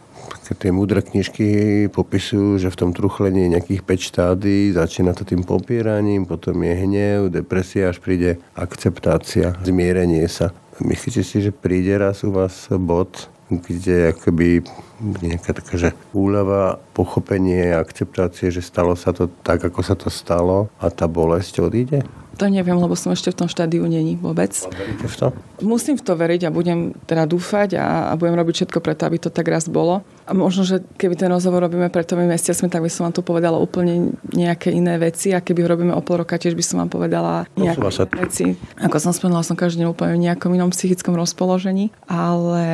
tie 0.55 0.71
múdre 0.73 1.03
knižky 1.03 1.47
popisujú, 1.93 2.59
že 2.63 2.69
v 2.73 2.79
tom 2.79 2.91
truchlení 2.91 3.47
je 3.47 3.55
nejakých 3.59 3.83
5 3.83 4.09
štádií, 4.13 4.63
začína 4.73 5.13
to 5.13 5.27
tým 5.27 5.45
popieraním, 5.45 6.25
potom 6.25 6.57
je 6.63 6.75
hnev, 6.75 7.33
depresia, 7.33 7.91
až 7.91 8.01
príde 8.01 8.41
akceptácia, 8.57 9.57
zmierenie 9.61 10.25
sa. 10.29 10.55
Myslíte 10.81 11.23
si, 11.23 11.45
že 11.45 11.53
príde 11.53 11.95
raz 12.01 12.25
u 12.25 12.33
vás 12.33 12.69
bod, 12.73 13.29
kde 13.61 14.17
akoby 14.17 14.65
nejaká 15.03 15.53
taká, 15.53 15.75
že 15.77 15.91
úľava, 16.15 16.79
pochopenie, 16.95 17.75
akceptácie, 17.75 18.55
že 18.55 18.63
stalo 18.65 18.95
sa 18.95 19.11
to 19.11 19.29
tak, 19.43 19.61
ako 19.61 19.81
sa 19.83 19.99
to 19.99 20.09
stalo 20.09 20.71
a 20.79 20.89
tá 20.89 21.11
bolesť 21.11 21.61
odíde? 21.61 22.01
To 22.41 22.49
neviem, 22.49 22.81
lebo 22.81 22.97
som 22.97 23.13
ešte 23.13 23.29
v 23.29 23.45
tom 23.45 23.49
štádiu 23.49 23.85
není 23.85 24.17
vôbec. 24.17 24.57
v 25.05 25.17
to? 25.21 25.37
Musím 25.61 26.01
v 26.01 26.05
to 26.07 26.17
veriť 26.17 26.49
a 26.49 26.55
budem 26.55 26.97
teda 27.05 27.29
dúfať 27.29 27.77
a, 27.77 28.09
a 28.09 28.13
budem 28.17 28.41
robiť 28.41 28.65
všetko 28.65 28.79
preto, 28.81 29.05
aby 29.05 29.21
to 29.21 29.29
tak 29.29 29.45
raz 29.53 29.69
bolo. 29.69 30.01
A 30.33 30.35
možno, 30.35 30.65
že 30.65 30.81
keby 30.97 31.13
ten 31.13 31.29
rozhovor 31.29 31.61
robíme 31.69 31.93
pred 31.93 32.09
tými 32.09 32.25
mesiacmi, 32.25 32.73
tak 32.73 32.81
by 32.81 32.89
som 32.89 33.05
vám 33.05 33.13
tu 33.13 33.21
povedala 33.21 33.61
úplne 33.61 34.17
nejaké 34.33 34.73
iné 34.73 34.97
veci 34.97 35.29
a 35.37 35.45
keby 35.45 35.61
ho 35.61 35.69
robíme 35.69 35.93
o 35.93 36.01
pol 36.01 36.25
roka, 36.25 36.41
tiež 36.41 36.57
by 36.57 36.65
som 36.65 36.81
vám 36.81 36.89
povedala 36.89 37.45
nejaké 37.53 37.85
sa. 37.93 38.09
veci. 38.09 38.57
Ako 38.81 38.97
som 38.97 39.13
spomenula, 39.13 39.45
som 39.45 39.61
každý 39.61 39.85
deň 39.85 39.93
úplne 39.93 40.17
v 40.17 40.25
nejakom 40.25 40.49
inom 40.57 40.73
psychickom 40.73 41.21
rozpoložení, 41.21 41.93
ale 42.09 42.65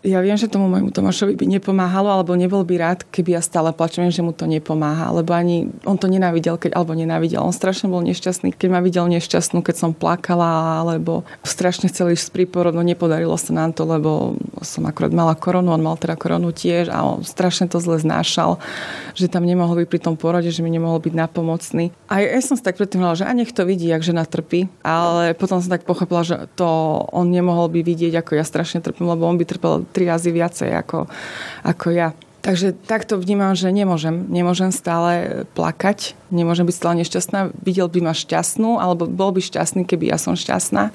ja 0.00 0.24
viem, 0.24 0.40
že 0.40 0.48
tomu 0.48 0.72
môjmu 0.72 0.88
Tomášovi 0.88 1.36
by 1.36 1.44
nepomáhalo, 1.52 2.08
alebo 2.08 2.32
nebol 2.32 2.64
by 2.64 2.80
rád, 2.80 3.04
keby 3.12 3.36
ja 3.36 3.44
stále 3.44 3.76
plačem, 3.76 4.08
že 4.08 4.24
mu 4.24 4.32
to 4.32 4.48
nepomáha, 4.48 5.12
lebo 5.12 5.36
ani 5.36 5.68
on 5.84 6.00
to 6.00 6.08
nenávidel, 6.08 6.56
keď, 6.56 6.80
alebo 6.80 6.96
nenávidel. 6.96 7.44
On 7.44 7.52
strašne 7.52 7.92
bol 7.92 8.00
nešťastný, 8.08 8.56
keď 8.56 8.68
ma 8.72 8.80
videl 8.80 9.04
nešťastnú, 9.12 9.60
keď 9.60 9.76
som 9.76 9.90
plakala, 9.92 10.80
alebo 10.80 11.28
strašne 11.44 11.92
chcel 11.92 12.16
ísť 12.16 12.32
z 12.32 12.32
príporodu, 12.40 12.80
nepodarilo 12.80 13.36
sa 13.36 13.52
nám 13.52 13.76
to, 13.76 13.84
lebo 13.84 14.40
som 14.64 14.88
akorát 14.88 15.12
mala 15.12 15.36
koronu, 15.36 15.76
on 15.76 15.84
mal 15.84 16.00
teda 16.00 16.16
koronu 16.16 16.56
tiež 16.56 16.88
a 16.88 17.01
strašne 17.26 17.68
to 17.68 17.78
zle 17.78 17.98
znášal, 17.98 18.62
že 19.12 19.28
tam 19.28 19.44
nemohol 19.44 19.84
byť 19.84 19.88
pri 19.88 20.00
tom 20.00 20.14
porode, 20.16 20.48
že 20.48 20.64
mi 20.64 20.70
nemohol 20.72 21.02
byť 21.02 21.14
napomocný. 21.14 21.92
A 22.08 22.22
ja 22.22 22.40
som 22.40 22.56
si 22.56 22.64
tak 22.64 22.78
predtým 22.78 23.02
hovorila, 23.02 23.20
že 23.22 23.28
a 23.28 23.32
nech 23.32 23.52
to 23.52 23.66
vidí, 23.66 23.90
jak 23.90 24.02
žena 24.02 24.24
trpí, 24.24 24.70
ale 24.82 25.36
potom 25.36 25.60
som 25.60 25.70
tak 25.70 25.84
pochopila, 25.84 26.22
že 26.24 26.48
to 26.56 26.66
on 27.12 27.28
nemohol 27.28 27.68
by 27.68 27.84
vidieť, 27.84 28.22
ako 28.22 28.38
ja 28.38 28.44
strašne 28.46 28.80
trpím, 28.80 29.10
lebo 29.10 29.28
on 29.28 29.36
by 29.36 29.44
trpel 29.44 29.84
tri 29.90 30.08
razy 30.08 30.30
viacej 30.32 30.70
ako, 30.72 31.06
ako 31.66 31.86
ja. 31.92 32.10
Takže 32.42 32.74
takto 32.74 33.22
vnímam, 33.22 33.54
že 33.54 33.70
nemôžem. 33.70 34.26
Nemôžem 34.26 34.74
stále 34.74 35.46
plakať, 35.54 36.18
nemôžem 36.34 36.66
byť 36.66 36.74
stále 36.74 36.98
nešťastná. 36.98 37.54
Videl 37.62 37.86
by 37.86 38.02
ma 38.02 38.14
šťastnú, 38.18 38.82
alebo 38.82 39.06
bol 39.06 39.30
by 39.30 39.38
šťastný, 39.38 39.86
keby 39.86 40.10
ja 40.10 40.18
som 40.18 40.34
šťastná. 40.34 40.90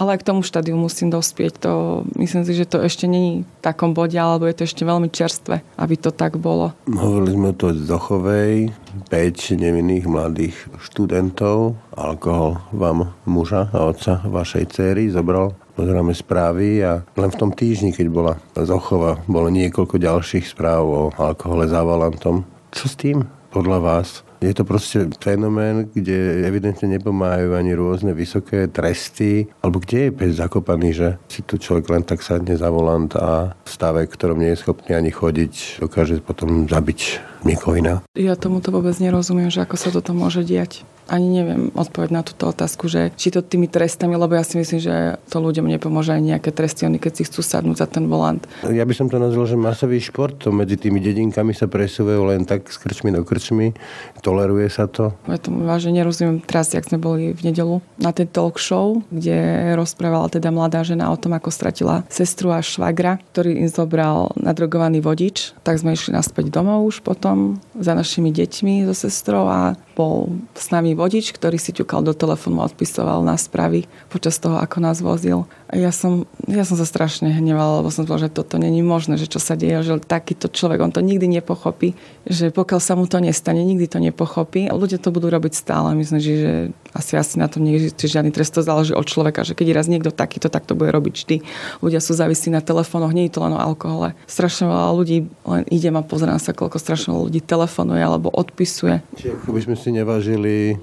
Ale 0.00 0.16
k 0.16 0.24
tomu 0.24 0.40
štádiu 0.40 0.72
musím 0.80 1.12
dospieť. 1.12 1.68
To, 1.68 2.00
myslím 2.16 2.48
si, 2.48 2.56
že 2.56 2.64
to 2.64 2.80
ešte 2.80 3.04
není 3.04 3.44
v 3.44 3.60
takom 3.60 3.92
bode, 3.92 4.16
alebo 4.16 4.48
je 4.48 4.56
to 4.56 4.64
ešte 4.64 4.88
veľmi 4.88 5.12
čerstvé, 5.12 5.60
aby 5.76 5.94
to 6.00 6.08
tak 6.16 6.40
bolo. 6.40 6.72
Hovorili 6.88 7.36
sme 7.36 7.52
to 7.52 7.76
z 7.76 7.84
Dochovej, 7.84 8.72
5 9.12 9.60
nevinných 9.60 10.08
mladých 10.08 10.56
študentov. 10.80 11.76
Alkohol 11.92 12.64
vám 12.72 13.12
muža 13.28 13.68
a 13.68 13.84
otca 13.84 14.24
vašej 14.24 14.64
céry 14.72 15.12
zobral 15.12 15.52
pozeráme 15.76 16.16
správy 16.16 16.80
a 16.80 17.04
len 17.14 17.30
v 17.30 17.38
tom 17.38 17.52
týždni, 17.52 17.92
keď 17.92 18.06
bola 18.08 18.34
Zochova, 18.56 19.20
bolo 19.28 19.52
niekoľko 19.52 20.00
ďalších 20.00 20.48
správ 20.56 20.82
o 20.88 21.02
alkohole 21.14 21.68
za 21.68 21.84
volantom. 21.84 22.48
Čo 22.72 22.84
s 22.88 22.96
tým 22.96 23.20
podľa 23.52 23.78
vás? 23.84 24.08
Je 24.40 24.52
to 24.52 24.68
proste 24.68 25.16
fenomén, 25.16 25.88
kde 25.88 26.44
evidentne 26.44 26.92
nepomáhajú 26.92 27.56
ani 27.56 27.72
rôzne 27.72 28.12
vysoké 28.12 28.68
tresty, 28.68 29.48
alebo 29.64 29.80
kde 29.80 30.08
je 30.08 30.10
pes 30.12 30.32
zakopaný, 30.36 30.88
že 30.92 31.08
si 31.24 31.40
tu 31.40 31.56
človek 31.56 31.88
len 31.88 32.04
tak 32.04 32.20
sadne 32.20 32.52
za 32.52 32.68
volant 32.68 33.08
a 33.16 33.56
v 33.56 33.68
stave, 33.68 34.04
ktorom 34.04 34.36
nie 34.36 34.52
je 34.52 34.60
schopný 34.60 34.92
ani 34.92 35.08
chodiť, 35.08 35.80
dokáže 35.80 36.20
potom 36.20 36.68
zabiť 36.68 37.00
niekoho 37.46 37.78
iného. 37.78 37.98
Ja 38.18 38.34
tomuto 38.34 38.74
vôbec 38.74 38.98
nerozumiem, 38.98 39.48
že 39.48 39.62
ako 39.62 39.78
sa 39.78 39.94
toto 39.94 40.10
môže 40.10 40.42
diať 40.42 40.82
ani 41.06 41.42
neviem 41.42 41.62
odpovedať 41.74 42.12
na 42.12 42.22
túto 42.26 42.50
otázku, 42.50 42.90
že 42.90 43.14
či 43.14 43.30
to 43.30 43.42
tými 43.42 43.70
trestami, 43.70 44.18
lebo 44.18 44.34
ja 44.34 44.42
si 44.42 44.58
myslím, 44.58 44.80
že 44.82 44.94
to 45.30 45.38
ľuďom 45.38 45.70
nepomôže 45.78 46.18
aj 46.18 46.22
nejaké 46.22 46.50
tresty, 46.50 46.86
oni 46.86 46.98
keď 46.98 47.22
si 47.22 47.26
chcú 47.26 47.40
sadnúť 47.46 47.78
za 47.78 47.86
ten 47.86 48.10
volant. 48.10 48.42
Ja 48.66 48.82
by 48.82 48.94
som 48.94 49.06
to 49.06 49.22
nazval, 49.22 49.46
že 49.46 49.56
masový 49.58 50.02
šport, 50.02 50.42
to 50.42 50.50
medzi 50.50 50.74
tými 50.74 50.98
dedinkami 50.98 51.54
sa 51.54 51.70
presúvajú 51.70 52.26
len 52.26 52.42
tak 52.42 52.66
z 52.66 52.76
krčmy 52.82 53.14
do 53.14 53.22
krčmy, 53.22 53.72
toleruje 54.22 54.66
sa 54.66 54.90
to. 54.90 55.14
Ja 55.30 55.38
tomu 55.38 55.62
vážne 55.62 55.94
nerozumiem 55.94 56.42
teraz, 56.42 56.74
jak 56.74 56.86
sme 56.86 56.98
boli 56.98 57.30
v 57.30 57.40
nedelu 57.46 57.78
na 58.02 58.10
tej 58.10 58.26
talk 58.26 58.58
show, 58.58 58.98
kde 59.14 59.72
rozprávala 59.78 60.26
teda 60.26 60.50
mladá 60.50 60.82
žena 60.82 61.14
o 61.14 61.16
tom, 61.18 61.38
ako 61.38 61.54
stratila 61.54 62.02
sestru 62.10 62.50
a 62.50 62.58
švagra, 62.58 63.22
ktorý 63.30 63.62
im 63.62 63.70
zobral 63.70 64.34
nadrogovaný 64.34 64.98
vodič, 64.98 65.54
tak 65.62 65.78
sme 65.78 65.94
išli 65.94 66.10
naspäť 66.10 66.50
domov 66.50 66.82
už 66.90 67.06
potom 67.06 67.35
za 67.76 67.92
našimi 67.94 68.32
deťmi 68.32 68.86
so 68.88 68.94
sestrou 68.94 69.48
a 69.48 69.78
bol 69.96 70.28
s 70.52 70.68
nami 70.68 70.92
vodič, 70.92 71.32
ktorý 71.32 71.56
si 71.56 71.72
ťukal 71.72 72.04
do 72.04 72.12
telefónu 72.12 72.60
a 72.60 72.68
odpisoval 72.68 73.24
na 73.24 73.40
správy 73.40 73.88
počas 74.12 74.36
toho, 74.36 74.60
ako 74.60 74.84
nás 74.84 75.00
vozil. 75.00 75.48
A 75.72 75.80
ja 75.80 75.90
som, 75.90 76.28
ja 76.46 76.62
som 76.68 76.76
sa 76.76 76.84
strašne 76.84 77.32
hnevala, 77.32 77.80
lebo 77.80 77.88
som 77.88 78.04
povedala, 78.04 78.28
že 78.28 78.36
toto 78.36 78.60
není 78.60 78.84
možné, 78.84 79.16
že 79.16 79.26
čo 79.26 79.40
sa 79.40 79.56
deje, 79.56 79.82
že 79.82 79.96
takýto 79.98 80.52
človek, 80.52 80.84
on 80.84 80.92
to 80.92 81.00
nikdy 81.00 81.26
nepochopí, 81.26 81.96
že 82.28 82.52
pokiaľ 82.52 82.80
sa 82.84 82.94
mu 82.94 83.08
to 83.08 83.18
nestane, 83.18 83.64
nikdy 83.64 83.88
to 83.88 83.98
nepochopí. 83.98 84.68
A 84.68 84.76
ľudia 84.76 85.00
to 85.00 85.08
budú 85.08 85.32
robiť 85.32 85.56
stále. 85.56 85.96
Myslím, 85.96 86.20
že 86.20 86.34
asi, 86.92 87.16
asi 87.16 87.40
na 87.40 87.48
tom 87.48 87.64
neexistuje 87.64 88.12
žiadny 88.12 88.30
trest, 88.30 88.52
to 88.52 88.60
záleží 88.60 88.92
od 88.92 89.08
človeka, 89.08 89.48
že 89.48 89.56
keď 89.56 89.80
raz 89.80 89.88
niekto 89.88 90.12
takýto, 90.12 90.52
tak 90.52 90.68
to 90.68 90.76
bude 90.76 90.92
robiť 90.92 91.12
vždy. 91.24 91.36
Ľudia 91.80 92.04
sú 92.04 92.12
závislí 92.12 92.52
na 92.52 92.60
telefónoch, 92.60 93.16
nie 93.16 93.26
je 93.26 93.34
to 93.34 93.42
len 93.42 93.56
o 93.56 93.60
alkohole. 93.60 94.12
Strašne 94.28 94.68
veľa 94.68 94.92
ľudí 94.92 95.24
len 95.48 95.62
idem 95.72 95.96
a 95.96 96.04
pozerám 96.04 96.38
sa, 96.38 96.52
koľko 96.52 96.76
strašne 96.76 97.16
veľa 97.16 97.32
ľudí 97.32 97.40
telefonuje 97.40 98.02
alebo 98.04 98.28
odpisuje. 98.28 99.00
Čiže 99.16 99.40
si 99.86 99.94
nevážili... 99.94 100.74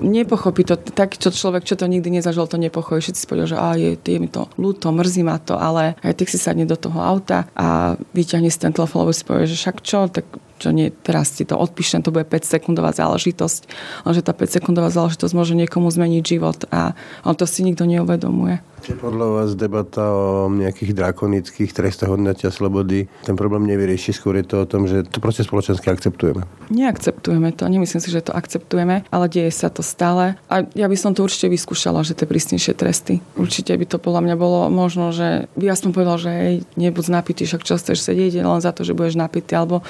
Nepochopí 0.00 0.64
to, 0.64 0.80
taký 0.80 1.20
čo 1.20 1.28
človek, 1.28 1.68
čo 1.68 1.76
to 1.76 1.84
nikdy 1.84 2.08
nezažil, 2.08 2.48
to 2.48 2.56
nepochopí. 2.56 3.04
Všetci 3.04 3.20
si 3.20 3.28
povedia, 3.28 3.52
že 3.52 3.60
á, 3.60 3.76
je, 3.76 3.92
je 4.00 4.16
mi 4.16 4.32
to 4.32 4.48
ľúto, 4.56 4.88
mrzí 4.88 5.20
ma 5.20 5.36
to, 5.36 5.60
ale 5.60 6.00
aj 6.00 6.16
tak 6.16 6.32
si 6.32 6.40
sadne 6.40 6.64
do 6.64 6.80
toho 6.80 6.96
auta 6.96 7.44
a 7.52 8.00
vyťahne 8.16 8.48
si 8.48 8.56
ten 8.56 8.72
telefón, 8.72 9.04
lebo 9.04 9.12
si 9.12 9.28
povie, 9.28 9.44
že 9.44 9.60
však 9.60 9.84
čo, 9.84 10.08
tak 10.08 10.24
čo 10.58 10.72
nie, 10.72 10.90
teraz 10.90 11.32
ti 11.36 11.44
to 11.44 11.56
odpíšem, 11.56 12.00
to 12.02 12.12
bude 12.12 12.28
5 12.28 12.44
sekundová 12.44 12.92
záležitosť, 12.92 13.60
lenže 14.08 14.22
tá 14.24 14.32
5 14.32 14.60
sekundová 14.60 14.88
záležitosť 14.88 15.32
môže 15.36 15.54
niekomu 15.54 15.88
zmeniť 15.92 16.22
život 16.24 16.58
a 16.72 16.96
on 17.24 17.34
to 17.36 17.44
si 17.44 17.62
nikto 17.62 17.84
neuvedomuje. 17.84 18.60
Čiže 18.86 19.02
podľa 19.02 19.26
vás 19.34 19.50
debata 19.58 20.04
o 20.14 20.46
nejakých 20.52 20.94
drakonických 20.94 21.74
trestoch 21.74 22.12
odňatia 22.12 22.54
slobody 22.54 23.10
ten 23.24 23.34
problém 23.34 23.66
nevyrieši, 23.66 24.14
skôr 24.14 24.38
je 24.38 24.46
to 24.46 24.62
o 24.62 24.66
tom, 24.68 24.86
že 24.86 25.02
to 25.08 25.18
proste 25.18 25.42
spoločensky 25.42 25.90
akceptujeme. 25.90 26.46
Neakceptujeme 26.70 27.50
to, 27.56 27.66
nemyslím 27.66 27.98
si, 27.98 28.14
že 28.14 28.22
to 28.22 28.36
akceptujeme, 28.36 29.02
ale 29.10 29.26
deje 29.26 29.50
sa 29.50 29.72
to 29.72 29.82
stále. 29.82 30.38
A 30.46 30.62
ja 30.76 30.86
by 30.86 30.94
som 30.94 31.16
to 31.16 31.26
určite 31.26 31.50
vyskúšala, 31.50 32.06
že 32.06 32.14
tie 32.14 32.30
prísnejšie 32.30 32.78
tresty. 32.78 33.24
Určite 33.34 33.74
by 33.74 33.84
to 33.90 33.98
podľa 33.98 34.22
mňa 34.22 34.36
bolo 34.38 34.70
možno, 34.70 35.10
že 35.10 35.50
by 35.58 35.72
ja 35.72 35.74
som 35.74 35.90
povedal, 35.90 36.20
že 36.20 36.30
hej, 36.30 36.54
nebuď 36.78 37.10
napitý, 37.10 37.42
však 37.48 37.66
čo 37.66 37.80
chceš 37.80 38.06
sedieť 38.06 38.44
len 38.44 38.60
za 38.62 38.70
to, 38.70 38.86
že 38.86 38.94
budeš 38.94 39.18
napitý, 39.18 39.58
alebo 39.58 39.82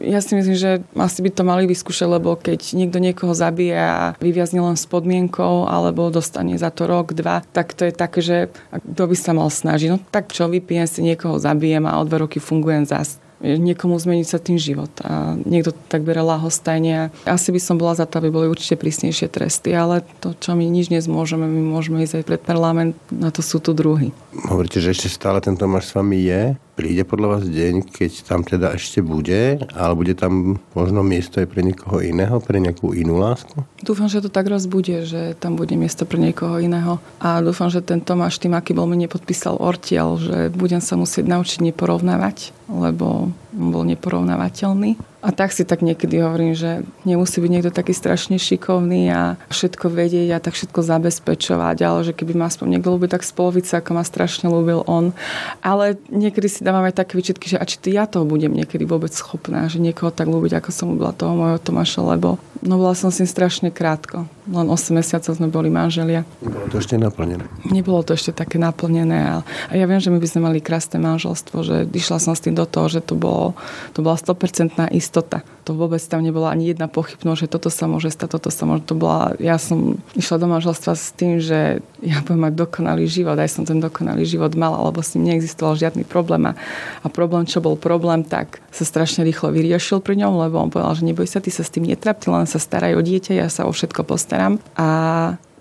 ja 0.00 0.20
si 0.22 0.34
myslím, 0.34 0.56
že 0.56 0.82
asi 0.94 1.20
by 1.22 1.30
to 1.30 1.42
mali 1.46 1.64
vyskúšať, 1.68 2.08
lebo 2.08 2.34
keď 2.34 2.74
niekto 2.74 2.98
niekoho 2.98 3.36
zabije 3.36 3.78
a 3.78 4.02
vyviazne 4.18 4.62
len 4.62 4.78
s 4.78 4.86
podmienkou 4.88 5.66
alebo 5.68 6.10
dostane 6.10 6.56
za 6.58 6.72
to 6.74 6.88
rok, 6.88 7.12
dva, 7.14 7.42
tak 7.54 7.76
to 7.76 7.86
je 7.88 7.92
také, 7.94 8.20
že 8.22 8.36
kto 8.72 9.10
by 9.10 9.16
sa 9.18 9.32
mal 9.36 9.48
snažiť. 9.52 9.88
No 9.90 9.98
tak 10.10 10.34
čo, 10.34 10.50
vypijem 10.50 10.86
si 10.88 11.00
niekoho, 11.04 11.38
zabijem 11.38 11.84
a 11.86 11.98
o 12.00 12.06
dve 12.06 12.26
roky 12.26 12.38
fungujem 12.42 12.86
zas 12.88 13.22
niekomu 13.44 14.00
zmeniť 14.00 14.26
sa 14.26 14.38
tým 14.40 14.56
život. 14.56 14.88
A 15.04 15.36
niekto 15.36 15.76
tak 15.92 16.00
bere 16.00 16.24
lahostajne. 16.24 17.12
Asi 17.28 17.52
by 17.52 17.60
som 17.60 17.76
bola 17.76 17.92
za 17.92 18.08
to, 18.08 18.16
aby 18.18 18.32
boli 18.32 18.46
určite 18.48 18.80
prísnejšie 18.80 19.28
tresty, 19.28 19.76
ale 19.76 20.00
to, 20.24 20.32
čo 20.32 20.56
my 20.56 20.64
nič 20.64 20.88
nezmôžeme, 20.88 21.44
my 21.44 21.62
môžeme 21.76 22.00
ísť 22.00 22.22
aj 22.22 22.24
pred 22.24 22.40
parlament, 22.40 22.96
na 23.12 23.28
to 23.28 23.44
sú 23.44 23.60
tu 23.60 23.76
druhy. 23.76 24.16
Hovoríte, 24.48 24.80
že 24.80 24.96
ešte 24.96 25.12
stále 25.12 25.44
ten 25.44 25.60
Tomáš 25.60 25.92
s 25.92 25.96
vami 25.96 26.24
je? 26.24 26.56
Príde 26.74 27.06
podľa 27.06 27.38
vás 27.38 27.44
deň, 27.46 27.86
keď 27.86 28.12
tam 28.26 28.42
teda 28.42 28.74
ešte 28.74 28.98
bude, 28.98 29.62
ale 29.78 29.92
bude 29.94 30.10
tam 30.18 30.58
možno 30.74 31.06
miesto 31.06 31.38
aj 31.38 31.46
pre 31.46 31.62
niekoho 31.62 32.02
iného, 32.02 32.42
pre 32.42 32.58
nejakú 32.58 32.98
inú 32.98 33.22
lásku? 33.22 33.62
Dúfam, 33.78 34.10
že 34.10 34.18
to 34.18 34.26
tak 34.26 34.50
raz 34.50 34.66
bude, 34.66 35.06
že 35.06 35.38
tam 35.38 35.54
bude 35.54 35.78
miesto 35.78 36.02
pre 36.02 36.18
niekoho 36.18 36.58
iného. 36.58 36.98
A 37.22 37.38
dúfam, 37.38 37.70
že 37.70 37.78
ten 37.78 38.02
Tomáš 38.02 38.42
tým, 38.42 38.58
aký 38.58 38.74
bol 38.74 38.90
mi 38.90 38.98
nepodpísal 38.98 39.62
ortiel, 39.62 40.18
že 40.18 40.50
budem 40.50 40.82
sa 40.82 40.98
musieť 40.98 41.30
naučiť 41.30 41.62
neporovnávať, 41.70 42.50
lebo 42.66 43.30
bol 43.54 43.86
neporovnávateľný. 43.86 44.98
A 45.24 45.32
tak 45.32 45.56
si 45.56 45.64
tak 45.64 45.80
niekedy 45.80 46.20
hovorím, 46.20 46.52
že 46.52 46.84
nemusí 47.08 47.40
byť 47.40 47.48
niekto 47.48 47.72
taký 47.72 47.96
strašne 47.96 48.36
šikovný 48.36 49.08
a 49.08 49.40
všetko 49.48 49.88
vedieť 49.88 50.36
a 50.36 50.42
tak 50.42 50.52
všetko 50.52 50.84
zabezpečovať, 50.84 51.76
ale 51.80 52.04
že 52.04 52.12
keby 52.12 52.36
ma 52.36 52.52
aspoň 52.52 52.76
niekto 52.76 52.92
ľúbil 52.92 53.08
tak 53.08 53.24
spolovice, 53.24 53.72
ako 53.80 53.96
ma 53.96 54.04
strašne 54.04 54.52
ľúbil 54.52 54.84
on. 54.84 55.16
Ale 55.64 55.96
niekedy 56.12 56.52
si 56.52 56.60
dávam 56.60 56.84
aj 56.84 57.00
také 57.00 57.16
výčitky, 57.16 57.48
že 57.48 57.56
a 57.56 57.64
či 57.64 57.80
ja 57.88 58.04
toho 58.04 58.28
budem 58.28 58.52
niekedy 58.52 58.84
vôbec 58.84 59.16
schopná, 59.16 59.64
že 59.72 59.80
niekoho 59.80 60.12
tak 60.12 60.28
ľúbiť, 60.28 60.60
ako 60.60 60.68
som 60.68 60.92
ľúbila 60.92 61.16
toho 61.16 61.32
môjho 61.32 61.56
Tomáša, 61.56 62.04
lebo 62.04 62.36
no 62.60 62.80
bola 62.80 62.92
som 62.92 63.08
s 63.08 63.24
ním 63.24 63.28
strašne 63.28 63.68
krátko. 63.72 64.28
Len 64.44 64.68
8 64.68 64.92
mesiacov 64.92 65.32
sme 65.32 65.48
boli 65.48 65.72
manželia. 65.72 66.24
Nebolo 66.44 66.68
to 66.68 66.76
ešte 66.80 66.96
naplnené. 67.00 67.44
Nebolo 67.68 68.00
to 68.04 68.12
ešte 68.12 68.32
také 68.36 68.60
naplnené. 68.60 69.40
A 69.40 69.72
ja 69.72 69.88
viem, 69.88 70.00
že 70.00 70.12
my 70.12 70.20
by 70.20 70.28
sme 70.28 70.40
mali 70.44 70.58
krásne 70.60 71.00
manželstvo, 71.00 71.64
že 71.64 71.76
išla 71.88 72.20
som 72.20 72.36
s 72.36 72.44
tým 72.44 72.56
do 72.56 72.68
toho, 72.68 72.88
že 72.88 73.00
to, 73.04 73.16
bolo, 73.16 73.43
to 73.92 73.98
bola 74.00 74.16
100% 74.16 74.88
istota. 74.96 75.44
To 75.68 75.76
vôbec 75.76 76.00
tam 76.00 76.20
nebola 76.20 76.52
ani 76.52 76.72
jedna 76.72 76.88
pochybnosť, 76.88 77.40
že 77.44 77.48
toto 77.48 77.68
sa 77.72 77.88
môže 77.88 78.12
stať, 78.12 78.36
toto 78.36 78.48
sa 78.52 78.64
môže. 78.68 78.84
To 78.88 78.96
bola, 78.96 79.32
ja 79.40 79.56
som 79.60 80.00
išla 80.16 80.36
do 80.40 80.48
manželstva 80.48 80.92
s 80.92 81.12
tým, 81.16 81.40
že 81.40 81.80
ja 82.04 82.20
budem 82.24 82.48
mať 82.48 82.54
dokonalý 82.56 83.04
život. 83.08 83.36
Aj 83.40 83.48
som 83.48 83.64
ten 83.64 83.80
dokonalý 83.80 84.28
život 84.28 84.52
mala, 84.56 84.80
lebo 84.84 85.00
s 85.00 85.16
ním 85.16 85.32
neexistoval 85.32 85.80
žiadny 85.80 86.04
problém. 86.04 86.52
A 86.52 87.06
problém, 87.08 87.48
čo 87.48 87.64
bol 87.64 87.80
problém, 87.80 88.24
tak 88.24 88.60
sa 88.68 88.84
strašne 88.84 89.24
rýchlo 89.24 89.52
vyriešil 89.52 90.04
pri 90.04 90.20
ňom, 90.20 90.36
lebo 90.48 90.60
on 90.60 90.68
povedal, 90.68 91.00
že 91.00 91.08
neboj 91.08 91.24
sa, 91.24 91.40
ty 91.40 91.48
sa 91.48 91.64
s 91.64 91.72
tým 91.72 91.88
netrap, 91.88 92.20
ty 92.20 92.28
len 92.28 92.44
sa 92.44 92.60
staraj 92.60 92.96
o 92.96 93.02
dieťa, 93.02 93.32
ja 93.40 93.48
sa 93.48 93.64
o 93.64 93.72
všetko 93.72 94.04
postaram. 94.04 94.60
A 94.76 94.88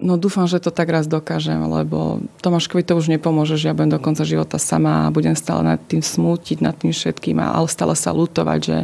No 0.01 0.17
dúfam, 0.17 0.49
že 0.49 0.57
to 0.57 0.73
tak 0.73 0.89
raz 0.89 1.05
dokážem, 1.05 1.59
lebo 1.69 2.21
Tomáškovi 2.41 2.81
to 2.81 2.97
už 2.97 3.13
nepomôže, 3.13 3.55
že 3.61 3.69
ja 3.69 3.77
budem 3.77 3.93
do 3.93 4.01
konca 4.01 4.25
života 4.25 4.57
sama 4.57 5.07
a 5.07 5.13
budem 5.13 5.37
stále 5.37 5.61
nad 5.61 5.79
tým 5.79 6.01
smútiť, 6.01 6.65
nad 6.65 6.73
tým 6.73 6.89
všetkým, 6.89 7.37
ale 7.37 7.69
stále 7.69 7.93
sa 7.93 8.09
lutovať, 8.11 8.59
že 8.61 8.77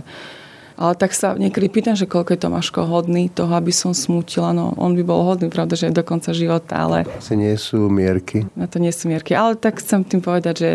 ale 0.79 0.95
tak 0.95 1.11
sa 1.11 1.35
niekedy 1.35 1.67
pýtam, 1.67 1.99
že 1.99 2.07
koľko 2.07 2.39
je 2.39 2.43
Tomáško 2.47 2.87
hodný 2.87 3.27
toho, 3.27 3.51
aby 3.51 3.67
som 3.67 3.91
smútila. 3.91 4.55
No, 4.55 4.71
on 4.79 4.95
by 4.95 5.03
bol 5.03 5.27
hodný, 5.27 5.51
pravda, 5.51 5.75
že 5.75 5.91
do 5.91 6.07
konca 6.07 6.31
života, 6.31 6.79
ale... 6.79 7.03
To 7.03 7.35
nie 7.35 7.51
sú 7.59 7.91
mierky. 7.91 8.47
No 8.55 8.63
to 8.63 8.79
nie 8.79 8.95
sú 8.95 9.11
mierky, 9.11 9.35
ale 9.35 9.59
tak 9.59 9.83
chcem 9.83 10.07
tým 10.07 10.23
povedať, 10.23 10.55
že 10.55 10.69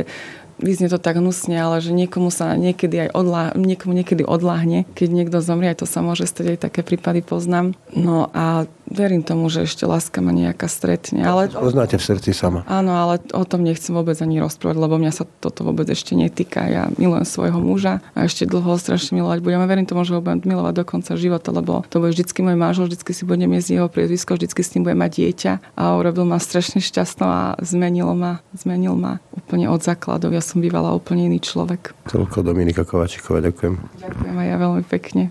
vyznie 0.60 0.92
to 0.92 1.00
tak 1.00 1.18
hnusne, 1.18 1.56
ale 1.56 1.80
že 1.80 1.96
niekomu 1.96 2.28
sa 2.28 2.54
niekedy 2.54 3.08
aj 3.08 3.10
odlá, 3.16 3.42
niekomu 3.56 3.96
niekedy 3.96 4.22
odláhne, 4.22 4.86
keď 4.94 5.08
niekto 5.08 5.38
zomrie, 5.40 5.72
aj 5.72 5.82
to 5.82 5.86
sa 5.88 6.04
môže 6.04 6.28
stať, 6.28 6.54
aj 6.54 6.68
také 6.70 6.84
prípady 6.84 7.24
poznám. 7.24 7.72
No 7.96 8.30
a 8.36 8.68
verím 8.94 9.26
tomu, 9.26 9.50
že 9.50 9.66
ešte 9.66 9.84
láska 9.84 10.22
ma 10.22 10.30
nejaká 10.30 10.70
stretne. 10.70 11.26
Ale... 11.26 11.50
Poznáte 11.50 11.98
v 11.98 12.04
srdci 12.06 12.30
sama. 12.30 12.62
Áno, 12.70 12.94
ale 12.94 13.18
o 13.34 13.42
tom 13.42 13.66
nechcem 13.66 13.90
vôbec 13.90 14.14
ani 14.22 14.38
rozprávať, 14.38 14.78
lebo 14.78 14.96
mňa 14.96 15.12
sa 15.12 15.24
toto 15.26 15.66
vôbec 15.66 15.90
ešte 15.90 16.14
netýka. 16.14 16.64
Ja 16.70 16.82
milujem 16.94 17.26
svojho 17.26 17.58
muža 17.58 18.00
a 18.14 18.24
ešte 18.24 18.46
dlho 18.46 18.78
strašne 18.78 19.18
milovať 19.18 19.42
budem. 19.42 19.60
A 19.60 19.66
verím 19.66 19.84
tomu, 19.84 20.06
že 20.06 20.14
ho 20.14 20.22
budem 20.22 20.46
milovať 20.46 20.74
do 20.78 20.84
konca 20.86 21.12
života, 21.18 21.50
lebo 21.50 21.82
to 21.90 21.98
bude 21.98 22.14
vždycky 22.14 22.40
môj 22.46 22.56
manžel, 22.56 22.86
vždycky 22.86 23.10
si 23.10 23.26
budem 23.26 23.50
jesť 23.58 23.68
jeho 23.82 23.88
priezvisko, 23.90 24.38
vždycky 24.38 24.60
s 24.62 24.72
ním 24.78 24.86
budem 24.86 25.00
mať 25.02 25.12
dieťa. 25.18 25.52
A 25.74 25.82
urobil 25.98 26.24
ma 26.24 26.38
strašne 26.38 26.78
šťastnou 26.78 27.26
a 27.28 27.42
zmenil 27.58 28.14
ma, 28.14 28.38
zmenil 28.54 28.94
ma 28.94 29.18
úplne 29.34 29.66
od 29.66 29.82
základov. 29.82 30.30
Ja 30.30 30.44
som 30.44 30.62
bývala 30.62 30.94
úplne 30.94 31.26
iný 31.26 31.42
človek. 31.42 31.96
Toľko 32.06 32.46
Dominika 32.46 32.86
Kovačíková, 32.86 33.42
ďakujem. 33.42 33.74
Ďakujem 33.98 34.34
aj 34.38 34.46
ja 34.46 34.56
veľmi 34.60 34.82
pekne. 34.86 35.22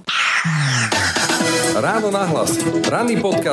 Ráno 1.74 2.10
nahlas. 2.10 2.58
Ranný 2.90 3.18
podcast 3.18 3.53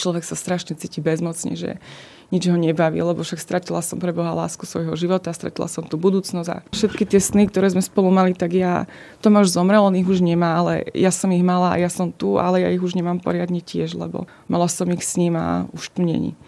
Človek 0.00 0.24
sa 0.24 0.32
strašne 0.32 0.72
cíti 0.80 1.04
bezmocne, 1.04 1.52
že 1.52 1.76
nič 2.32 2.46
ho 2.46 2.56
nebaví, 2.56 3.02
lebo 3.02 3.20
však 3.20 3.42
stratila 3.42 3.82
som 3.82 3.98
pre 3.98 4.14
Boha 4.14 4.32
lásku 4.32 4.64
svojho 4.64 4.94
života, 4.96 5.34
stratila 5.34 5.66
som 5.66 5.84
tú 5.84 5.98
budúcnosť 5.98 6.48
a 6.48 6.62
všetky 6.70 7.04
tie 7.04 7.20
sny, 7.20 7.50
ktoré 7.50 7.68
sme 7.68 7.82
spolu 7.82 8.08
mali, 8.08 8.32
tak 8.32 8.54
ja, 8.54 8.86
Tomáš 9.20 9.52
zomrel, 9.52 9.82
on 9.82 9.98
ich 9.98 10.06
už 10.06 10.22
nemá, 10.22 10.56
ale 10.56 10.88
ja 10.94 11.10
som 11.10 11.28
ich 11.34 11.42
mala 11.42 11.74
a 11.74 11.80
ja 11.82 11.90
som 11.90 12.14
tu, 12.14 12.38
ale 12.38 12.62
ja 12.62 12.70
ich 12.70 12.80
už 12.80 12.94
nemám 12.94 13.20
poriadne 13.20 13.60
tiež, 13.60 13.98
lebo 13.98 14.30
mala 14.46 14.70
som 14.70 14.88
ich 14.94 15.02
s 15.02 15.18
ním 15.18 15.34
a 15.36 15.66
už 15.74 15.92
tu 15.92 16.06
není. 16.06 16.38